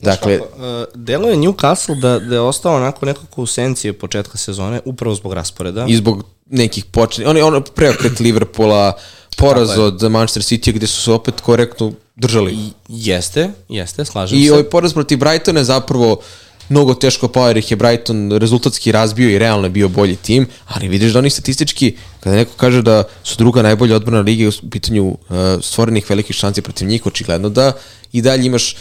[0.06, 4.80] Dakle, Uh, delo je Newcastle da, da je ostao onako nekako u sencije početka sezone,
[4.84, 5.86] upravo zbog rasporeda.
[5.88, 8.92] i zbog nekih počne, oni ono preokret Liverpoola,
[9.36, 9.80] poraz je.
[9.80, 12.52] od Manchester City gde su se opet korektno držali.
[12.52, 14.52] I, jeste, jeste, slažem I se.
[14.52, 16.20] ovaj poraz protiv Brightona je zapravo
[16.68, 20.46] mnogo teško pao jer ih je Brighton rezultatski razbio i realno je bio bolji tim,
[20.66, 24.70] ali vidiš da oni statistički, kada neko kaže da su druga najbolja odbrana lige u
[24.70, 25.16] pitanju uh,
[25.62, 27.72] stvorenih velikih šanci protiv njih, očigledno da
[28.12, 28.76] i dalje imaš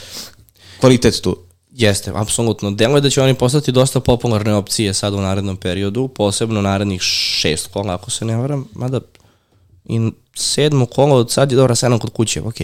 [0.80, 1.38] kvalitet tu.
[1.72, 2.72] Jeste, apsolutno.
[2.72, 7.02] Delo je da će oni postati dosta popularne opcije sad u narednom periodu, posebno narednih
[7.02, 9.00] šest kola, ako se ne varam, mada
[9.86, 12.56] i sedmo kolo od sad je dobro sedam kod kuće, ok.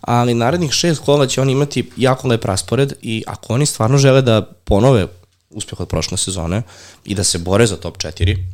[0.00, 4.22] Ali narednih šest kola će oni imati jako lep raspored i ako oni stvarno žele
[4.22, 5.06] da ponove
[5.50, 6.62] uspeh od prošle sezone
[7.04, 8.44] i da se bore za top 4,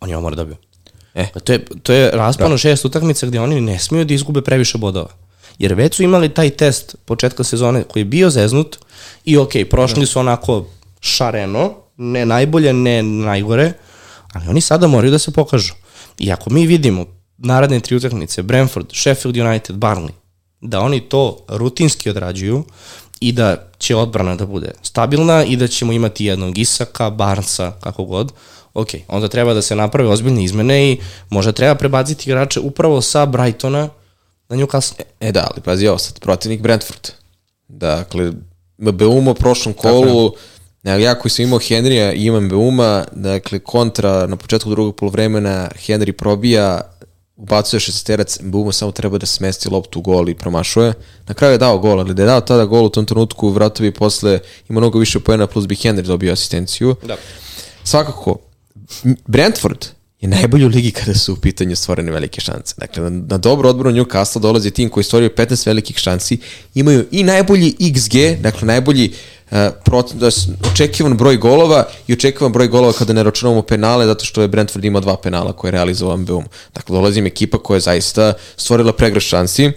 [0.00, 0.56] oni ovo mora da dobiju.
[1.14, 1.26] E.
[1.44, 5.21] To je, to je raspano šest utakmica gde oni ne smiju da izgube previše bodova.
[5.58, 8.78] Jer već su imali taj test početka sezone koji je bio zeznut
[9.24, 10.66] i ok, prošli su onako
[11.00, 13.72] šareno, ne najbolje, ne najgore,
[14.32, 15.74] ali oni sada moraju da se pokažu.
[16.18, 17.06] I ako mi vidimo
[17.38, 20.12] naredne tri utakmice, Brentford, Sheffield United, Barnley,
[20.60, 22.64] da oni to rutinski odrađuju
[23.20, 28.04] i da će odbrana da bude stabilna i da ćemo imati jednog Isaka, Barnsa, kako
[28.04, 28.32] god,
[28.74, 31.00] ok, onda treba da se naprave ozbiljne izmene i
[31.30, 33.88] možda treba prebaciti igrače upravo sa Brightona
[34.52, 35.04] na Newcastle.
[35.20, 37.10] E da, ali pazi ovo sad, protivnik Brentford.
[37.68, 38.32] Dakle,
[38.78, 40.34] Beuma u prošlom kolu,
[40.82, 45.68] dakle, ja koji sam imao Henrya i imam Beuma, dakle, kontra na početku drugog polovremena
[45.86, 46.80] Henry probija,
[47.36, 50.92] ubacuje šesterac, Beuma samo treba da smesti loptu u gol i promašuje.
[51.26, 53.90] Na kraju je dao gol, ali da je dao tada gol u tom trenutku, vratovi
[53.90, 54.38] posle
[54.68, 56.96] ima mnogo više poena, plus bi Henry dobio asistenciju.
[57.02, 57.16] Da.
[57.84, 58.38] Svakako,
[59.26, 59.86] Brentford
[60.22, 62.74] je najbolji u ligi kada su u pitanju stvorene velike šanse.
[62.78, 66.38] Dakle, na, na dobro odboru Newcastle dolazi tim koji stvorio 15 velikih šansi,
[66.74, 69.12] imaju i najbolji XG, dakle najbolji
[69.50, 69.58] uh,
[70.14, 70.28] da,
[70.72, 74.84] očekivan broj golova i očekivan broj golova kada ne računamo penale, zato što je Brentford
[74.84, 76.44] imao dva penala koje je realizovao Mbeum.
[76.74, 79.70] Dakle, dolazi im ekipa koja je zaista stvorila pregrš šansi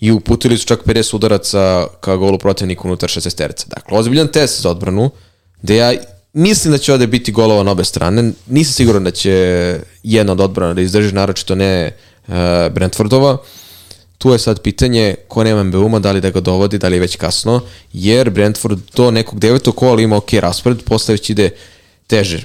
[0.00, 3.66] i uputili su čak 50 udaraca ka golu protivnika unutar 16 terca.
[3.68, 5.10] Dakle, ozbiljan test za odbranu,
[5.62, 5.92] gde ja
[6.36, 8.32] Mislim da će ovde biti golova na obe strane.
[8.46, 9.30] Nisam siguran da će
[10.02, 11.92] jedna od odbrana da izdrži, naročito ne
[12.28, 12.34] uh,
[12.72, 13.38] Brentfordova.
[14.18, 17.00] Tu je sad pitanje ko nema MBU-ma, da li da ga dovodi, da li je
[17.00, 17.60] već kasno,
[17.92, 21.50] jer Brentford do nekog devetog kola ima ok raspored, posle već ide
[22.06, 22.44] teže,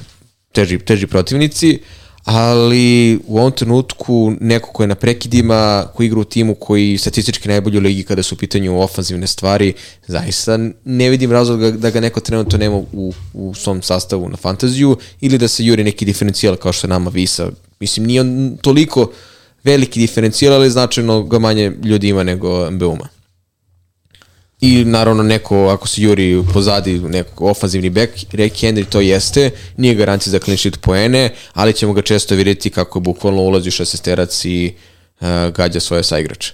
[0.52, 1.80] teži, teži protivnici,
[2.24, 7.50] ali u ovom trenutku neko ko je na prekidima, ko igra u timu koji statistički
[7.50, 9.74] najbolji u ligi kada su u pitanju ofanzivne stvari,
[10.08, 14.98] zaista ne vidim razlog da ga neko trenutno nema u, u svom sastavu na fantaziju
[15.22, 17.50] ili da se juri neki diferencijal kao što je nama Visa.
[17.80, 19.12] Mislim, nije on toliko
[19.64, 23.21] veliki diferencijal, ali značajno ga manje ljudi ima nego MBU-ma.
[24.62, 29.96] I naravno neko, ako se juri pozadi neko ofanzivni back, Rick Henry to jeste, nije
[29.96, 34.46] garancija za clean sheet poene, ali ćemo ga često vidjeti kako bukvalno ulazi u šestesterac
[34.46, 34.74] i
[35.20, 36.54] uh, gađa svoje saigrače.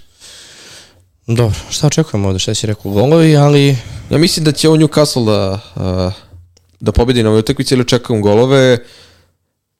[1.26, 3.76] Dobro, šta očekujemo ovde, šta si rekao, golovi, ali...
[4.10, 6.12] Ja mislim da će ovo Newcastle da, uh,
[6.80, 8.78] da pobedi na ovoj utakmici, ili očekujem golove.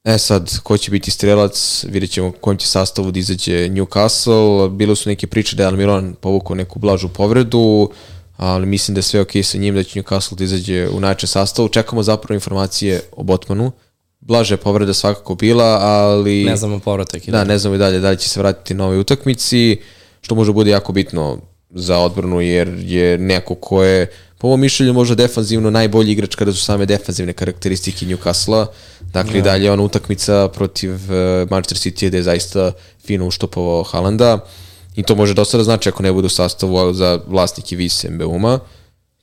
[0.05, 4.76] E sad, ko će biti strelac, vidjet ćemo kojim će sastavu da izađe Newcastle.
[4.76, 7.90] Bilo su neke priče da je Almiron povukao neku blažu povredu
[8.39, 11.28] ali mislim da je sve ok sa njim, da će Newcastle da izađe u najčem
[11.28, 11.69] sastavu.
[11.69, 13.73] Čekamo zapravo informacije o Botmanu.
[14.20, 16.44] Blaže povreda svakako bila, ali...
[16.44, 17.27] Ne znamo povratak.
[17.27, 19.81] Da, ne znamo i dalje da li će se vratiti na ovoj utakmici,
[20.20, 21.39] što može bude jako bitno
[21.70, 24.06] za odbranu, jer je neko ko je,
[24.39, 28.66] po mojom mišljenju, možda defanzivno najbolji igrač kada su same defanzivne karakteristike Newcastle-a.
[29.12, 29.43] Dakle, ja.
[29.43, 29.51] da.
[29.51, 32.73] dalje ona utakmica protiv uh, Manchester City gde je zaista
[33.06, 34.35] fino uštopovao Halanda.
[34.35, 34.40] Uh,
[34.98, 38.58] I to može dosta da znači ako ne bude u sastavu za vlasnike Vise MBU-ma,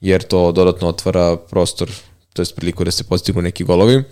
[0.02, 1.91] jer to dodatno otvara prostor,
[2.34, 4.03] to je priliku da se postignu neki golovi.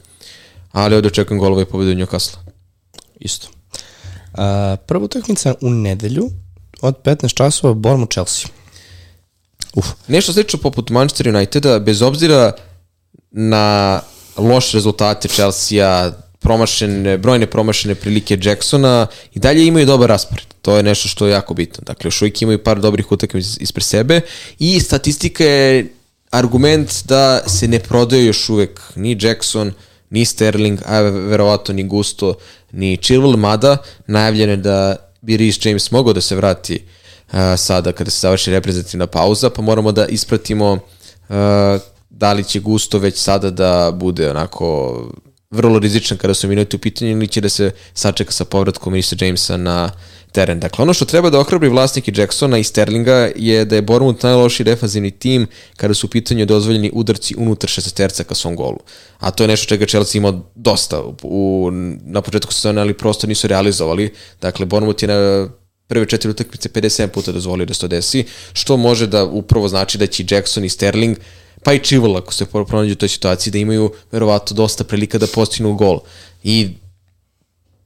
[0.72, 2.38] Ali ovdje očekujem golove i pobedu Newcastle.
[3.19, 3.48] Isto.
[4.34, 6.30] A, prva utakmica u nedelju
[6.81, 8.48] od 15 časova Bormu Chelsea.
[9.76, 9.85] Uf.
[10.07, 12.52] Nešto slično poput Manchester Uniteda, bez obzira
[13.31, 14.02] na
[14.38, 16.11] loše rezultate Chelsea-a,
[16.44, 20.45] promašene, brojne promašene prilike Jacksona i dalje imaju dobar raspored.
[20.61, 21.84] To je nešto što je jako bitno.
[21.86, 24.22] Dakle, još uvijek imaju par dobrih utakmica ispred sebe
[24.60, 25.94] i statistika je
[26.32, 29.74] argument da se ne prodaje još uvek ni Jackson,
[30.10, 32.36] ni Sterling, a verovato ni Gusto,
[32.72, 36.84] ni Chilwell, mada najavljeno je da bi Rhys James mogao da se vrati
[37.34, 41.36] uh, sada kada se završi reprezentativna pauza, pa moramo da ispratimo uh,
[42.10, 44.98] da li će Gusto već sada da bude onako
[45.54, 49.16] vrlo rizičan kada su minuti u pitanju ili će da se sačeka sa povratkom Risa
[49.20, 49.92] Jamesa na
[50.32, 50.60] teren.
[50.60, 54.66] Dakle, ono što treba da ohrabri vlasnike Jacksona i Sterlinga je da je Bournemouth najlošiji
[54.66, 55.48] defanzivni tim
[55.78, 58.80] kada su u pitanju dozvoljeni udarci unutar šestesterca ka svom golu.
[59.20, 61.70] A to je nešto čega Chelsea imao dosta u,
[62.06, 64.14] na početku sezone, ali prosto nisu realizovali.
[64.42, 65.48] Dakle, Bournemouth je na
[65.88, 69.98] prve četiri utakmice 57 puta dozvolio da se to desi, što može da upravo znači
[69.98, 71.18] da će Jackson i Sterling
[71.64, 75.27] pa i Chilwell ako se pronađu u toj situaciji da imaju verovatno dosta prilika da
[75.27, 75.99] postignu gol.
[76.44, 76.69] I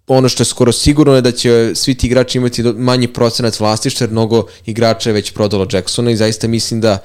[0.07, 4.03] ono što je skoro sigurno je da će svi ti igrači imati manji procenat vlastišta,
[4.03, 6.97] jer mnogo igrača je već prodalo Jacksona i zaista mislim da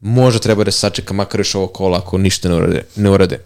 [0.00, 2.84] možda treba da se sačeka makar još ovo kola ako ništa ne urade.
[2.96, 3.44] Ne urade.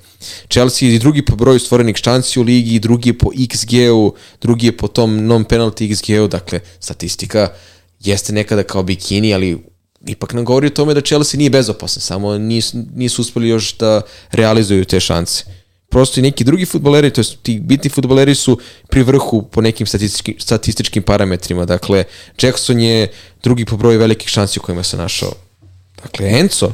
[0.50, 4.76] Chelsea je drugi po broju stvorenih šanci u ligi, drugi je po XG-u, drugi je
[4.76, 7.48] po tom non-penalty XG-u, dakle statistika
[8.00, 9.73] jeste nekada kao bikini, ali
[10.06, 14.02] ipak nam govori o tome da Chelsea nije bezopasan, samo nisu, nisu uspeli još da
[14.32, 15.44] realizuju te šanse.
[15.88, 18.58] Prosto i neki drugi futboleri, to je ti bitni futboleri su
[18.88, 21.64] pri vrhu po nekim statističkim, statističkim parametrima.
[21.64, 22.04] Dakle,
[22.42, 23.12] Jackson je
[23.42, 25.32] drugi po broju velikih šansi u kojima se našao.
[26.02, 26.72] Dakle, Enzo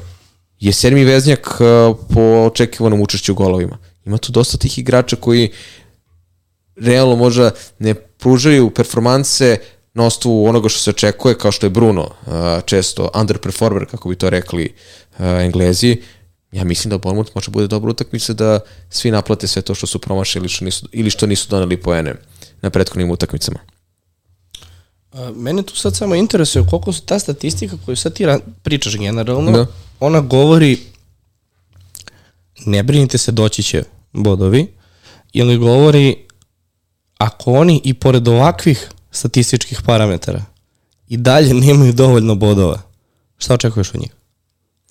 [0.61, 3.79] je sedmi veznjak uh, po očekivanom učešću u golovima.
[4.05, 5.51] Ima tu dosta tih igrača koji
[6.77, 9.59] realno možda ne pružaju performanse
[9.95, 12.33] na osnovu onoga što se očekuje, kao što je Bruno, uh,
[12.65, 14.75] često underperformer, kako bi to rekli
[15.19, 15.97] uh, englezi,
[16.53, 18.61] ja mislim da Bournemouth može bude dobra utakmica da
[18.91, 22.15] svi naplate sve to što su promašili ili što nisu, ili što nisu doneli poene
[22.63, 23.59] na prethodnim utakmicama.
[25.35, 28.27] Mene tu sad samo interesuje koliko su ta statistika koju sad ti
[28.63, 29.67] pričaš generalno, Da.
[30.01, 30.79] ona govori
[32.67, 34.67] ne brinite se, doći će bodovi,
[35.33, 36.17] ili govori
[37.19, 40.45] ako oni i pored ovakvih statističkih parametara
[41.09, 42.83] i dalje nemaju dovoljno bodova,
[43.39, 44.11] šta očekuješ od njih?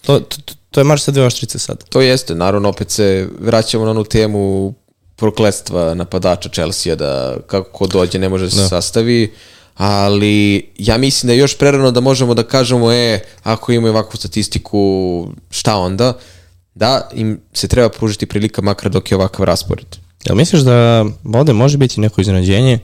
[0.01, 0.37] To, to,
[0.71, 1.83] to- je marš sa dve oštrice sad.
[1.89, 4.73] To jeste, naravno opet se vraćamo na onu temu
[5.15, 9.33] prokletstva napadača Chelsea da kako ko dođe ne može da se sastavi,
[9.75, 14.17] ali ja mislim da je još prerano da možemo da kažemo e, ako imaju ovakvu
[14.17, 16.13] statistiku, šta onda?
[16.75, 19.87] Da, im se treba pružiti prilika makar dok je ovakav raspored.
[20.23, 22.79] Jel misliš da ovde može biti neko iznenađenje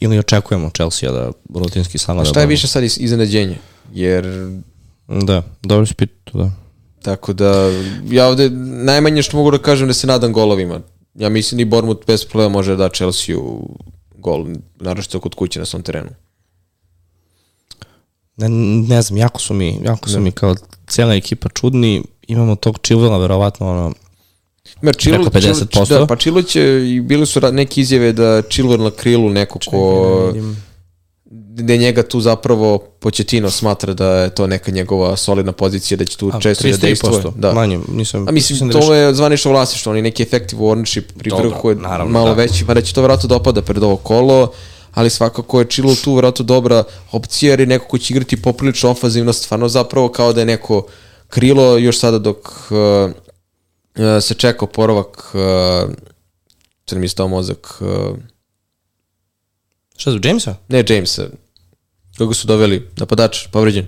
[0.00, 3.56] ili očekujemo Chelsea da rutinski sama da Šta je više sad iz- iznenađenje?
[3.92, 4.26] Jer
[5.08, 6.50] Da, dobro si pitao, da.
[7.02, 7.70] Tako da,
[8.04, 8.50] ja ovde
[8.84, 10.80] najmanje što mogu da kažem da se nadam golovima.
[11.14, 13.36] Ja mislim ni Bournemouth bez problema može da da Chelsea
[14.14, 14.46] gol,
[14.76, 16.08] naročito kod kuće na svom terenu.
[18.36, 18.48] Ne,
[18.88, 20.54] ne znam, jako su mi, jako su mi kao
[20.86, 22.02] cijela ekipa čudni.
[22.22, 23.92] Imamo tog Chilwella, verovatno, ono,
[24.80, 25.66] Mer, Preko 50%.
[25.66, 29.58] Chilwell- da, pa Chilwell će, i bili su neke izjave da Chilwell na krilu neko
[29.66, 30.62] ko, vidim.
[31.54, 36.16] gde njega tu zapravo Pochettino smatra da je to neka njegova solidna pozicija, da će
[36.16, 37.22] tu a, često da 33%, dejstvuje.
[37.36, 37.52] Da.
[37.52, 38.28] manje, nisam...
[38.28, 41.76] A mislim, da to je zvanično vlasništvo, oni neki effective ownership pri Dobro, vrhu je
[41.76, 42.32] naravno, malo da.
[42.34, 44.52] veći, pa da će to vjerojatno dopada pred ovo kolo,
[44.94, 48.90] ali svakako je Chilwell tu vjerojatno dobra opcija, jer je neko ko će igrati poprilično
[48.90, 50.86] ofazivno, stvarno zapravo kao da je neko
[51.28, 53.10] krilo još sada dok uh,
[54.20, 55.40] se čeka oporavak uh,
[56.86, 58.16] sad mi je stao mozak uh,
[59.96, 60.54] Šta su, Jamesa?
[60.68, 61.26] ne Jamesa
[62.18, 63.86] kako su doveli napadač, povređen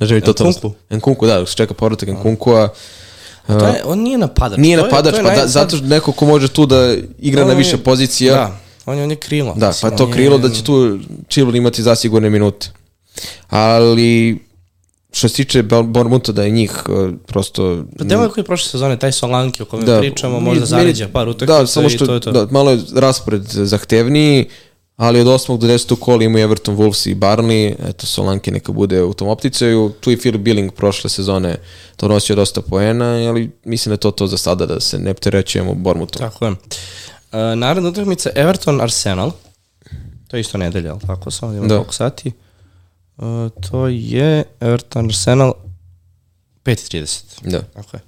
[0.00, 0.72] ne želim to Nkunku?
[0.90, 2.68] Nkunku, da, se čeka povratak Nkunkua
[3.46, 4.58] A to je, on nije napadač.
[4.58, 6.66] Nije to je- napadač, to je pa naj- da, zato što neko ko može tu
[6.66, 8.34] da igra on na je- više pozicija.
[8.34, 9.54] Da, on je, on je krilo.
[9.54, 12.68] Da, Mislim, pa to on je- krilo da će tu Chilwell imati zasigurne minute.
[13.48, 14.38] Ali
[15.16, 17.84] što se tiče Bor- Bournemoutha da je njih uh, prosto...
[17.98, 21.28] Pa delo koji je prošle sezone, taj Solanki o kome da, pričamo, možda zaređa par
[21.28, 22.32] utakmica Da, samo i što to je to.
[22.32, 24.46] Da, malo je raspored zahtevniji,
[24.96, 25.58] ali od 8.
[25.58, 25.96] do 10.
[25.96, 30.16] kola imaju Everton, Wolves i Barney, eto Solanke neka bude u tom opticaju, tu i
[30.16, 31.56] Phil Billing prošle sezone
[31.96, 35.14] to nosio dosta poena, ali mislim da je to to za sada, da se ne
[35.14, 36.20] pterećujemo Bournemouthom.
[36.20, 36.50] Tako je.
[36.50, 36.58] Uh,
[37.56, 39.30] naredna utakmica Everton Arsenal.
[40.28, 41.92] To je isto nedelja, ali tako samo da imamo Da.
[41.92, 42.32] sati.
[43.16, 43.24] Uh,
[43.62, 45.52] to je Everton Arsenal
[46.64, 47.22] 5.30.
[47.42, 47.62] Da.
[47.62, 48.00] Tako je.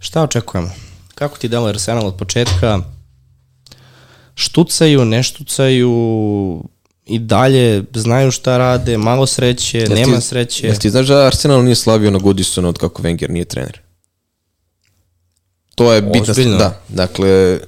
[0.00, 0.70] Šta očekujemo?
[1.14, 2.78] Kako ti delo Arsenal od početka?
[4.34, 5.90] Štucaju, ne štucaju,
[7.06, 10.66] i dalje znaju šta rade, malo sreće, Jel ti- nema sreće.
[10.66, 13.80] Jel ti znaš da Arsenal nije slavio na Goodisona od kako Wenger nije trener?
[15.74, 16.56] To je bitna Ozbiljno?
[16.58, 17.60] Da, dakle,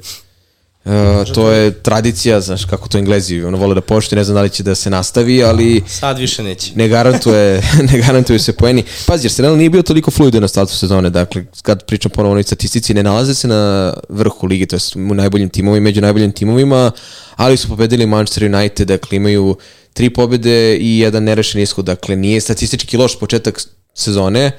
[0.87, 4.43] uh, to je tradicija, znaš kako to englezi, ono vole da pošti, ne znam da
[4.43, 6.73] li će da se nastavi, ali Sad više neće.
[6.75, 8.85] ne garantuje, ne garantuju se poeni.
[9.07, 12.43] Pazi, Arsenal nije bio toliko fluidan na startu sezone, dakle, kad pričam ponovo o onoj
[12.43, 14.81] statistici, ne nalaze se na vrhu ligi, to je
[15.11, 16.91] u najboljim timovima, među najboljim timovima,
[17.37, 19.57] ali su pobedili Manchester United, dakle, imaju
[19.93, 23.63] tri pobede i jedan nerešen ishod, dakle, nije statistički loš početak
[23.95, 24.53] sezone,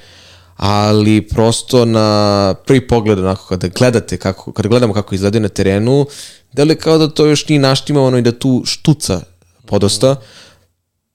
[0.58, 6.06] ali prosto na prvi pogled onako kada gledate kako kada gledamo kako izgledaju na terenu
[6.54, 9.22] deluje kao da to još nije naštimavano i da tu štuca
[9.66, 10.16] podosta.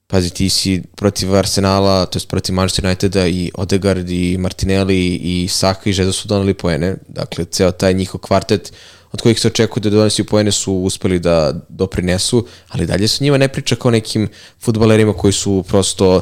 [0.06, 5.48] Pazi ti si protiv Arsenala to jest protiv Manchester Uniteda i Odegaard i Martinelli i
[5.48, 6.97] Saka i Žeza su doneli poene.
[7.09, 8.73] Dakle ceo taj njihov kvartet
[9.12, 13.39] od kojih se očekuje da donesi poene su uspeli da doprinesu, ali dalje se njima
[13.39, 14.28] ne priča kao nekim
[14.60, 16.20] futbalerima koji su prosto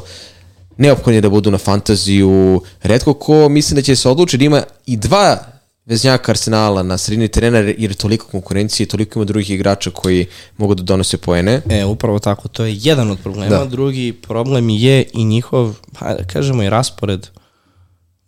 [0.77, 2.61] neophodni da budu na fantaziju.
[2.83, 5.37] Redko ko mislim da će se odlučiti da ima i dva
[5.85, 10.25] veznjaka Arsenala na sredini terena jer je toliko konkurencije toliko ima drugih igrača koji
[10.57, 11.61] mogu da donose poene.
[11.69, 13.57] E, upravo tako, to je jedan od problema.
[13.57, 13.65] Da.
[13.65, 17.27] Drugi problem je i njihov, pa da kažemo i raspored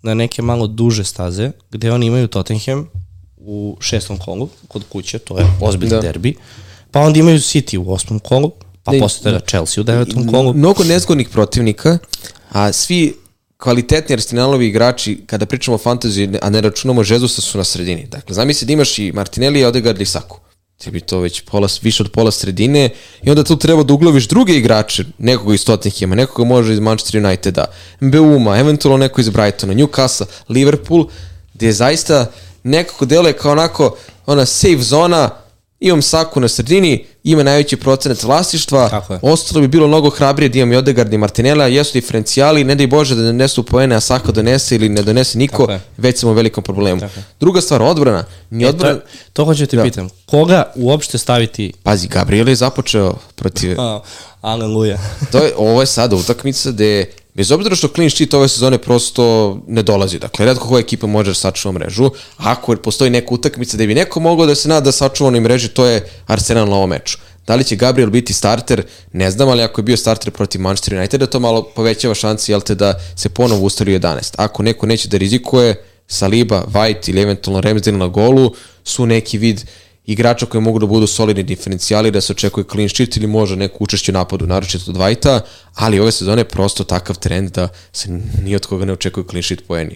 [0.01, 2.89] na neke malo duže staze, gde oni imaju Tottenham
[3.37, 6.01] u šestom kolu, kod kuće, to je ozbiljni Da.
[6.01, 6.35] derbi,
[6.91, 8.51] pa onda imaju City u osmom kolu,
[8.83, 10.53] pa Ne, posle toga Chelsea u devetom kolu.
[10.53, 11.97] Mnogo nezgodnih protivnika,
[12.51, 13.13] a svi
[13.57, 18.07] kvalitetni Arsenalovi igrači, kada pričamo o fantaziji, a ne računamo Žezusa, su na sredini.
[18.07, 20.39] Dakle, zamisli da imaš i Martinelli, Odegaard i Saku.
[20.77, 22.89] Ti bi to već pola, više od pola sredine
[23.23, 27.25] i onda tu treba da uglaviš druge igrače, nekoga iz Tottenhama, nekoga može iz Manchester
[27.25, 27.65] Uniteda,
[28.01, 31.07] Mbeuma, eventualno neko iz Brightona, Newcastle, Liverpool,
[31.53, 32.31] gde je zaista
[32.63, 33.95] nekako deluje kao onako
[34.25, 35.29] ona safe zona
[35.83, 36.91] imam Saku na sredini,
[37.23, 38.23] ima najveći procenat
[39.09, 39.19] je.
[39.23, 42.87] ostalo bi bilo mnogo hrabrije da imam i Odegaard i Martinella, jesu diferencijali, ne daj
[42.87, 46.33] Bože da ne donesu poene, a Saka donese ili ne donese niko, već sam u
[46.33, 47.01] velikom problemu.
[47.39, 48.25] Druga stvar, odbrana.
[48.49, 49.01] Ni E, to, odbrana, je-
[49.33, 49.83] to hoću ti Da.
[49.83, 50.09] pitam.
[50.25, 53.75] Koga uopšte staviti pazi, Gabriel je započeo protiv
[54.43, 54.97] aleluja.
[55.31, 59.57] to je, ovo je sada utakmica gde, bez obzira što clean sheet ove sezone prosto
[59.67, 60.19] ne dolazi.
[60.19, 62.09] Dakle, redko koja ekipa može da sačuva mrežu.
[62.37, 65.67] Ako postoji neka utakmica gde bi neko mogao da se nada da sačuva na mreži,
[65.67, 67.17] to je Arsenal na ovom meču.
[67.47, 68.83] Da li će Gabriel biti starter,
[69.13, 72.61] ne znam, ali ako je bio starter protiv Manchester Uniteda, to malo povećava šansi, jel
[72.61, 74.33] te, da se ponovo ustali u 11.
[74.37, 78.53] Ako neko neće da rizikuje, Saliba, White ili eventualno Ramsdale na golu
[78.83, 79.61] su neki vid
[80.05, 83.77] igrača koji mogu da budu solidni diferencijali, da se očekuje clean sheet ili možda neko
[83.79, 85.41] učešće u napadu, naročito od Vajta,
[85.75, 88.09] ali ove sezone je prosto takav trend da se
[88.43, 89.95] ni od koga ne očekuje clean sheet poeni.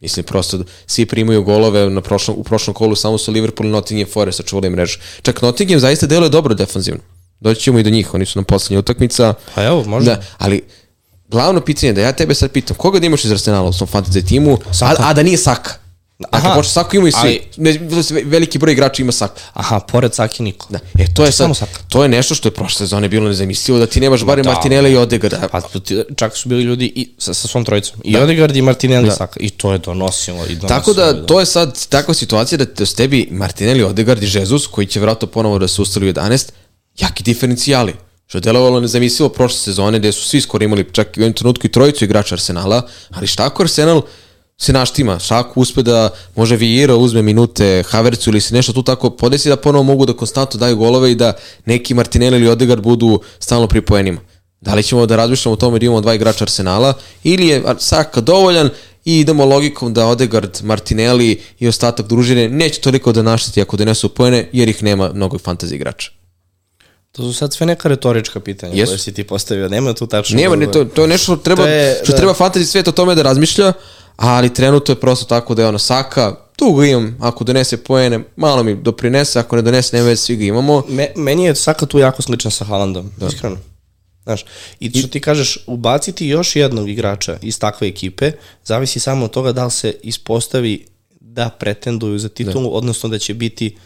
[0.00, 3.72] Mislim, prosto da svi primaju golove na prošlom, u prošlom kolu, samo su Liverpool i
[3.72, 4.98] Nottingham Forest sačuvali mrežu.
[5.22, 7.00] Čak Nottingham zaista deluje dobro defanzivno.
[7.40, 9.34] Doći ćemo i do njih, oni su nam poslednja utakmica.
[9.54, 10.14] Pa evo, možda.
[10.14, 10.62] Da, ali
[11.28, 13.88] glavno pitanje je da ja tebe sad pitam, koga da imaš iz Arsenala u svom
[13.92, 15.81] fantasy timu, a, a da nije Saka?
[16.30, 16.54] Aha.
[16.54, 17.18] pošto Saka imaju svi.
[17.20, 17.78] Ali- Ne,
[18.24, 19.40] veliki broj igrača ima Saka.
[19.52, 20.66] Aha, pored Saki niko.
[20.70, 20.78] Da.
[20.98, 21.50] E, to je sad,
[21.88, 24.52] to je nešto što je prošle sezone bilo nezamislivo, da ti nemaš barem da.
[24.52, 25.48] Martinella i Odegaarda.
[25.48, 25.60] Pa
[26.16, 28.00] čak su bili ljudi i sa, sa svom trojicom.
[28.04, 29.14] I Odegaard i Martinelli da.
[29.14, 29.40] Saka.
[29.40, 30.36] I to je donosilo.
[30.38, 31.26] I donosilo Tako i da, donosilo.
[31.26, 35.00] to je sad takva situacija da te s tebi Martinelli, Odegaard i Jesus, koji će
[35.00, 36.48] vratno ponovo da se ustali u 11,
[36.98, 37.94] jaki diferencijali.
[38.26, 41.32] Što je delovalo nezamislivo prošle sezone, gde su svi skoro imali čak i u jednom
[41.36, 44.02] trenutku i trojicu igrača Arsenala, ali šta ako Arsenal
[44.58, 48.82] se naštima, šta ako uspe da može Vieira uzme minute Havercu ili se nešto tu
[48.82, 51.32] tako podesi da ponovo mogu da konstantno daju golove i da
[51.64, 54.20] neki Martinelli ili Odegaard budu stalno pri poenima.
[54.60, 58.20] Da li ćemo da razmišljamo o tome da imamo dva igrača Arsenala ili je Saka
[58.20, 58.70] dovoljan
[59.04, 64.08] i idemo logikom da Odegaard, Martinelli i ostatak družine neće toliko da našteti ako donesu
[64.08, 66.10] poene jer ih nema mnogo fantasy igrača.
[67.12, 68.90] To su sad sve neka retorička pitanja Jesu.
[68.90, 69.68] koje si ti postavio.
[69.68, 70.36] Nema tu tačno.
[70.36, 72.18] Nema, ne, to, to je nešto što treba, To je, što da.
[72.18, 73.72] treba fantasy svet o tome da razmišlja,
[74.16, 78.20] ali trenutno je prosto tako da je ono Saka, tu ga imam, ako donese poene,
[78.36, 80.84] malo mi doprinese, ako ne donese, nema veze, svi ga imamo.
[80.88, 83.26] Me, meni je Saka tu jako sličan sa Haalandom, da.
[83.26, 83.56] iskreno.
[84.22, 84.44] Znaš,
[84.80, 88.32] i što ti kažeš, ubaciti još jednog igrača iz takve ekipe,
[88.64, 90.86] zavisi samo od toga da li se ispostavi
[91.20, 92.76] da pretenduju za titulu, da.
[92.76, 93.76] odnosno da će biti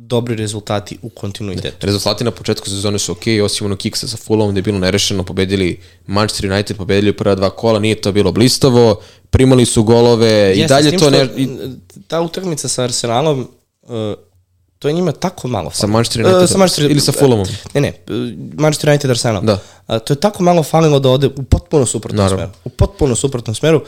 [0.00, 1.86] dobri rezultati u kontinuitetu.
[1.86, 5.24] Rezultati na početku sezone su okej, osim onog kiksa sa Fulhamom gde je bilo nerešeno,
[5.24, 9.00] pobedili Manchester United, pobedili prva dva kola, nije to bilo blistavo,
[9.30, 11.28] primali su golove i Jeste, dalje s tim to ne...
[11.36, 11.48] I,
[12.06, 13.48] Ta utakmica sa Arsenalom,
[13.82, 13.88] uh,
[14.78, 15.92] to je njima tako malo Sa falilo.
[15.92, 16.44] Manchester Unitedom?
[16.44, 17.46] Uh, sa Manchester, Ili sa Fulhamom?
[17.74, 18.14] Ne, ne, uh,
[18.60, 19.42] Manchester United Arsenal.
[19.42, 19.58] Da.
[19.86, 22.44] A, to je tako malo falilo da ode u potpuno suprotnom Naravno.
[22.44, 22.52] smeru.
[22.64, 23.84] U potpuno suprotnom smeru.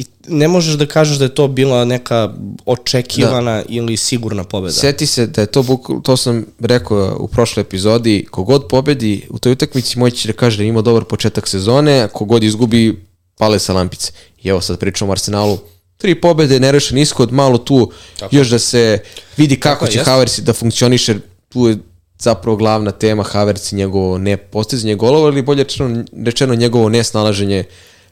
[0.00, 2.32] I ne možeš da kažeš da je to bila neka
[2.66, 3.62] očekivana da.
[3.68, 4.72] ili sigurna pobeda.
[4.72, 9.52] Seti se da je to, to sam rekao u prošloj epizodi, kogod pobedi u toj
[9.52, 13.04] utakmici moći će da kaže da je imao dobar početak sezone, a kogod izgubi
[13.38, 14.12] pale sa lampice.
[14.42, 15.58] I evo sad pričamo o Arsenalu,
[15.96, 18.36] tri pobede, nerešen ishod, malo tu Tako.
[18.36, 18.98] još da se
[19.36, 20.04] vidi kako Tako će.
[20.04, 21.14] Havertz da funkcioniše,
[21.48, 21.76] tu je
[22.18, 27.64] zapravo glavna tema Havertz i njegovo ne postizanje golova ili bolje rečeno, rečeno njegovo nesnalaženje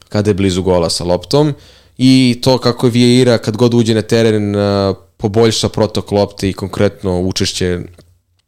[0.09, 1.53] kada je blizu gola sa loptom
[2.01, 6.53] i to kako je Vieira kad god uđe na teren uh, poboljša protok lopte i
[6.53, 7.79] konkretno učešće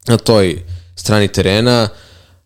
[0.08, 0.64] na toj
[0.96, 1.90] strani terena,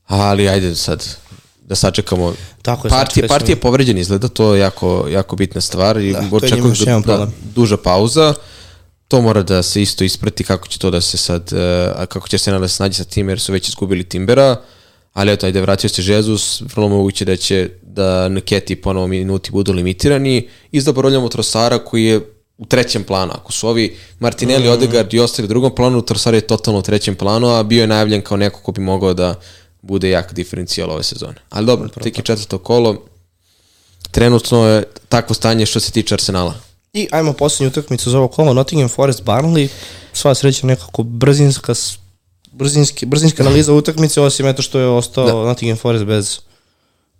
[0.05, 1.17] ali ajde sad
[1.61, 2.33] da sačekamo.
[2.61, 3.39] Tako je, partije, sačekat ćemo.
[3.39, 7.27] partije povređen izgleda, to je jako, jako bitna stvar i Da, je očekujem da, da,
[7.55, 8.33] duža pauza.
[9.07, 11.59] To mora da se isto isprati kako će to da se sad, uh,
[11.95, 14.61] a kako će se da se nađe sa tim jer su već izgubili Timbera,
[15.15, 19.73] ali eto, ajde, vratio se Jesus, vrlo moguće da će da Nketi ponovo minuti budu
[19.73, 22.21] limitirani i zaboravljamo Trosara koji je
[22.57, 23.31] u trećem planu.
[23.35, 24.71] Ako su ovi Martinelli, mm.
[24.71, 27.87] Odegaard i ostali u drugom planu, Trosar je totalno u trećem planu, a bio je
[27.87, 29.35] najavljen kao neko ko bi mogao da
[29.81, 31.35] bude jak diferencijal ove sezone.
[31.49, 33.05] Ali dobro, tek je četvrto kolo,
[34.11, 36.53] trenutno je takvo stanje što se tiče Arsenala.
[36.93, 39.67] I ajmo posljednju utakmicu za ovo kolo, Nottingham Forest Barnley,
[40.13, 41.73] sva sreća nekako brzinska,
[42.57, 45.33] brzinski, brzinska analiza utakmice, osim eto što je ostao da.
[45.33, 46.39] Nottingham Forest bez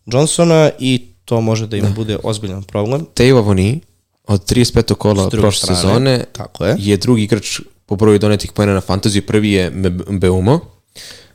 [0.06, 1.90] Johnsona i to može da im da.
[1.90, 3.06] bude ozbiljan problem.
[3.14, 3.82] Teo Avoni
[4.28, 4.94] od 35.
[4.94, 6.76] kola prošle strane, sezone tako je.
[6.80, 9.72] je drugi igrač po broju donetih pojena na fantaziju, prvi je
[10.10, 10.60] Mbeumo.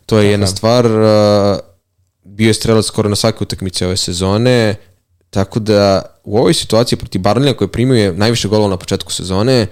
[0.06, 1.58] To je jedna stvar, uh,
[2.24, 4.74] bio je strelac skoro na svake utakmice ove sezone,
[5.30, 9.66] tako da u ovoj situaciji protiv Barnlija koji primio najviše golova na početku sezone,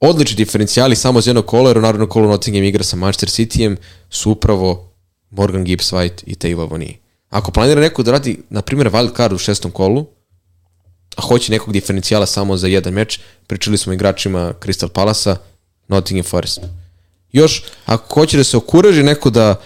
[0.00, 3.76] odlični diferencijali samo za jedno kolo, jer u narodnom kolu Nottingham igra sa Manchester Cityjem,
[4.10, 4.92] su upravo
[5.30, 6.98] Morgan Gibbs White i Teo Avoni.
[7.30, 10.06] Ako planira neko da radi, na primjer, wild card u šestom kolu,
[11.16, 15.36] a hoće nekog diferencijala samo za jedan meč, pričali smo igračima Crystal Palasa,
[15.88, 16.60] Nottingham Forest.
[17.32, 19.60] još ako hoće da se okuraži neko da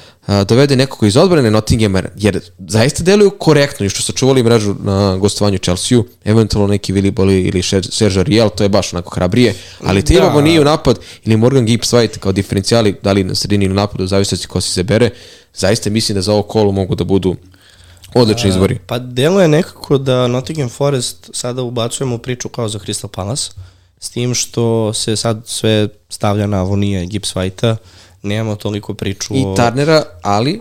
[0.49, 5.17] dovede nekoga iz odbrane Nottinghama, jer zaista deluju korektno i što su čuvali mrežu na
[5.17, 9.55] gostovanju Chelsea-u, eventualno neki Willi Boli ili Sergio Riel, to je baš onako hrabrije,
[9.85, 10.21] ali te Da.
[10.21, 13.75] imamo nije u napad ili Morgan Gibbs White kao diferencijali, da li na sredini ili
[13.75, 15.11] napadu, u zavisnosti ko se zabere,
[15.55, 17.37] zaista mislim da za ovo kolo mogu da budu
[18.15, 18.79] odlični izbori.
[18.87, 23.51] Pa delo je nekako da Nottingham Forest sada ubacujemo priču kao za Crystal Palace,
[24.01, 27.77] s tim što se sad sve stavlja na Avonija i Gibbs White-a,
[28.23, 29.55] nemamo toliko priču I o...
[29.55, 30.61] Tarnera, ali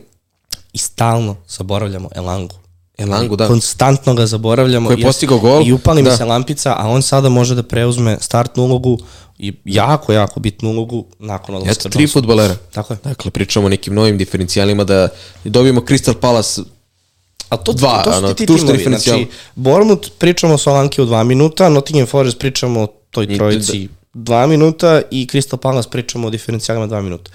[0.74, 2.56] I stalno zaboravljamo Elangu.
[2.98, 3.48] Elangu, da.
[3.48, 4.90] Konstantno ga zaboravljamo.
[4.90, 5.68] Koji je postigao gol.
[5.68, 6.18] I upali mi Da.
[6.18, 8.98] se lampica, a on sada može da preuzme startnu ulogu
[9.38, 12.56] i jako, jako bitnu ulogu nakon odlaska Eto, tri futbolera.
[12.72, 12.98] Tako je.
[13.04, 15.08] Dakle, pričamo o nekim novim diferencijalima da
[15.44, 16.62] dobijemo Crystal Palace
[17.50, 18.84] A to, Dva, to su ti, ti tu timovi.
[18.84, 24.48] Znači, Bournemouth pričamo o Solanki u dva minuta, Nottingham Forest pričamo o toj trojici dva
[24.48, 27.32] minuta i Crystal Palace pričamo o diferencijalima dva minuta.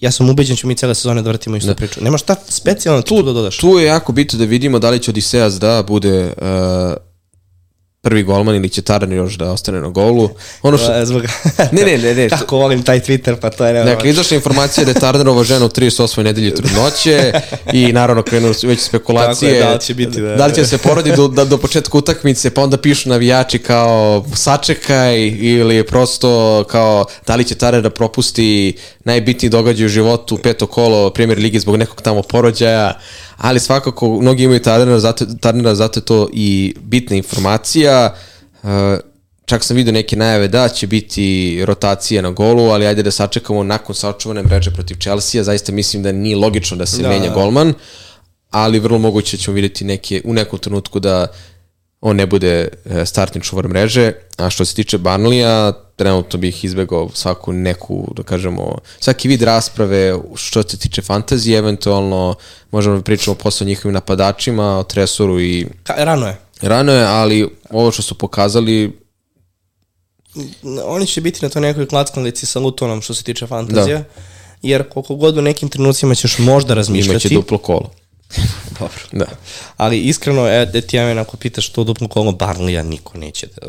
[0.00, 2.04] Ja sam ubeđen da ćemo mi cijele sezone da vrtimo istu priču.
[2.04, 3.58] Nema šta specijalno tu da dodaš.
[3.58, 6.32] Tu je jako bitno da vidimo da li će Odiseas da bude uh,
[8.02, 10.30] prvi golman ili će Tarner još da ostane na golu.
[10.62, 11.22] Ono što, Zbog...
[11.72, 12.28] Ne, ne, ne, ne.
[12.38, 14.10] Kako volim taj Twitter, pa to je Dakle, nevjerojatno.
[14.10, 16.22] izašla informacija da je Tarnerova žena u 38.
[16.22, 17.32] nedelji trudnoće
[17.72, 19.52] i naravno krenu već spekulacije.
[19.52, 20.36] Tako je, da li će biti, da.
[20.36, 24.24] da li će se porodi do, da, do početka utakmice, pa onda pišu navijači kao
[24.34, 30.66] sačekaj ili prosto kao da li će Tarner da propusti najbitniji događaj u životu, peto
[30.66, 32.98] kolo Premier Ligi zbog nekog tamo porođaja,
[33.36, 38.14] ali svakako mnogi imaju Tarnera, zato, Tarnera, zato je to i bitna informacija.
[38.62, 38.68] Uh,
[39.44, 43.62] čak sam vidio neke najave da će biti rotacija na golu, ali ajde da sačekamo
[43.62, 47.74] nakon sačuvane mreže protiv Chelsea, zaista mislim da nije logično da se Da, menja golman,
[48.50, 51.26] ali vrlo moguće ćemo vidjeti neke, u nekom trenutku da
[52.02, 57.10] on ne bude e, startni čuvar mreže, a što se tiče Barnlija, trenutno bih izbegao
[57.14, 62.34] svaku neku, da kažemo, svaki vid rasprave što se tiče fantazije, eventualno
[62.70, 66.36] možemo da pričamo posle o njihovim napadačima, o Tresoru i Ka, rano je.
[66.60, 69.02] Rano je, ali ovo što su pokazali,
[70.84, 74.04] Oni će biti na toj nekoj klackalici sa Lutonom što se tiče fantazije.
[74.62, 77.10] Jer koliko god u nekim trenucima ćeš možda razmišljati.
[77.12, 77.90] imaće duplo kolo.
[78.78, 79.02] Dobro.
[79.12, 79.26] Da.
[79.76, 83.46] Ali iskreno, e, da ti ja mene ako pitaš to duplo kolo Barnlija, niko neće
[83.46, 83.68] da...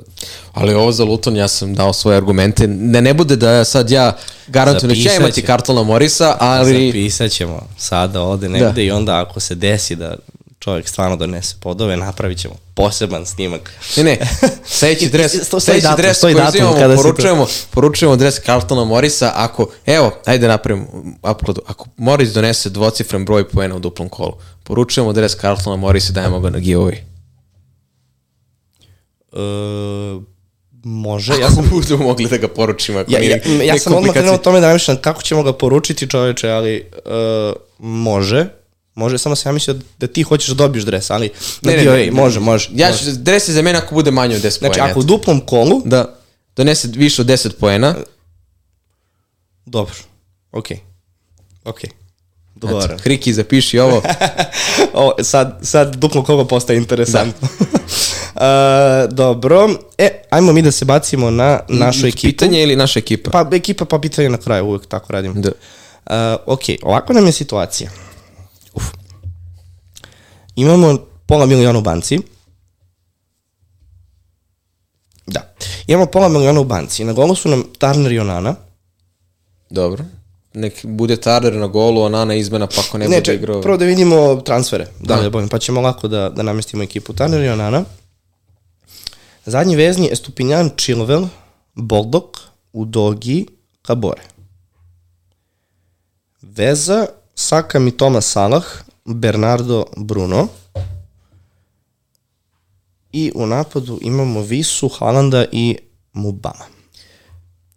[0.54, 2.68] Ali ovo za Luton ja sam dao svoje argumente.
[2.68, 4.18] Da ne bude da sad ja
[4.48, 5.48] garantujem da Zapisat imati će.
[5.48, 6.88] kartona Morisa, ali...
[6.88, 8.54] Zapisat ćemo sada ovde Da.
[8.54, 10.16] negde i onda ako se desi da
[10.64, 13.74] čovjek stvarno donese podove, napravit ćemo poseban snimak.
[13.98, 14.18] Ne, ne,
[14.66, 18.84] sledeći dres, sledeći datum, dres koji datum uzimamo, kada se to- poručujemo, poručujemo dres Carltona
[18.84, 20.88] Morisa, ako, evo, ajde napravimo
[21.32, 24.34] uploadu, ako Morris donese dvocifren broj poena u duplom kolu,
[24.64, 26.96] poručujemo dres Carltona Morisa i dajemo ga na giveaway.
[29.34, 29.38] E,
[30.84, 31.70] može, ja Ja sam...
[31.72, 34.38] budemo mogli da ga poručimo ako Ja, ja, nije ja nije sam odmah krenuo o
[34.38, 38.63] tome da razmišljam kako ćemo ga poručiti čoveče, ali uh, može.
[38.96, 41.30] Može, samo sam ja mislio da ti hoćeš da dobiješ dres, ali
[41.62, 42.70] ne, ne, ne, može, može.
[42.74, 44.92] Ja ću, dres je za mene ako bude manje od 10 Znači, poena.
[44.92, 46.16] ako u duplom kolu, Da,
[46.56, 47.96] donese više od 10 poena,
[49.66, 49.96] dobro,
[50.52, 50.80] okej,
[51.64, 51.90] okej,
[52.56, 53.00] dogovoreno.
[53.00, 54.02] Hriki zapiši ovo.
[54.94, 57.48] o, sad, sad duplo kolo postaje interesantno.
[58.36, 59.08] Da.
[59.12, 62.32] dobro, e, ajmo mi da se bacimo na našu ekipu.
[62.32, 63.32] Pitanje ili naša ekipa?
[63.32, 65.42] Pa ekipa pa pitanje na kraju, uvek tako radim.
[65.42, 65.52] Da.
[66.06, 67.90] Uh, ok, ovako nam je situacija.
[70.56, 72.20] Imamo pola miliona u banci.
[75.28, 75.54] Da.
[75.88, 77.04] Imamo pola miliona u banci.
[77.04, 78.56] Na golu su nam Turner i Onana.
[79.70, 80.06] Dobro.
[80.54, 83.62] Nek bude Tarder na golu, Onana izmena, pa ako ne, Ne, bude igrao...
[83.62, 84.88] prvo da vidimo transfere.
[85.00, 85.30] Da, Da.
[85.30, 87.14] Bojim, pa ćemo lako da, da namestimo ekipu.
[87.14, 87.84] Turner i Onana.
[89.46, 91.28] Zadnji vezni Estupinjan, Chilwell,
[91.76, 92.38] Boldok,
[92.74, 93.48] Udogi,
[93.82, 94.22] Kabore.
[96.42, 98.64] Veza, Saka mi Thomas Salah,
[99.06, 100.48] Bernardo Bruno.
[103.12, 105.78] I u napadu imamo Visu, Halanda i
[106.14, 106.66] Mubama.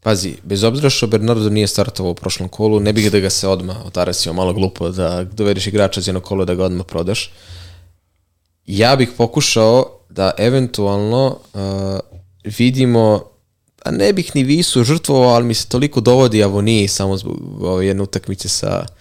[0.00, 3.48] Pazi, bez obzira što Bernardo nije startovao u prošlom kolu, ne bih da ga se
[3.48, 7.32] odmah otarasio malo glupo da dovedeš igrača za jedno kolo da ga odmah prodaš.
[8.66, 11.60] Ja bih pokušao da eventualno uh,
[12.58, 13.22] vidimo
[13.84, 17.86] a ne bih ni Visu žrtvovao, ali mi se toliko dovodi Avoniji samo zbog ove
[17.86, 18.96] jedne utakmice sa uh,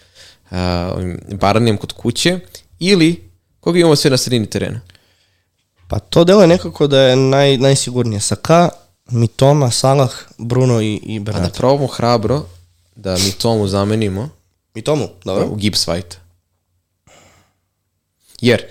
[1.40, 2.40] Baranijem kod kuće,
[2.80, 4.82] ili koga imamo sve na sredini terena?
[5.88, 8.20] Pa to deluje nekako da je naj, najsigurnije.
[8.20, 8.70] Saka,
[9.12, 11.54] Mitoma, Salah, Bruno i, i A da Bernardo.
[11.58, 12.46] probamo hrabro
[12.96, 14.30] da mi tomu zamenimo
[14.76, 15.46] Mitomu, dobro.
[15.48, 16.16] u Gibbs White.
[18.42, 18.66] Jer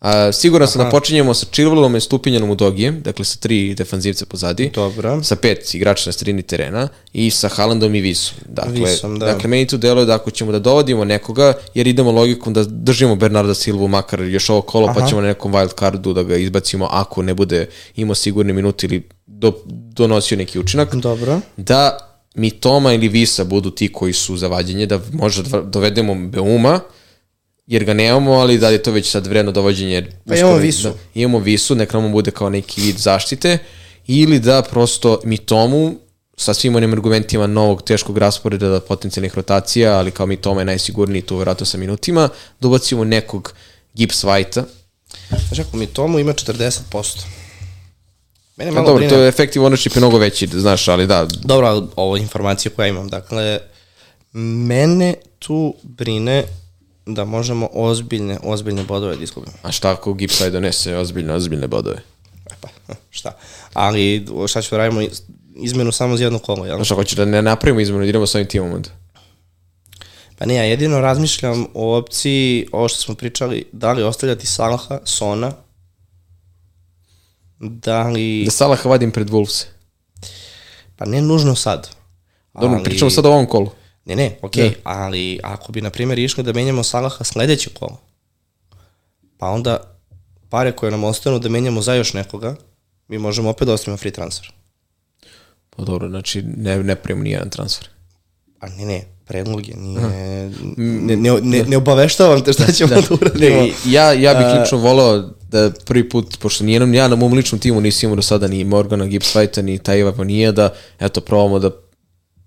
[0.00, 4.26] A, siguran sam da počinjemo sa Chilwellom i Stupinjanom u Dogijem, dakle sa tri defanzivca
[4.26, 4.70] pozadi.
[4.74, 5.22] Dobro.
[5.22, 8.38] Sa pet igrača na sredini terena i sa Haalandom i Visom.
[8.46, 9.26] Dakle, Visom, da.
[9.26, 13.16] dakle meni tu deluje da ako ćemo da dovodimo nekoga, jer idemo logikom da držimo
[13.16, 15.00] Bernarda Silvu makar još ovo kolo, Aha.
[15.00, 18.86] pa ćemo na nekom wild cardu da ga izbacimo ako ne bude imao sigurne minute
[18.86, 19.52] ili do,
[19.92, 20.94] donosio neki učinak.
[20.94, 21.40] Dobro.
[21.56, 21.98] Da
[22.34, 26.80] mi Toma ili Visa budu ti koji su za vađenje, da možda dovedemo Beuma,
[27.68, 29.92] jer ga nemamo, ali da li je to već sad vredno dovođenje?
[29.92, 30.82] jer Pa imamo uskoro- Visu.
[30.82, 33.58] Da, imamo Visu, nek nam bude kao neki vid zaštite,
[34.06, 35.94] ili da prosto mi Tomu
[36.36, 40.64] sa svim onim argumentima novog teškog rasporeda da potencijalnih rotacija, ali kao mi Toma je
[40.64, 42.28] najsigurniji tu vjerojatno sa minutima,
[42.60, 43.52] da ubacimo nekog
[43.94, 44.64] Gibbs White-a.
[45.48, 47.18] Znaš ako mi tomu ima 40%.
[48.56, 49.10] Mene A malo dobro, brine...
[49.10, 52.84] to je effective ownership je mnogo veći, znaš, ali da, Dobro, ovo je informacija koju
[52.84, 53.08] ja imam.
[53.08, 53.58] Dakle,
[54.32, 56.44] mene tu brine
[57.08, 59.52] da možemo ozbiljne, ozbiljne bodove da izgubimo.
[59.62, 61.96] a šta ako White donese ozbiljne, ozbiljne bodove?
[62.46, 62.68] E pa,
[63.10, 63.32] šta?
[63.74, 65.22] Ali šta ću da radimo iz-
[65.56, 66.76] izmenu samo za jedno kolo, jel?
[66.76, 68.88] Znaš, ako hoćeš da ne napravimo izmenu, idemo sa ovim timom onda.
[70.38, 74.98] Pa ne, ja jedino razmišljam o opciji, ovo što smo pričali, da li ostavljati Salaha,
[75.04, 75.52] Sona,
[77.60, 78.42] da li...
[78.44, 79.64] Da Salaha vadim pred Wolves.
[80.96, 81.88] Pa ne nužno sad.
[82.54, 83.70] Dobro, Ali- pričamo sad o ovom kolu.
[84.08, 88.00] Ne, ne, okej, okay, ali ako bi, na primjer, išli da menjamo Salaha sledeće kolo,
[89.38, 89.98] pa onda
[90.48, 92.56] pare koje nam ostanu da menjamo za još nekoga,
[93.08, 94.52] mi možemo opet da ostavimo free transfer.
[95.70, 97.88] Pa dobro, znači ne, ne primimo nijedan transfer.
[98.60, 100.00] A ne, ne, predlog je, nije,
[100.76, 103.60] ne, ne, ne, ne obaveštavam te šta ćemo da, uradimo.
[103.60, 107.60] Ne, ja, ja bih lično volao da prvi put, pošto nijednom, ja na mom ličnom
[107.60, 111.58] timu nisi imao do sada ni Morgana Gibbs White-a, ni Tajeva Vanija, da eto, probamo
[111.58, 111.87] da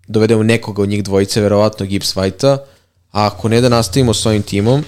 [0.07, 2.57] dovedemo nekoga od njih dvojice, verovatno Gibbs White-a,
[3.11, 4.85] a ako ne da nastavimo s ovim timom,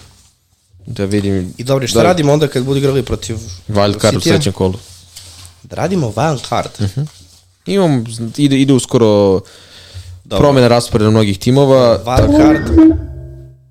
[0.85, 1.53] da vidim...
[1.57, 3.37] I dobro, šta da, radimo onda kad budu igrali protiv
[3.67, 4.79] Wild card u sledećem kolu.
[5.63, 6.69] Da radimo wild card.
[7.65, 8.05] Imam,
[8.37, 9.41] ide, ide uskoro
[10.29, 11.99] promena rasporeda mnogih timova.
[12.05, 12.93] Wild card.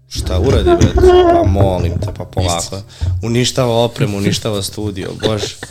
[0.08, 0.88] Šta uradi, bre?
[1.32, 2.82] Pa molim te, pa polako.
[3.22, 5.56] Uništava opremu, uništava studio, bože.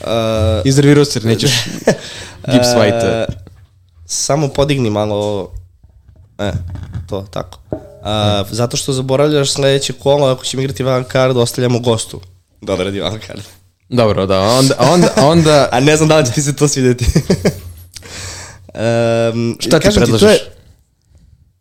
[0.00, 0.10] Uh,
[0.64, 1.50] Izervirao se, nećeš
[2.52, 3.06] Gibbs White-a.
[3.06, 3.26] E,
[4.06, 5.50] samo podigni malo
[6.38, 6.52] e,
[7.06, 7.58] to, tako.
[8.02, 12.20] A, zato što zaboravljaš sledeće kolo, ako ćemo igrati wild card, ostavljamo gostu
[12.60, 13.40] da odradi wild card.
[13.88, 17.04] Dobro, da, onda, onda, onda A ne znam da li će ti se to svideti.
[18.74, 20.30] um, Šta ti kažem to predlažeš?
[20.32, 20.52] je-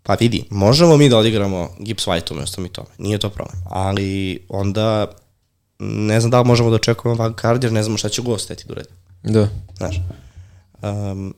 [0.04, 3.58] Pa vidi, možemo mi da odigramo Gibbs White umesto mi tome, nije to problem.
[3.66, 5.08] Ali onda
[5.80, 8.64] ne znam da li možemo da očekujemo card jer ne znamo šta će gost teti
[8.68, 8.90] da uredi.
[9.24, 9.48] da.
[9.78, 9.96] Znaš.
[10.82, 11.34] Um,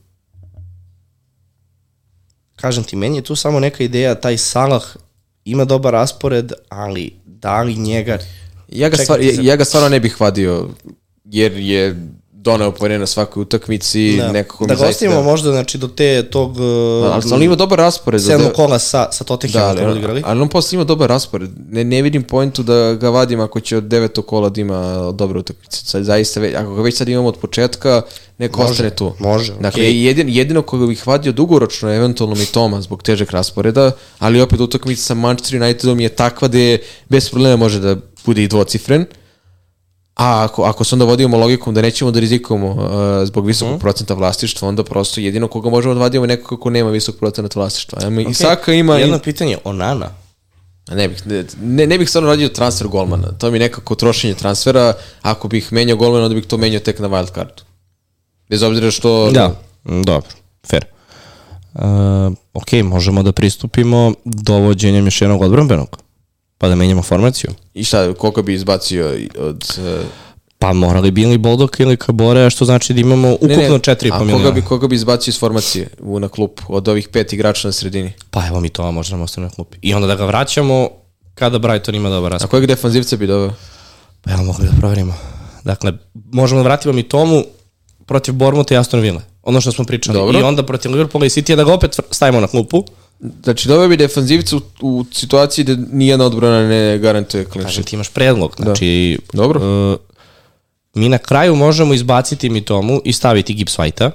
[2.57, 4.83] kažem ti, meni je tu samo neka ideja, taj Salah
[5.45, 8.17] ima dobar raspored, ali da li njega...
[8.67, 10.69] Ja ga, stvar, ja, ja ga stvarno ne bih vadio,
[11.23, 11.95] jer je
[12.47, 14.89] doneo poene na svakoj utakmici, Da, nekako da mi zaista...
[15.05, 16.67] ostavimo možda znači, do te tog Ali,
[17.19, 18.21] uh, ali ima dobar raspored.
[18.23, 20.21] sedmog da- kola sa, sa Da, Tottenhamom ali, da, ali, odigrali.
[20.25, 21.49] ali on posle ima dobar raspored.
[21.69, 24.79] Ne, ne vidim pointu da ga vadim ako će od devetog kola da ima
[25.13, 25.85] dobre utakmice.
[25.85, 28.01] Sad, zaista, već, ako ga već sad imamo od početka,
[28.37, 29.13] neko Može, ostane tu.
[29.19, 30.03] može, Dakle, okej.
[30.03, 35.01] jedin, jedino koga bih vadio dugoročno, eventualno mi Toma zbog težeg rasporeda, ali opet utakmica
[35.01, 36.79] sa Manchester Unitedom je takva da je
[37.09, 37.95] bez problema može da
[38.25, 39.05] bude i dvocifren.
[40.17, 43.79] A ako, ako se onda vodimo logikom da nećemo da rizikujemo uh, zbog visokog Mhm.
[43.81, 47.55] procenta vlasništva, onda prosto jedino koga možemo da vadimo je neko ko nema visok procenat
[47.55, 47.99] vlasništva.
[48.01, 48.29] Okay.
[48.29, 48.95] I Saka ima...
[48.97, 50.09] Jedno pitanje, Onana.
[50.91, 51.23] Ne bih,
[51.61, 53.27] ne, ne bih stvarno radio transfer golmana.
[53.27, 54.93] To mi nekako trošenje transfera.
[55.21, 57.63] Ako bih menjao golmana, onda bih to menjao tek na wild cardu.
[58.49, 59.31] Bez obzira što...
[59.31, 59.47] Da,
[59.85, 60.29] mm, dobro,
[60.69, 60.85] fair.
[61.73, 61.81] Uh,
[62.53, 65.97] ok, možemo da pristupimo dovođenjem još jednog odbranbenog.
[66.57, 67.51] Pa da menjamo formaciju.
[67.73, 69.65] I šta, koliko bi izbacio od...
[69.77, 70.05] Uh,
[70.59, 74.43] Pa morali bi ili Boldok ili Kabore, što znači da imamo ukupno 4,5 a miliona.
[74.43, 77.71] koga bi, koga bi izbacio iz formacije u, na klub od ovih pet igrača na
[77.71, 78.11] sredini?
[78.29, 79.77] Pa evo mi to možda nam ostane na klupi.
[79.81, 80.89] I onda da ga vraćamo
[81.35, 82.49] kada Brighton ima dobar A raspad.
[82.49, 83.53] kojeg defanzivca bi doveo?
[84.21, 85.13] Pa evo mogli da proverimo.
[85.63, 87.43] Dakle, možemo da vratimo mi tomu
[88.05, 89.21] protiv Bormuta i Aston Villa.
[89.43, 90.17] Ono što smo pričali.
[90.17, 90.39] Dobro.
[90.39, 92.83] I onda protiv Liverpoola i City da ga opet stavimo na klupu.
[93.43, 97.87] Znači, doveo bi defanzivca u, u situaciji da nijedna odbrana ne garantuje clean Kažem, sheet.
[97.87, 98.55] ti imaš predlog.
[98.57, 99.91] Znači, Dobro.
[99.93, 99.99] uh,
[100.93, 104.11] mi na kraju možemo izbaciti mi tomu i staviti Gibbs White-a.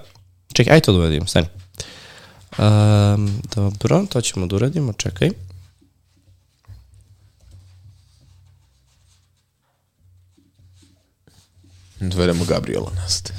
[0.53, 1.47] Čekaj, aj to da uradim, stani.
[2.59, 5.31] Um, dobro, to ćemo da uradimo, čekaj.
[12.01, 13.35] Dovedemo Gabriela naste.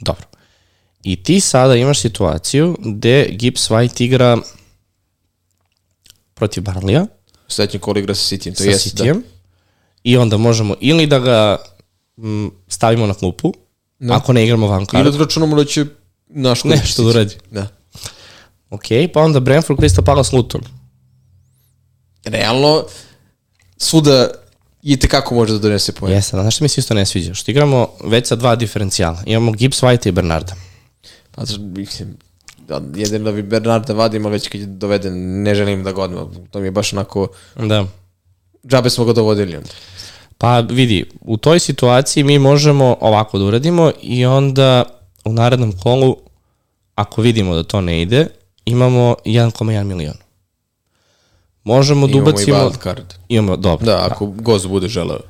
[0.00, 0.31] Dobro.
[1.02, 4.38] I ti sada imaš situaciju gde Gibbs White igra
[6.34, 7.06] protiv Barlija
[7.48, 8.56] Sledećem kolu igra sa City.
[8.56, 9.04] To sa jest, da.
[9.04, 9.22] Cityjem.
[10.04, 11.56] i onda možemo ili da ga
[12.18, 13.52] m, stavimo na klupu,
[13.98, 14.14] Da.
[14.16, 15.84] ako ne igramo van Ili kart, da računamo da će
[16.28, 17.36] naš klub nešto da uradi.
[17.50, 17.68] Da.
[18.70, 18.82] Ok,
[19.14, 20.60] pa onda Brentford, Crystal Palace, Luton.
[22.24, 22.84] Realno,
[23.76, 24.28] svuda
[24.82, 26.12] i tekako može da donese poen.
[26.12, 27.34] Jeste, znaš što mi se isto ne sviđa?
[27.34, 29.22] Što igramo već sa dva diferencijala.
[29.26, 30.54] Imamo Gibbs, White i Bernarda.
[31.34, 32.16] Pa, znaš, mislim,
[32.68, 36.02] da, jedino da bi Bernarda vadim, ali već kad je doveden, ne želim da ga
[36.02, 36.22] odmah.
[36.50, 37.86] To mi je baš onako, Da.
[38.66, 39.68] džabe smo ga dovodili onda.
[40.38, 44.84] Pa vidi, u toj situaciji mi možemo ovako da uradimo i onda
[45.24, 46.16] u narednom kolu,
[46.94, 48.26] ako vidimo da to ne ide,
[48.64, 50.14] imamo 1,1 milion.
[51.64, 52.56] Možemo da Imamo i ubacimo...
[52.56, 53.14] wild card.
[53.28, 53.86] Imamo, dobro.
[53.86, 55.20] Da, ako gost bude želeo.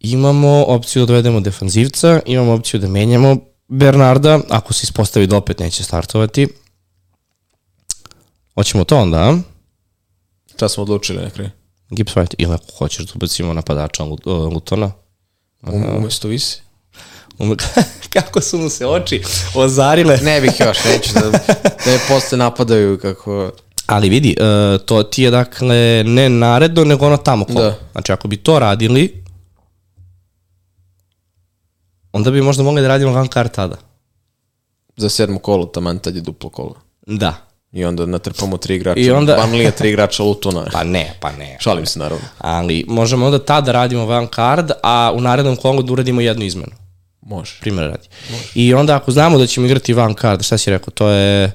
[0.00, 3.36] Imamo opciju da dovedemo defanzivca, imamo opciju da menjamo
[3.74, 6.48] Bernarda, ako se ispostavi da opet neće startovati.
[8.54, 9.38] Hoćemo to onda, a?
[10.54, 11.50] Šta smo odlučili na kraju?
[11.90, 14.92] Gibbs White, ili ako hoćeš da ubacimo napadača uh, Lutona.
[15.62, 16.60] Um, umesto visi?
[17.38, 17.56] Ume-
[18.14, 19.22] Kako su mu se oči
[19.54, 20.16] ozarile.
[20.22, 21.38] Ne bih još, neću da, da
[21.86, 23.50] me posle napadaju kako...
[23.86, 27.60] Ali vidi, uh, to ti je dakle ne naredno, nego ono tamo kolo.
[27.60, 27.78] Da.
[27.92, 29.21] Znači ako bi to radili,
[32.12, 33.76] onda bi možda mogli da radimo van kar tada.
[34.96, 36.74] Za sedmo kolo, taman tad je duplo kolo.
[37.06, 37.34] Da.
[37.72, 39.00] I onda natrpamo tri igrača.
[39.00, 40.66] I onda- Banlija tri igrača Lutona.
[40.72, 41.56] Pa ne, pa ne.
[41.60, 42.24] Šalim se naravno.
[42.38, 46.72] Ali možemo onda tada radimo van card, a u narednom kolu da uradimo jednu izmenu.
[47.20, 47.58] Može.
[47.60, 48.08] Primjer radi.
[48.54, 51.52] I onda ako znamo da ćemo igrati van card, šta si rekao, to je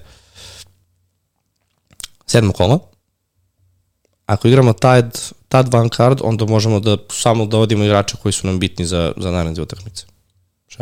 [2.25, 2.79] sedmo kolo.
[4.25, 8.59] Ako igramo tad, tad van card, onda možemo da samo dovodimo igrača koji su nam
[8.59, 10.05] bitni za, za naredne utakmice.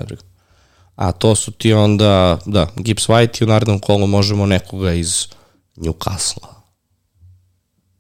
[0.06, 0.22] Drugo?
[0.96, 5.28] A to su ti onda, da, Gibbs White i u narednom kolu možemo nekoga iz
[5.76, 6.48] Newcastle.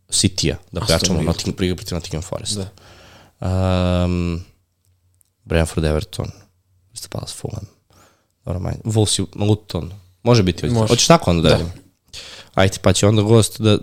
[0.09, 1.21] City-a, da pojačamo.
[1.21, 2.57] Nottingham, protiv Nottingham Forest.
[2.57, 4.05] Da.
[4.05, 4.43] Um,
[5.43, 6.31] Brentford, Everton,
[6.93, 7.65] Crystal Palace, Fulham.
[8.45, 8.59] Dobro.
[8.83, 9.91] Wolves i Luton.
[10.23, 10.69] Može biti.
[10.69, 11.84] Hoćeš tako onda da, Da.
[12.55, 13.77] Ajde, pa će onda gost da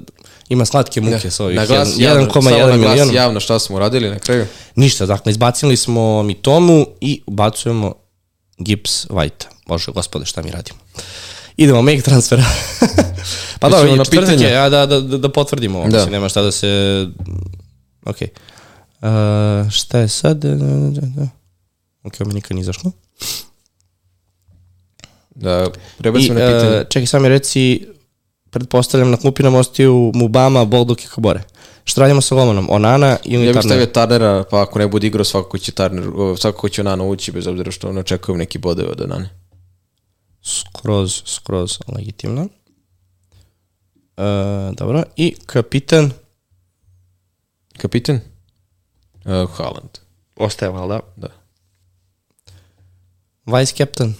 [0.49, 3.15] ima slatke muke s ovih Na glas 1,1 javno, samo na glas milion.
[3.15, 4.47] javno šta smo uradili na kraju.
[4.74, 7.94] Ništa, dakle, izbacili smo Mitomu i ubacujemo
[8.59, 9.44] Gibbs White.
[9.66, 10.78] Bože, gospode, šta mi radimo?
[11.57, 12.44] Idemo, make transfera.
[13.61, 14.44] pa dobro, i na pitanje?
[14.47, 15.97] je, a da, da, da, da potvrdimo ovo, Da.
[15.97, 17.07] mislim, nema šta da se...
[18.05, 18.16] Ok.
[19.01, 19.09] Uh,
[19.70, 20.36] šta je sad?
[20.36, 21.28] Da, da, da, da.
[22.03, 22.90] Ok, ovo mi nikad nije izašlo.
[25.35, 25.66] Da,
[25.99, 26.77] prebacimo na pitanje.
[26.77, 27.86] uh, čekaj, sam mi reci,
[28.53, 31.43] pretpostavljam na klupi nam ostaju Mubama, Bolduk i Kabore.
[31.85, 32.66] Šta radimo sa golmanom?
[32.70, 33.65] Onana ili Ja bih Turner?
[33.65, 36.05] stavio Tarnera, pa ako ne bude igrao, svakako će Tarner,
[36.39, 39.31] svakako će Onana ući, bez obzira što ne očekujem neki bodove od Onane.
[40.43, 42.49] skroz, skroz legitimno.
[44.16, 44.23] E,
[44.77, 46.11] dobro, i kapitan
[47.79, 48.20] Kapitan?
[49.24, 49.91] Uh, Haaland.
[50.37, 51.01] ostaje valjda.
[51.16, 51.29] Da.
[53.47, 54.15] Vice captain.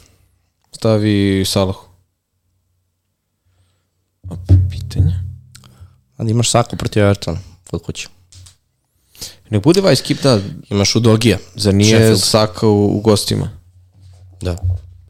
[0.73, 1.91] Stavi Salahu.
[4.33, 4.37] A
[4.71, 5.15] pitanje?
[6.17, 7.39] A da imaš Saku protiv Evertona
[7.71, 8.09] kod kuće.
[9.51, 10.41] Ne bude Vice Keep, da,
[10.71, 11.39] Imaš Udogija.
[11.55, 12.21] zar nije Sheffield.
[12.23, 13.51] Saka u, u gostima?
[14.41, 14.57] Da.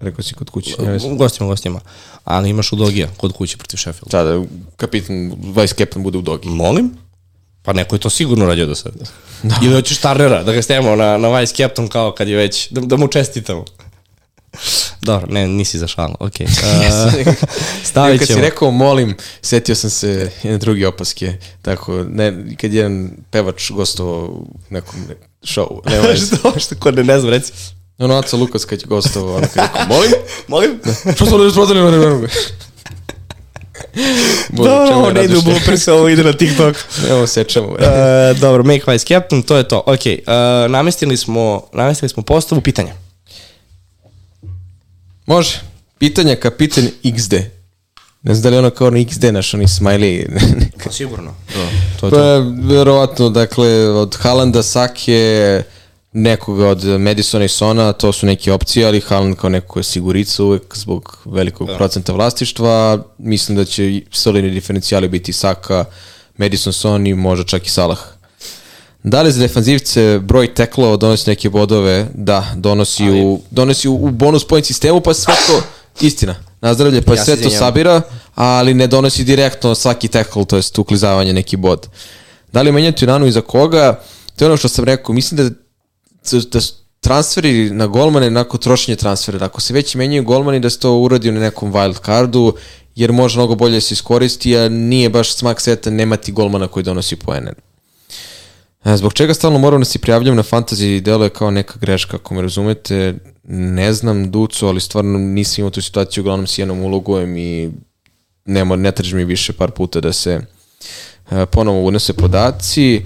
[0.01, 0.77] Rekao si kod kuće.
[0.83, 1.81] Ne U gostima, u gostima.
[2.25, 4.25] Ali imaš Udogija kod kuće protiv Sheffielda.
[4.25, 4.45] Da, da,
[4.77, 6.49] kapitan, Vice Captain bude u dogi.
[6.49, 6.91] Molim?
[7.63, 9.05] Pa neko je to sigurno radio do sada.
[9.43, 9.55] Da.
[9.63, 12.81] Ili hoćeš Tarnera, da ga stavimo na, na Vice captain kao kad je već, da,
[12.81, 13.65] da mu čestitamo.
[15.03, 16.15] Dobro, ne, nisi za šalu.
[16.21, 16.45] Okay.
[16.45, 17.35] Uh,
[17.85, 18.45] stavit Kad si ćemo.
[18.45, 21.33] rekao molim, setio sam se jedne druge opaske.
[21.63, 25.81] Tako, ne, kad je jedan pevač gostovao u nekom ne, showu.
[25.91, 27.53] Ne, što, što, ko ne, ne znam, reci.
[27.99, 30.13] ono Aca Lukas kad je gostovao, ono kad je rekao molim,
[30.49, 30.81] Molim?
[31.15, 32.29] što smo ne prodali, ne, ne, ne.
[34.49, 36.77] Dobro, ovo ne ide u bloopers, ovo ide na TikTok.
[37.11, 37.69] Evo sečemo.
[37.69, 37.79] Uh,
[38.41, 39.83] dobro, make vice captain, to je to.
[39.87, 43.02] Ok, uh, namestili smo, namestili smo postavu pitanja.
[45.27, 45.61] Može.
[45.99, 47.43] Pitanja kapitan XD.
[48.23, 50.27] Ne znam da li ono kao na XD naš, oni smiley.
[50.85, 51.35] Pa sigurno.
[51.55, 51.69] Da,
[52.01, 52.25] to je Pa to.
[52.25, 55.63] je verovatno, dakle, od Halanda, Sake,
[56.13, 60.45] nekoga od Madisona i Sona, to su neke opcije, ali Haaland kao neko je sigurica
[60.45, 63.05] uvek zbog velikog procenta vlastištva.
[63.19, 65.85] Mislim da će solidni diferencijali biti Saka,
[66.37, 67.99] Madison, Son i možda čak i Salah.
[69.05, 72.07] Da li za defanzivce broj teklova donosi neke bodove?
[72.15, 75.63] Da, donosi, u, donosi u, u bonus point sistemu, pa sve to,
[76.01, 78.03] istina, nazdravlje, pa Ja sve to sabira,
[78.35, 81.89] ali ne donosi direktno svaki tackle, to jest uklizavanje neki bod.
[82.53, 84.01] Da li menjati Nanu i za koga?
[84.37, 85.55] To je ono što sam rekao, mislim da,
[86.53, 86.61] da
[87.01, 89.47] transferi na golmane nakon trošenje transfera.
[89.47, 92.55] Ako se već menjaju golmani da se to uradi na nekom wild cardu,
[92.95, 96.83] jer može mnogo bolje da se iskoristi, a nije baš smak sveta nemati golmana koji
[96.83, 97.53] donosi poene.
[98.85, 102.35] E, Zbog čega stalno moram da se prijavljam na fantasy deluje kao neka greška, ako
[102.35, 103.15] me razumete.
[103.45, 107.71] Ne znam Ducu, ali stvarno nisam imao tu situaciju, uglavnom s jednom ulogujem i
[108.45, 110.41] nema, ne traži mi više par puta da se
[111.31, 112.95] e, ponovo unese podaci.
[112.97, 113.03] E,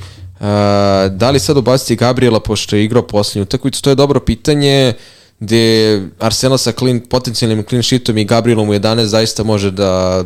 [1.11, 3.83] da li sad ubaciti Gabriela pošto je igrao poslednju utakmicu?
[3.83, 4.95] To je dobro pitanje
[5.41, 10.25] gde Arsenal sa clean, potencijalnim clean sheetom i Gabrielom u 11 zaista može da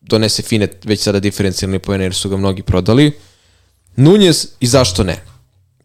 [0.00, 3.12] donese fine već sada diferencijalni pojene jer su ga mnogi prodali.
[3.96, 5.24] Nunez i zašto ne?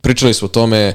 [0.01, 0.93] Pričali smo o tome.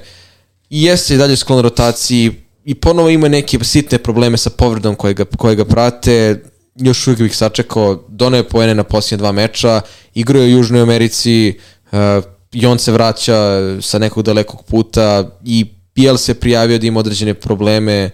[0.71, 2.33] I jeste i dalje sklon rotaciji
[2.65, 6.43] i ponovo ima neke sitne probleme sa povredom koje ga, koje ga prate.
[6.75, 9.81] Još uvijek bih sačekao, donao je poene na posljednje dva meča,
[10.15, 11.59] igrao je u Južnoj Americi
[11.93, 11.99] uh,
[12.53, 17.35] i on se vraća sa nekog dalekog puta i Biel se prijavio da ima određene
[17.35, 18.11] probleme,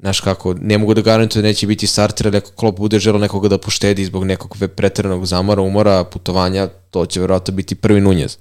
[0.00, 3.18] znaš kako, ne mogu da garantuju da neće biti starter, ali ako klop bude želo
[3.18, 8.36] nekoga da poštedi zbog nekog pretrednog zamora, umora, putovanja, to će verovatno biti prvi Nunjez.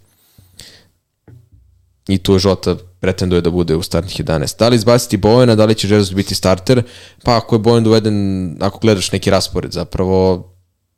[2.07, 4.59] I tu Žota pretenduje da bude u startnih 11.
[4.59, 6.83] Da li izbaciti Bojena, da li će Jesus biti starter?
[7.23, 10.49] Pa ako je Bojen doveden, ako gledaš neki raspored, zapravo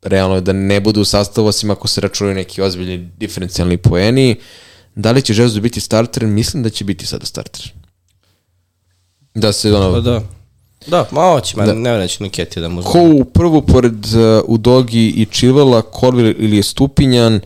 [0.02, 4.40] realno je da ne bude u sastavu, osim ako se računaju neki ozbiljni diferencijalni poeni.
[4.96, 6.26] Da li će Jesus biti starter?
[6.26, 7.74] Mislim da će biti sada starter.
[9.36, 9.94] Da se ono...
[9.94, 10.22] Pa da.
[10.88, 11.74] Da, ma hoće, ma Da.
[11.74, 16.36] ne vrem će Niketi da mu Ko u prvu pored uh, Udogi i Chilvela, Corville
[16.38, 17.40] ili je Stupinjan,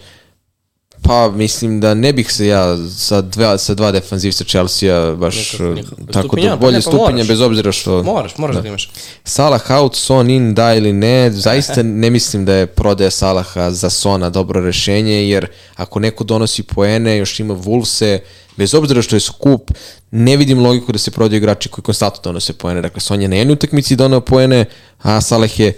[1.01, 5.69] pa mislim da ne bih se ja sa dva, sa dva defanzivca Chelsea baš Nikako,
[5.69, 5.95] uh, nikako.
[6.11, 7.27] tako Stupinjan, da pa bolje ne, pa Stupinjan moraš.
[7.27, 8.89] bez obzira što Moraš, moraš da, da imaš.
[9.23, 13.89] Salah out, Son in, da ili ne, zaista ne mislim da je prodaja Salaha za
[13.89, 18.19] Sona dobro rešenje, jer ako neko donosi poene, još ima Wolvese,
[18.57, 19.71] bez obzira što je skup,
[20.11, 22.81] ne vidim logiku da se prodaju igrači koji konstantno donose poene.
[22.81, 24.65] Dakle, Son je na jednoj utakmici doneo poene,
[25.01, 25.73] a Salah je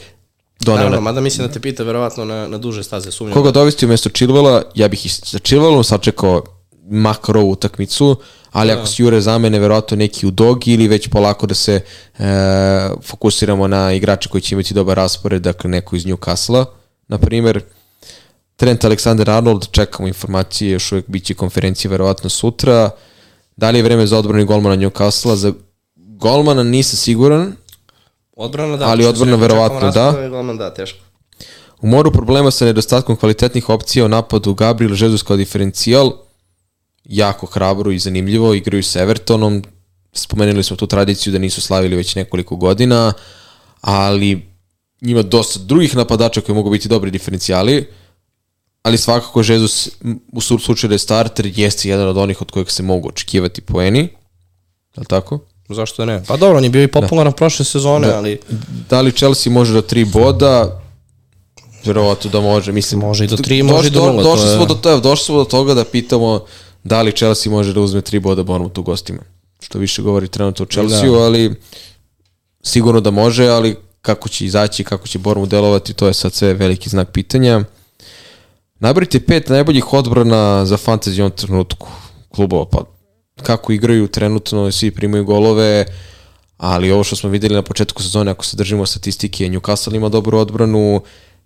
[0.59, 1.01] doneo Naravno, na...
[1.01, 3.33] mada mislim da te pita verovatno na, na duže staze sumnjam.
[3.33, 6.43] Koga dovesti umjesto Chilvela, ja bih i sa Chilvelom sačekao
[6.89, 8.15] makar ovu utakmicu,
[8.51, 11.81] ali ako se jure za mene, verovatno neki u dogi ili već polako da se
[12.19, 12.23] e,
[13.03, 16.65] fokusiramo na igrače koji će imati dobar raspored, dakle neko iz Newcastle,
[17.07, 17.61] na primjer,
[18.57, 22.89] Trent Alexander Arnold, čekamo informacije, još uvijek bit će konferencija verovatno sutra.
[23.55, 25.35] Da li je vreme za odbrani golmana Newcastle?
[25.35, 25.53] Za
[25.95, 27.53] golmana nisam siguran,
[28.37, 28.87] Odbrana da.
[28.87, 30.29] Ali odbrana verovatno da.
[30.29, 30.99] golman da, teško.
[31.81, 36.11] U moru problema sa nedostatkom kvalitetnih opcija u napadu Gabriel Jesus kao diferencijal,
[37.03, 39.63] jako hrabro i zanimljivo, igraju sa Evertonom,
[40.13, 43.13] spomenuli smo tu tradiciju da nisu slavili već nekoliko godina,
[43.81, 44.47] ali
[45.01, 47.87] ima dosta drugih napadača koji mogu biti dobri diferencijali,
[48.87, 49.89] ali svakako Jesus
[50.33, 53.99] u slučaju da je starter jeste jedan od onih od kojeg se mogu očekivati poeni,
[53.99, 54.09] je
[54.97, 55.39] li tako?
[55.69, 56.23] Zašto ne?
[56.27, 58.39] Pa dobro, on je bio i popularan prošle sezone, ali
[58.89, 60.81] Da li Chelsea može do tri boda?
[61.85, 62.99] Verovatno da može, mislim.
[62.99, 65.37] Može i do tri, može i do nula, Došli je- smo do toga, došli smo
[65.37, 66.45] do toga da pitamo
[66.83, 69.19] da li Chelsea može da uzme tri boda Bournemouth u gostima.
[69.59, 71.17] Što više govori trenutno o Chelsea, Da.
[71.17, 71.55] ali
[72.63, 76.53] sigurno da može, ali kako će izaći, kako će Bournemouth delovati, to je sad sve
[76.53, 77.63] veliki znak pitanja.
[78.79, 81.87] Nabrite pet najboljih odbrana za fantasy u ovom trenutku
[82.29, 82.83] klubova, pa
[83.43, 85.85] kako igraju trenutno, svi primaju golove,
[86.57, 90.37] ali ovo što smo videli na početku sezone, ako se držimo statistike, Newcastle ima dobru
[90.37, 91.01] odbranu,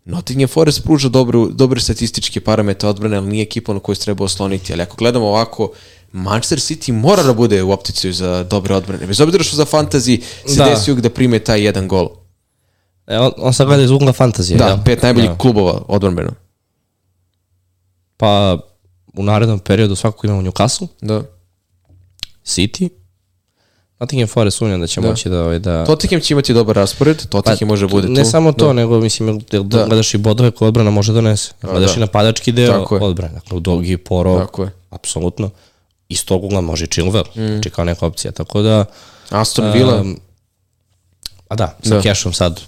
[0.06, 4.24] Nottingham Forest pruža dobru, dobre statističke parametre odbrane, ali nije ekipa na koju se treba
[4.24, 4.74] osloniti.
[4.74, 5.72] Ali ako gledamo ovako,
[6.12, 9.08] Manchester City mora da bude u opticiju za dobre odbrane.
[9.08, 10.66] Bez obzira što za fantasy se Da.
[10.66, 12.10] desi uvijek da prime taj jedan gol.
[13.08, 14.58] e, on, on sad gleda iz ugla fantazije.
[14.58, 14.78] Da, jel?
[14.86, 15.38] pet najboljih Da.
[15.38, 16.32] klubova odbranbeno.
[18.22, 18.58] Pa
[19.14, 21.22] u narednom periodu svakako imamo Newcastle, Da.
[22.46, 22.90] City,
[24.00, 25.42] Nottingham Forest sumnjam da će moći da...
[25.42, 28.14] Ovaj, da Tottenham će imati dobar raspored, Tottenham može bude tu.
[28.14, 28.74] Pa, Ne samo to, Da.
[28.74, 29.86] nego mislim, Da.
[29.86, 31.52] gledaš i bodove koje odbrana može da donese.
[31.62, 31.98] Gledaš da.
[31.98, 33.02] i napadački deo Tako je.
[33.02, 33.34] odbrane.
[33.34, 34.72] Dakle, u Dogi, Poro, Tako je.
[34.90, 35.50] apsolutno.
[36.10, 37.48] Iz tog ugla može i Chilwell, Mm.
[37.48, 38.32] znači kao neka opcija.
[38.32, 38.86] Tako da,
[39.30, 40.20] Aston Villa, Um,
[41.48, 42.02] a da, sa Da.
[42.04, 42.62] Cashom sad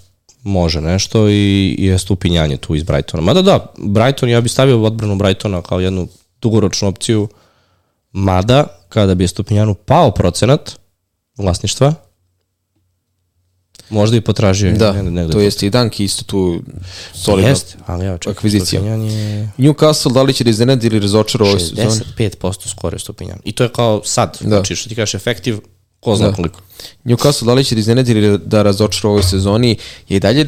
[0.44, 3.22] može nešto i, i je stupinjanje tu iz Brightona.
[3.22, 6.08] Mada da, Brighton, ja bih stavio odbranu Brightona kao jednu
[6.40, 7.28] dugoročnu opciju,
[8.12, 10.78] mada kada bi je stupinjanu pao procenat
[11.38, 11.94] vlasništva,
[13.90, 16.60] možda i potražio da, negde, negde to jeste i Danki isto tu
[17.14, 17.50] solidno.
[17.50, 18.82] Jeste, ali čekaj, akvizicija.
[18.82, 21.90] Je Newcastle, da li će da iznenadi ili razočara ovoj sezoni?
[22.18, 23.38] 65% skoro je Stupinjan.
[23.44, 24.48] I to je kao sad, Da.
[24.48, 25.60] znači što ti kažeš efektiv,
[26.04, 26.34] ko zna Da.
[26.34, 26.60] koliko.
[27.04, 29.76] Newcastle da li će da iznenadi ili da razočara u ovoj sezoni?
[30.08, 30.46] Ja i dalje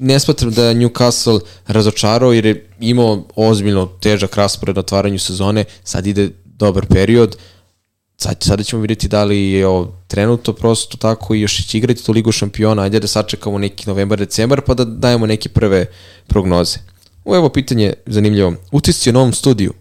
[0.00, 5.64] ne smatram da je Newcastle razočarao jer je imao ozbiljno težak raspored na otvaranju sezone,
[5.84, 7.36] sad ide dobar period,
[8.16, 12.04] sad, sada ćemo vidjeti da li je ovo trenutno prosto tako i još će igrati
[12.04, 15.86] tu ligu šampiona, ajde da sačekamo neki novembar, decembar pa da dajemo neke prve
[16.26, 16.78] prognoze.
[17.24, 18.54] Evo pitanje zanimljivo.
[18.72, 19.72] Utisci o novom studiju.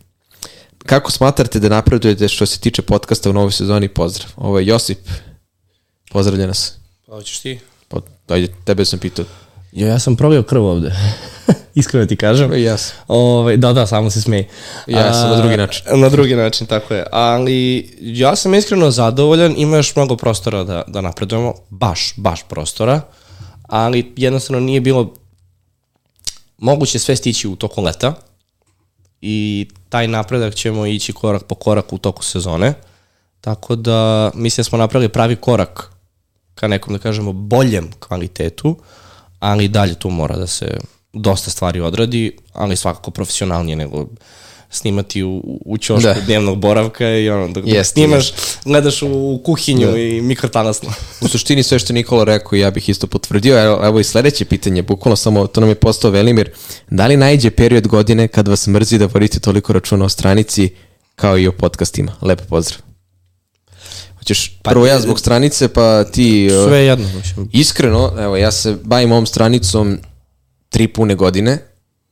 [0.85, 3.88] Kako smatrate da napredujete što se tiče podcasta u novoj sezoni?
[3.88, 4.31] Pozdrav.
[4.35, 4.99] Ovo je Josip.
[6.11, 6.73] Pozdravlja nas.
[7.07, 7.60] Pa hoćeš ti?
[7.88, 7.97] Pa,
[8.27, 9.26] ajde, tebe sam pitao.
[9.72, 10.95] Jo, ja sam prolio krv ovde.
[11.76, 12.53] Iskreno ti kažem.
[12.53, 12.97] I ja sam.
[13.07, 14.47] Ove, da, da, samo se smeji.
[14.88, 15.84] Ja sam na drugi način.
[15.99, 17.06] Na drugi način, tako je.
[17.11, 23.01] Ali ja sam iskreno zadovoljan, ima još mnogo prostora da, da napredujemo, baš, baš prostora,
[23.61, 25.14] ali jednostavno nije bilo
[26.57, 28.14] moguće sve stići u toku leta
[29.22, 32.74] i taj napredak ćemo ići korak po korak u toku sezone.
[33.41, 35.91] Tako da mislim da smo napravili pravi korak
[36.56, 38.78] ka nekom, da kažemo, boljem kvalitetu,
[39.40, 40.78] ali dalje tu mora da se
[41.14, 44.08] dosta stvari odradi, ali svakako profesionalnije nego
[44.70, 46.16] snimati u, u ćošku da.
[46.26, 48.32] dnevnog boravka i ono, dok, dok snimaš,
[48.66, 49.98] gledaš u, kuhinju da.
[49.98, 50.90] i mikrotalasno.
[51.22, 54.82] u suštini sve što Nikola rekao ja bih isto potvrdio, evo, evo i sledeće pitanje,
[54.82, 56.52] bukvalno samo, to nam je postao Velimir,
[56.90, 60.70] da li najđe period godine kad vas mrzi da vodite toliko računa o stranici
[61.16, 62.12] kao i o podcastima?
[62.22, 62.82] Lepo pozdrav.
[64.18, 66.50] Hoćeš pa, prvo ja zbog stranice, pa ti...
[66.68, 67.08] Sve jedno.
[67.52, 69.98] Iskreno, evo, ja se bavim ovom stranicom
[70.70, 71.70] tri pune godine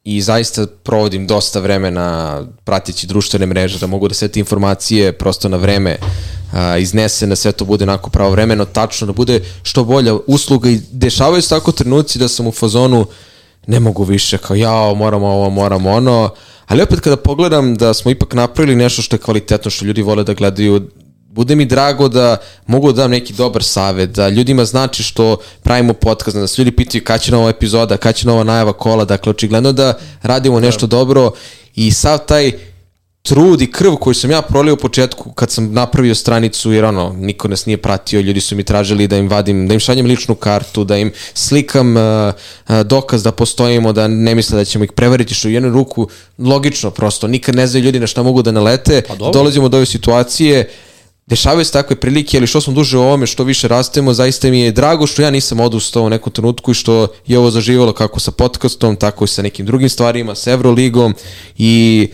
[0.07, 5.49] i zaista provodim dosta vremena pratići društvene mreže, da mogu da sve te informacije prosto
[5.49, 5.97] na vreme
[6.53, 10.69] a, iznese, da sve to bude onako pravovremeno, tačno, da bude što bolja usluga.
[10.69, 13.05] I dešavaju se tako trenuci da sam u fazonu
[13.67, 16.29] ne mogu više, kao jao, moram ovo, moram ono,
[16.67, 20.23] ali opet kada pogledam da smo ipak napravili nešto što je kvalitetno, što ljudi vole
[20.23, 20.87] da gledaju,
[21.37, 22.37] bude mi drago da
[22.67, 26.71] mogu da dam neki dobar savet, da ljudima znači što pravimo podcast, da se ljudi
[26.71, 30.87] pitaju kada će nova epizoda, kada će nova najava kola, dakle očigledno da radimo nešto
[30.87, 30.97] da.
[30.97, 31.31] dobro
[31.75, 32.51] i sav taj
[33.21, 37.13] trud i krv koju sam ja prolio u početku kad sam napravio stranicu, jer ono,
[37.17, 40.35] niko nas nije pratio, ljudi su mi tražili da im vadim, da im šaljem ličnu
[40.35, 42.03] kartu, da im slikam uh,
[42.69, 46.07] uh, dokaz da postojimo, da ne misle da ćemo ih prevariti, što u jednu ruku
[46.39, 49.85] logično prosto, nikad ne znaju ljudi na šta mogu da nalete, pa dolazimo do ove
[49.85, 50.69] situacije,
[51.27, 54.61] dešavaju se takve prilike, ali što smo duže u ovome, što više rastemo, zaista mi
[54.61, 58.19] je drago što ja nisam odustao u nekom trenutku i što je ovo zaživalo kako
[58.19, 61.15] sa podcastom, tako i sa nekim drugim stvarima, sa Euroligom
[61.57, 62.07] i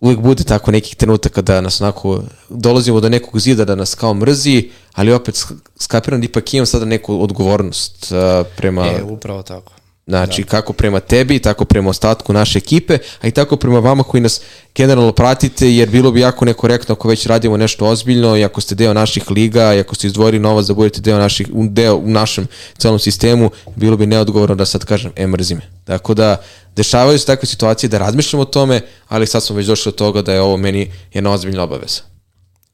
[0.00, 4.14] uvijek bude tako nekih trenutaka da nas onako dolazimo do nekog zida da nas kao
[4.14, 5.44] mrzi, ali opet
[5.80, 8.86] skapiram da ipak imam sada neku odgovornost uh, prema...
[8.86, 9.72] E, upravo tako.
[10.06, 10.48] Znači, da.
[10.48, 14.40] kako prema tebi, tako prema ostatku naše ekipe, a i tako prema vama koji nas
[14.74, 18.74] generalno pratite, jer bilo bi jako nekorektno ako već radimo nešto ozbiljno i ako ste
[18.74, 22.46] deo naših liga i ako ste izdvojili novac da budete deo, naših, deo u našem
[22.78, 25.70] celom sistemu, bilo bi neodgovorno da sad kažem, e, mrzi me.
[25.84, 26.36] Tako da,
[26.76, 30.22] dešavaju se takve situacije da razmišljamo o tome, ali sad smo već došli do toga
[30.22, 32.00] da je ovo meni jedna ozbiljna obaveza.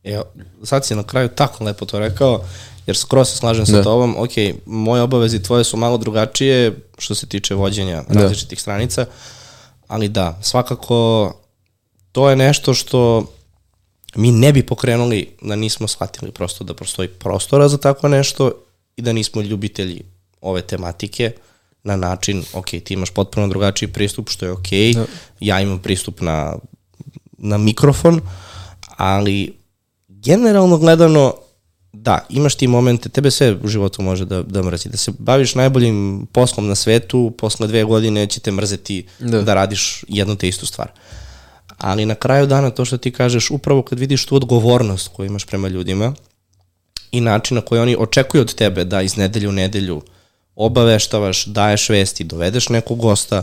[0.05, 0.25] Evo,
[0.65, 2.45] sad si na kraju tako lepo to rekao
[2.87, 3.83] jer skoro se slažem sa da.
[3.83, 4.31] tobom, ok,
[4.67, 8.21] moje obaveze tvoje su malo drugačije što se tiče vođenja da.
[8.21, 9.07] različitih stranica,
[9.89, 11.33] ali da, svakako
[12.13, 13.25] to je nešto što
[14.15, 18.53] mi ne bi pokrenuli da nismo shvatili prosto da postoji prostora za tako nešto
[18.97, 20.03] i da nismo ljubitelji
[20.41, 21.33] ove tematike
[21.85, 25.05] na način, ok, ti imaš potpuno drugačiji pristup, što je ok, da.
[25.41, 26.57] ja imam pristup na,
[27.39, 28.21] na mikrofon,
[28.97, 29.55] ali
[30.09, 31.35] generalno gledano
[31.93, 34.89] da, imaš ti momente, tebe sve u životu može da, da mrzi.
[34.89, 39.55] Da se baviš najboljim poslom na svetu, posle dve godine će te mrzeti da, da
[39.55, 40.91] radiš jednu te istu stvar.
[41.79, 45.45] Ali na kraju dana to što ti kažeš, upravo kad vidiš tu odgovornost koju imaš
[45.45, 46.15] prema ljudima
[47.11, 50.03] i način na koji oni očekuju od tebe da iz nedelju u nedelju
[50.57, 53.43] obaveštavaš, daješ vesti, dovedeš nekog gosta,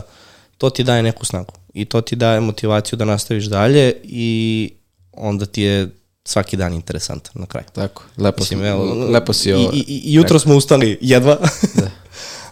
[0.58, 1.54] to ti daje neku snagu.
[1.74, 4.70] I to ti daje motivaciju da nastaviš dalje i
[5.12, 5.88] onda ti je
[6.24, 7.66] svaki dan interesantan na kraju.
[7.72, 9.70] Tako, lepo, Mislim, evo, lepo si ovo.
[9.72, 11.38] I, i, i jutro smo ustali jedva.
[11.74, 11.90] da.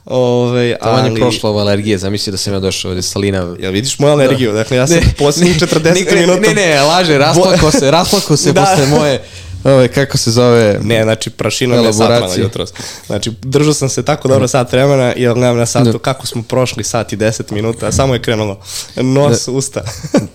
[0.05, 1.11] Ove, to ali...
[1.11, 3.57] je prošlo ova alergija, zamisli da sam ja došao ovde Salina.
[3.61, 4.59] Ja vidiš moju alergiju, da.
[4.59, 6.40] dakle ja sam posljednjih 40 ne, minuta...
[6.40, 8.65] Ne, ne, laže, rasplako se, rasplako se da.
[8.65, 9.23] posle moje
[9.65, 10.81] Ove, kako se zove?
[10.82, 12.73] Ne, znači prašina me satmala jutros.
[13.07, 15.99] Znači, držao sam se tako dobro sat vremena i gledam na satu da.
[15.99, 18.61] kako smo prošli sat i 10 minuta, a samo je krenulo
[18.97, 19.53] nos, da.
[19.53, 19.82] usta.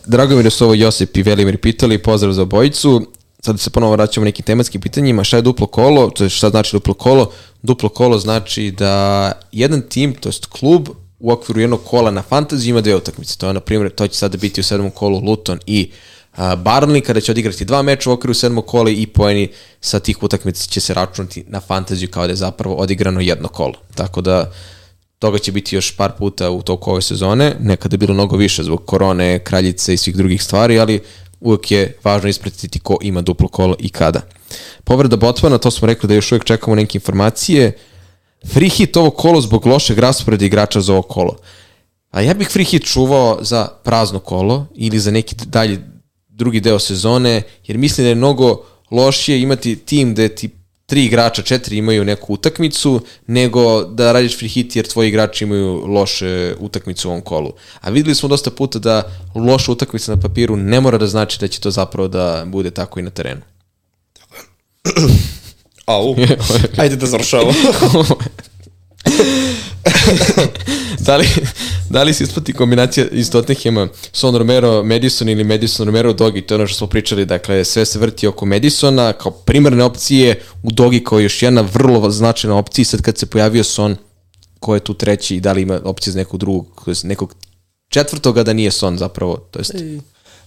[0.05, 3.07] Drago mi da su ovo Josip i Velimir pitali, pozdrav za obojicu
[3.45, 6.75] sad se ponovo vraćamo nekim tematskim pitanjima, šta je duplo kolo, to je šta znači
[6.75, 7.31] duplo kolo?
[7.61, 10.89] Duplo kolo znači da jedan tim, to jest klub,
[11.19, 13.37] u okviru jednog kola na fantaziji ima dve utakmice.
[13.37, 15.91] To je, na primjer, to će sada biti u sedmom kolu Luton i
[16.37, 19.49] Barnley, kada će odigrati dva meča u okviru sedmog kola i poeni
[19.81, 23.73] sa tih utakmica će se računati na fantaziju kao da je zapravo odigrano jedno kolo.
[23.95, 24.51] Tako da,
[25.19, 28.63] toga će biti još par puta u toku ove sezone, nekada je bilo mnogo više
[28.63, 31.01] zbog korone, kraljice i svih drugih stvari, ali
[31.43, 34.21] uvek je važno ispratiti ko ima duplo kolo i kada.
[34.83, 37.77] Povreda Botmana, to smo rekli da još uvek čekamo neke informacije.
[38.53, 41.37] Free hit ovo kolo zbog lošeg rasporeda igrača za ovo kolo.
[42.11, 45.79] A ja bih free hit čuvao za prazno kolo ili za neki dalji
[46.27, 50.49] drugi deo sezone, jer mislim da je mnogo lošije imati tim gde ti
[50.85, 55.85] tri igrača, četiri imaju neku utakmicu, nego da radiš free hit jer tvoji igrači imaju
[55.87, 57.53] loše utakmice u ovom kolu.
[57.81, 59.03] A videli smo dosta puta da
[59.35, 62.99] loša utakmica na papiru ne mora da znači da će to zapravo da bude tako
[62.99, 63.41] i na terenu.
[65.85, 66.15] Au,
[66.81, 67.53] ajde da završavamo.
[71.07, 71.27] da li,
[71.89, 76.53] da li se isplati kombinacija iz Tottenhema Son Romero, Madison ili Madison Romero Dogi, to
[76.53, 80.71] je ono što smo pričali, dakle sve se vrti oko Madisona kao primarne opcije, u
[80.71, 83.95] Dogi kao još jedna vrlo značajna opcija sad kad se pojavio Son,
[84.59, 87.35] ko je tu treći i da li ima opcije za nekog drugog, nekog
[87.89, 89.73] četvrtoga da nije Son zapravo, to jest...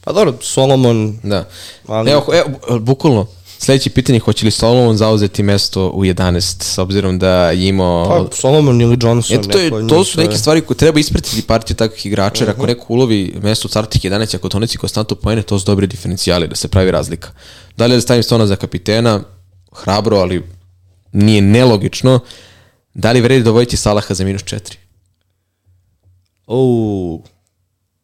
[0.05, 1.19] Pa dobro, Solomon...
[1.23, 1.49] Da.
[1.87, 2.11] Ali...
[2.11, 3.27] Evo, evo, bukvalno,
[3.59, 8.29] Sledeće pitanje, hoće li Solomon zauzeti mesto u 11, s obzirom da je imao...
[8.29, 9.39] Pa, Solomon ili Johnson.
[9.39, 12.53] Eto, to, je, to su neke stvari koje treba ispratiti partiju takvih igrača, uh -huh.
[12.53, 12.69] ako mhm.
[12.69, 16.57] neko ulovi mesto u startih 11, ako toneci konstantno pojene, to su dobri diferencijali, da
[16.57, 17.29] se pravi razlika.
[17.77, 19.21] Da li da stavim Stona za kapitena,
[19.73, 20.43] hrabro, ali
[21.13, 22.21] nije nelogično.
[22.95, 24.75] Da li vredi dovojiti Salaha za minus 4?
[26.47, 27.23] Uuu,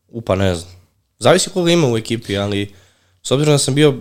[0.09, 0.73] upa ne znam.
[1.19, 2.75] Zavisi koga ima u ekipi, ali
[3.23, 3.95] s obzirom da sam bio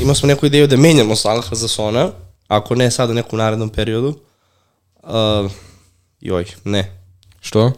[0.00, 2.10] imao smo neku ideju da menjamo Salaha za Sona,
[2.48, 4.14] ako ne sad u nekom narednom periodu.
[5.02, 5.50] Uh,
[6.20, 7.00] joj, ne.
[7.40, 7.72] Što?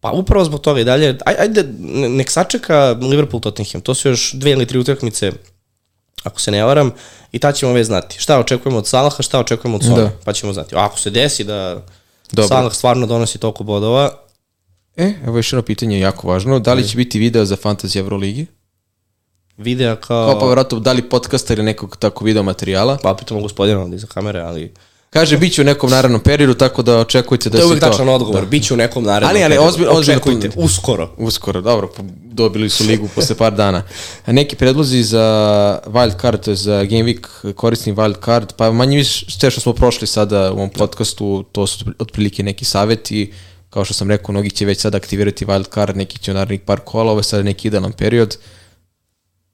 [0.00, 1.64] Pa upravo zbog toga i dalje, aj, ajde,
[2.08, 5.32] nek sačeka Liverpool Tottenham, to su još dve ili tri utakmice,
[6.22, 6.90] ako se ne varam,
[7.32, 8.20] i ta ćemo već znati.
[8.20, 10.10] Šta očekujemo od Salaha, šta očekujemo od Sona, da.
[10.24, 10.74] pa ćemo znati.
[10.76, 11.82] Ako se desi da
[12.32, 12.48] Dobro.
[12.48, 14.10] Salah stvarno donosi toliko bodova,
[14.98, 16.58] E, evo još jedno pitanje jako važno.
[16.58, 18.46] Da li će biti video za Fantasy Euroligi?
[19.58, 20.26] Videa kao...
[20.26, 22.98] Kao pa vjerojatno da li podcasta ili nekog tako video materijala.
[23.02, 24.72] Pa pitamo gospodina ovdje za kamere, ali...
[25.10, 27.68] Kaže, bit će u nekom narednom periodu, tako da očekujte da se to...
[27.68, 28.46] To je uvijek tačan odgovor, da.
[28.46, 29.68] bit će u nekom narednom ali, ali, periodu.
[29.68, 31.10] Ozbilj, Očekujte, uskoro.
[31.16, 33.82] Uskoro, dobro, pa dobili su ligu posle par dana.
[34.26, 35.24] Neki predlozi za
[35.86, 39.60] wild card, to je za Game Week korisni wild card, pa manje više sve što
[39.60, 43.32] smo prošli sada u ovom podcastu, to su otprilike neki saveti,
[43.70, 46.60] kao što sam rekao, mnogi će već sada aktivirati wild card, neki će u narednih
[46.60, 48.36] par kola, ovo je sada neki idealan period.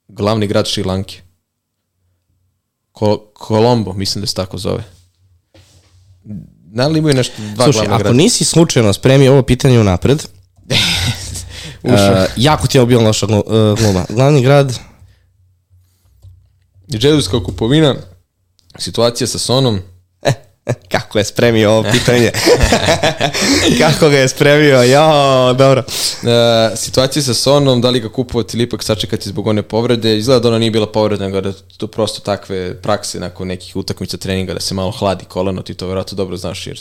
[0.08, 1.20] Uh, glavni grad Šrilanke.
[2.92, 4.84] Ko, Kolombo, mislim da se tako zove.
[6.74, 8.16] Da li imaju nešto dva Slušaj, glavna ako grada?
[8.16, 10.22] nisi slučajno spremio ovo pitanje unapred,
[11.82, 11.92] uh,
[12.36, 13.26] jako ti je bio loša
[13.78, 14.04] gluma.
[14.08, 14.78] Glavni grad...
[16.90, 17.94] Džedovska kupovina,
[18.78, 19.80] situacija sa Sonom,
[20.92, 22.30] Kako je spremio ovo pitanje?
[23.80, 24.82] Kako ga je spremio?
[24.82, 25.82] Jo, dobro.
[25.86, 26.28] Uh,
[26.78, 30.48] situacija sa Sonom, da li ga kupovati ili ipak sačekati zbog one povrede, izgleda da
[30.48, 34.60] ona nije bila povreda, nego da to prosto takve prakse nakon nekih utakmica treninga, da
[34.60, 36.80] se malo hladi koleno, ti to verovatno dobro znaš, jer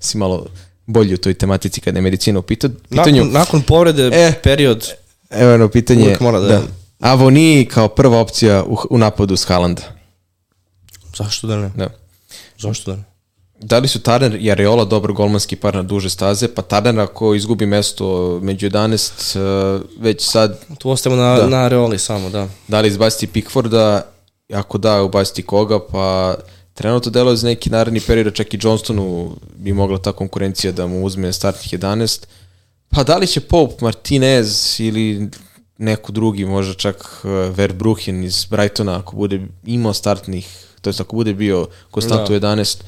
[0.00, 0.46] si malo
[0.86, 2.74] bolji u toj tematici kada je medicina u pitanju.
[2.90, 4.92] Nakon, nakon povrede, e, period...
[5.30, 6.16] Evo jedno pitanje.
[6.20, 6.48] Mora da...
[6.48, 6.62] da.
[7.00, 9.82] Avoni kao prva opcija u, u napadu s Haalanda.
[11.16, 11.70] Zašto da ne?
[11.76, 12.01] Da.
[12.62, 13.04] Zašto da ne?
[13.60, 17.34] Da li su Tarner i Areola dobro golmanski par na duže staze, pa Tarner ako
[17.34, 19.38] izgubi mesto među 11,
[19.76, 20.58] uh, već sad...
[20.78, 21.48] Tu ostavimo na, da.
[21.48, 22.48] na Areoli samo, da.
[22.68, 24.02] Da li izbaciti Pickforda,
[24.52, 26.34] ako da, ubaciti koga, pa
[26.74, 31.04] trenutno deluje za neki naredni period, čak i Johnstonu bi mogla ta konkurencija da mu
[31.04, 32.24] uzme startnih 11.
[32.88, 35.30] Pa da li će Pope, Martinez ili
[35.78, 41.16] neko drugi, možda čak uh, Verbruchen iz Brightona, ako bude imao startnih to jest ako
[41.16, 42.48] bude bio konstantno da.
[42.48, 42.82] 11,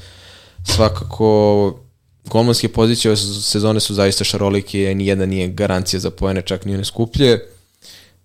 [0.63, 1.79] svakako
[2.25, 6.73] golmanske pozicije ove sezone su zaista šarolike, ni jedna nije garancija za poene, čak ni
[6.73, 7.39] one skuplje.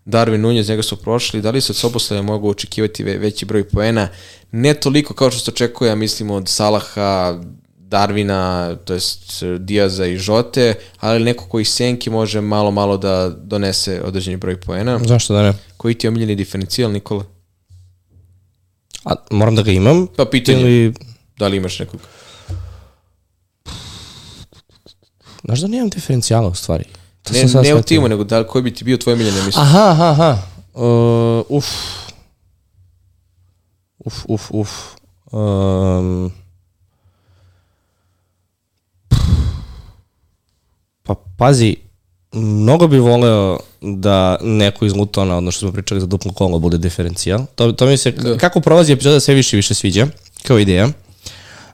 [0.05, 3.68] Darwin Nunez, njega su prošli, da li se od Soboslava mogu očekivati ve veći broj
[3.68, 4.09] poena?
[4.52, 7.40] Ne toliko kao što se očekuje, ja mislim od Salaha,
[7.78, 14.02] Darvina, to jest Diaza i Žote, ali neko koji senki može malo, malo da donese
[14.05, 15.01] određeni broj poena.
[15.05, 15.52] Zašto da ne?
[15.76, 17.24] Koji ti je omiljeni diferencijal, Nikola?
[19.05, 20.06] A, moram da ga imam?
[20.16, 20.94] Pa pitanje, ili...
[21.39, 22.01] da li imaš nekog?
[25.44, 26.85] Znaš da nemam diferencijala u stvari.
[27.22, 29.64] To ne, ne u timu, nego da, koji bi ti bio tvoj miljen, mislim?
[29.64, 30.39] Aha, aha, aha.
[30.74, 31.66] Uh, uf.
[33.98, 34.70] Uf, uf, uf.
[35.32, 36.32] Um,
[41.02, 41.77] pa pazi,
[42.32, 46.78] mnogo bi voleo da neko iz Lutona, ono što smo pričali za duplo kolo, bude
[46.78, 47.47] diferencijal.
[47.55, 48.39] To, to mi se, da.
[48.39, 50.07] kako prolazi epizoda, sve više više sviđa,
[50.47, 50.89] kao ideja.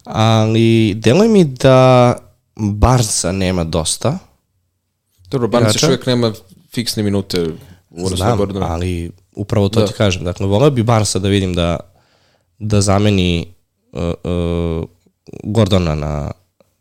[0.05, 2.15] Ali deluje mi da
[2.57, 4.19] Barca nema dosta.
[5.31, 6.33] Dobro, Barca još uvijek nema
[6.75, 7.47] fiksne minute
[7.91, 9.87] u Znam, ali upravo to da.
[9.87, 10.25] ti kažem.
[10.25, 11.81] Dakle, voleo bi Barca da vidim da,
[12.59, 13.47] da zameni
[13.93, 14.89] uh, uh,
[15.43, 16.31] Gordona na,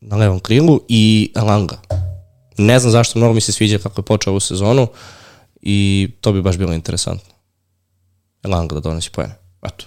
[0.01, 2.04] na levom krilu i Alanga.
[2.57, 4.87] Ne znam zašto, mnogo mi se sviđa kako je počeo ovu sezonu
[5.61, 7.33] i to bi baš bilo interesantno.
[8.43, 9.35] Elanga da donosi pojene.
[9.63, 9.85] Eto.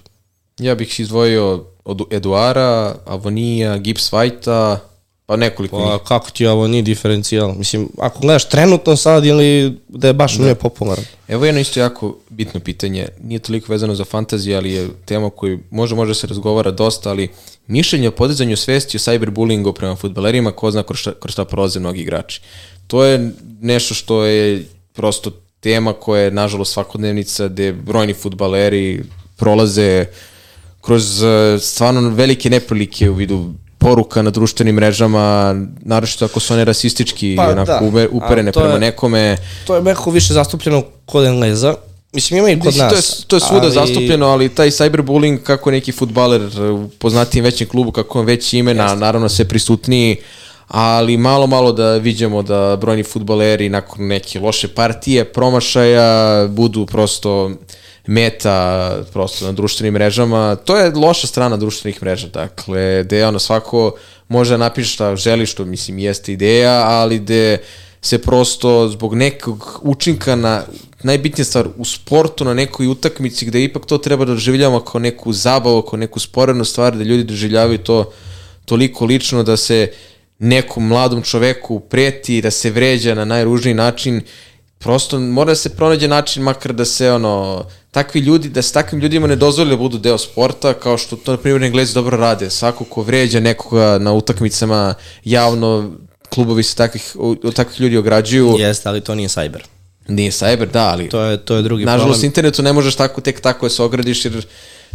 [0.59, 4.77] Ja bih izdvojio od Eduara, Avonija, Gibbs Whitea,
[5.29, 6.03] pa nekoliko Pa njih.
[6.09, 7.55] kako ti ovo nije diferencijal?
[7.55, 10.43] Mislim, ako gledaš trenutno sad ili da je baš da.
[10.43, 11.05] nije popularan.
[11.29, 15.59] Evo jedno isto jako bitno pitanje, nije toliko vezano za fantaziju, ali je tema koju
[15.71, 17.29] može, može se razgovara dosta, ali
[17.67, 21.81] mišljenje o podizanju svesti o cyberbullyingu prema futbalerima, ko zna kroz šta, kroz šta prolaze
[21.81, 22.41] mnogi igrači.
[22.87, 23.31] To je
[23.61, 25.31] nešto što je prosto
[25.61, 29.03] tema koja je nažalost svakodnevnica gde brojni futbaleri
[29.37, 30.07] prolaze
[30.81, 36.65] kroz eh, stvarno velike neprilike u vidu poruka na društvenim mrežama, naročito ako su one
[36.65, 38.07] rasistički Pa, onako da.
[38.11, 39.37] uperene prema je- nekome.
[39.67, 41.75] To je meko više zastupljeno kod Engleza.
[42.13, 42.93] Mislim, ima i kod Mislim, nas.
[42.93, 43.73] to je, to je svuda ali...
[43.73, 48.75] zastupljeno, ali taj cyberbullying kako neki futbaler u poznatijem većem klubu, kako on već ime,
[48.75, 50.17] na, naravno sve prisutniji,
[50.69, 56.09] ali malo, malo da vidimo da brojni futbaleri nakon neke loše partije, promašaja,
[56.47, 57.51] budu prosto
[58.09, 60.57] meta prosto na društvenim mrežama.
[60.57, 63.93] To je loša strana društvenih mreža, dakle, gde ono svako
[64.29, 67.59] može da napiše šta želi, što mislim jeste ideja, ali gde
[68.03, 70.63] se prosto zbog nekog učinka na
[71.03, 75.33] najbitnija stvar u sportu na nekoj utakmici gde ipak to treba da doživljavamo kao neku
[75.33, 78.13] zabavu, kao neku sporednu stvar, da ljudi doživljavaju to
[78.65, 79.93] toliko lično da se
[80.39, 84.23] nekom mladom čoveku preti, da se vređa na najružniji način,
[84.79, 87.65] prosto mora da se pronađe način makar da se ono
[87.99, 91.33] takvi ljudi, da se takvim ljudima ne dozvoli da budu deo sporta, kao što to
[91.33, 92.51] na primjer Englezi dobro rade.
[92.51, 94.95] Svako ko vređa nekoga na utakmicama
[95.25, 95.91] javno,
[96.35, 98.55] klubovi se takvih, od takvih ljudi ograđuju.
[98.59, 99.63] Jeste, ali to nije cyber.
[100.09, 102.29] Nije cyber, da, ali To je, to je drugi nažalost problem.
[102.29, 104.47] internetu ne možeš tako tek tako da se ogradiš jer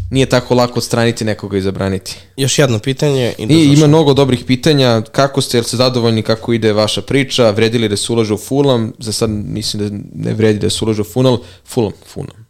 [0.10, 2.16] nije tako lako odstraniti nekoga i zabraniti.
[2.38, 3.34] Još jedno pitanje.
[3.38, 5.02] I, da I ima mnogo dobrih pitanja.
[5.12, 7.50] Kako ste, jel ste zadovoljni kako ide vaša priča?
[7.50, 8.94] Vredi li da se ulaže u Fulham?
[9.00, 9.98] Za sad mislim da
[10.30, 11.38] ne vredi da se ulaže u Fulham.
[11.66, 12.43] Fulham, Fulham.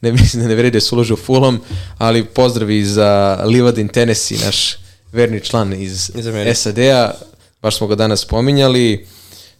[0.00, 1.60] Ne mislim da ne vredi da se Fulham,
[1.98, 4.76] ali pozdravi za Livadin Tennessee, naš
[5.12, 6.58] verni član iz, Iz.
[6.58, 7.10] SAD-a.
[7.62, 9.06] Baš smo ga danas spominjali.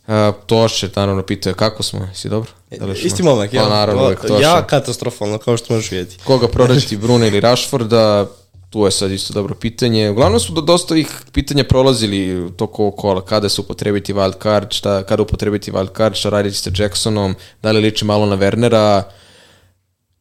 [0.06, 0.14] Uh,
[0.46, 2.50] Toše, naravno, pitao je kako smo, si dobro?
[2.78, 3.62] Da li Isti momak, ja.
[3.62, 4.42] Pa naravno, uvek Toše.
[4.42, 6.16] Ja katastrofalno, kao što možeš vidjeti.
[6.24, 8.26] Koga prodati, Bruna ili Rashforda,
[8.70, 10.10] tu je sad isto dobro pitanje.
[10.10, 15.02] Uglavnom su do dosta ovih pitanja prolazili toko kola, kada se upotrebiti wild card, šta,
[15.02, 19.02] kada upotrebiti wild card, šta raditi sa Jacksonom, da li liči malo na Wernera,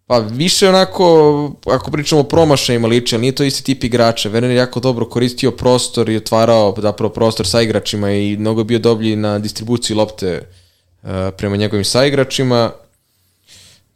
[0.08, 4.30] Pa više onako, ako pričamo o promašajima liči, ali nije to isti tip igrača.
[4.30, 8.66] Werner je jako dobro koristio prostor i otvarao zapravo prostor sa igračima i mnogo je
[8.66, 10.42] bio doblji na distribuciji lopte
[11.04, 12.72] uh, prema njegovim saigračima.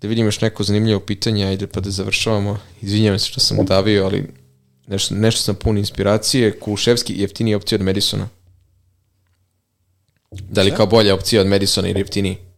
[0.02, 2.60] Da vidim još neko zanimljivo pitanje, ajde pa da završavamo.
[2.82, 4.28] Izvinjavam se što sam udavio, ali
[4.88, 6.60] nešto, nešto sam pun inspiracije.
[6.60, 8.30] Kuluševski jeftiniji opcija od Madisona.
[10.32, 12.51] Da li kao bolja opcija od Madisona ili jeftiniji?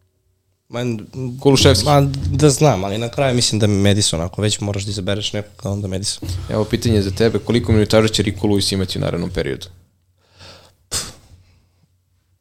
[0.74, 1.06] Man,
[1.40, 1.84] Kuluševski.
[1.84, 5.72] Ma, da znam, ali na kraju mislim da Madison, ako već moraš da izabereš nekog,
[5.72, 6.28] onda Madison.
[6.50, 9.66] Evo pitanje za tebe, koliko minutaža će Rico Lewis imati u narednom periodu?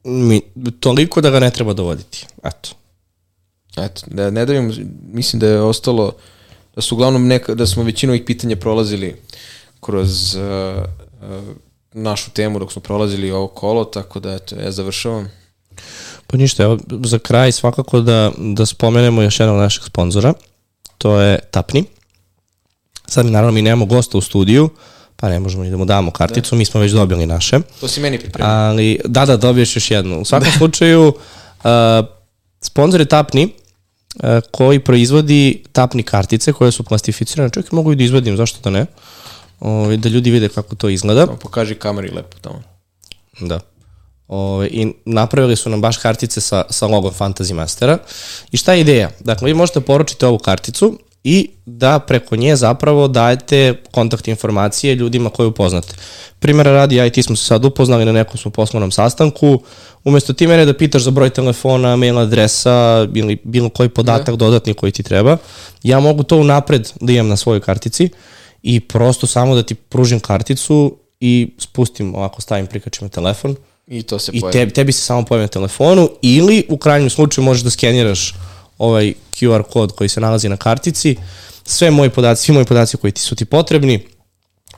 [0.04, 0.42] Mi,
[0.80, 2.26] toliko da ga ne treba dovoditi.
[2.44, 2.70] Eto.
[3.78, 4.74] Eto, da ne dajem,
[5.12, 6.16] mislim da je ostalo,
[6.76, 9.16] da su uglavnom neka, da smo većinu ovih pitanja prolazili
[9.80, 11.56] kroz uh, uh,
[11.94, 15.43] našu temu dok smo prolazili ovo kolo, tako da eto, ja završavam.
[16.34, 20.34] Pa ništa, evo, za kraj svakako da, da spomenemo još jednog našeg sponzora,
[20.98, 21.84] to je Tapni.
[23.08, 24.70] Sad mi naravno mi nemamo gosta u studiju,
[25.16, 27.60] pa ne možemo ni da mu damo karticu, mi smo već dobili naše.
[27.80, 28.54] To si meni pripremio.
[28.54, 30.22] Ali, da, da, dobiješ još jednu.
[30.22, 31.08] U svakom slučaju,
[31.64, 31.72] uh,
[32.62, 37.50] sponsor je Tapni, uh, koji proizvodi tapni kartice koje su plastificirane.
[37.72, 38.86] I mogu i da izvadim, zašto da ne?
[39.60, 41.22] O, da ljudi vide kako to izgleda.
[41.22, 42.64] Evo, Pokaži kameri lepo tamo.
[43.40, 43.60] Da.
[44.36, 47.98] Ove, I napravili su nam baš kartice sa, sa logom Fantasy Mastera.
[48.52, 49.10] I šta je ideja?
[49.20, 55.30] Dakle, vi možete poručiti ovu karticu i da preko nje zapravo dajete kontakt informacije ljudima
[55.30, 55.96] koje upoznate.
[56.40, 59.62] Primjera radi, ja i ti smo se sad upoznali na nekom smo poslovnom sastanku,
[60.04, 64.74] umesto ti mene da pitaš za broj telefona, mail adresa ili bilo koji podatak dodatni
[64.74, 65.38] koji ti treba,
[65.84, 68.10] ja mogu to unapred da imam na svojoj kartici
[68.64, 73.56] i prosto samo da ti pružim karticu i spustim, ovako stavim, prikačim telefon
[73.88, 74.54] I to se i pojavi.
[74.54, 78.34] tebi, tebi se samo pojavi na telefonu ili u krajnjem slučaju možeš da skeniraš
[78.78, 81.16] ovaj QR kod koji se nalazi na kartici.
[81.66, 84.08] Sve moji podaci, svi moji podaci koji ti su ti potrebni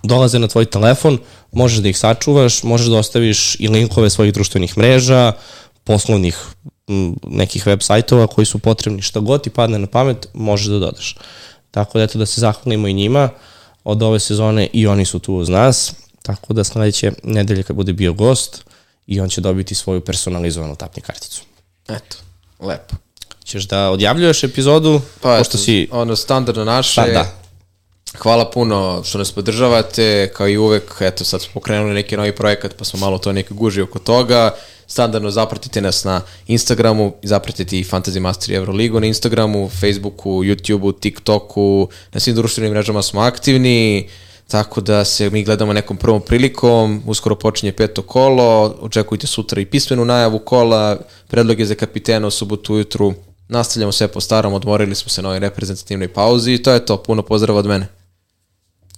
[0.04, 1.18] dolaze na tvoj telefon,
[1.52, 5.32] možeš da ih sačuvaš, možeš da ostaviš i linkove svojih društvenih mreža,
[5.84, 6.38] poslovnih
[6.88, 10.80] m, nekih web sajtova koji su potrebni, šta god ti padne na pamet, možeš da
[10.80, 11.16] dodaš.
[11.72, 13.30] Tako da eto da se zahvalimo i njima
[13.84, 17.94] od ove sezone i oni su tu uz nas, tako da sledeće nedelje kad bude
[17.94, 18.65] bio gost
[19.08, 21.42] i on će dobiti svoju personalizovanu tapni karticu.
[21.88, 22.18] Eto,
[22.60, 22.96] lepo.
[23.44, 25.88] ćeš da odjavljuješ epizodu, Pa, pošto eto, si...
[25.92, 27.02] ono, standardno naše.
[27.02, 27.46] Pa, da.
[28.18, 32.76] Hvala puno što nas podržavate, kao i uvek, eto sad smo pokrenuli neki novi projekat,
[32.78, 34.56] pa smo malo to neki guži oko toga.
[34.88, 41.00] Standardno zapratite nas na Instagramu, zapratite i Fantasy Master i Euroligu na Instagramu, Facebooku, YouTubeu,
[41.00, 44.10] TikToku, na svim društvenim mrežama smo aktivni,
[44.48, 49.66] tako da se mi gledamo nekom prvom prilikom, uskoro počinje peto kolo, očekujte sutra i
[49.66, 50.98] pismenu najavu kola,
[51.28, 53.14] predloge za kapitena u subotu ujutru,
[53.48, 56.98] nastavljamo sve po starom, odmorili smo se na ovoj reprezentativnoj pauzi i to je to,
[56.98, 57.88] puno pozdrava od mene.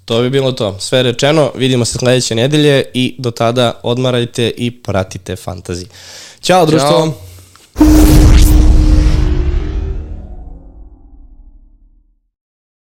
[0.06, 0.80] To bi bilo to.
[0.80, 5.86] Sve rečeno, vidimo se sledeće nedelje i do tada odmarajte i pratite fantazi.
[6.42, 6.90] Ćao, društvo!
[7.78, 8.37] Ćao.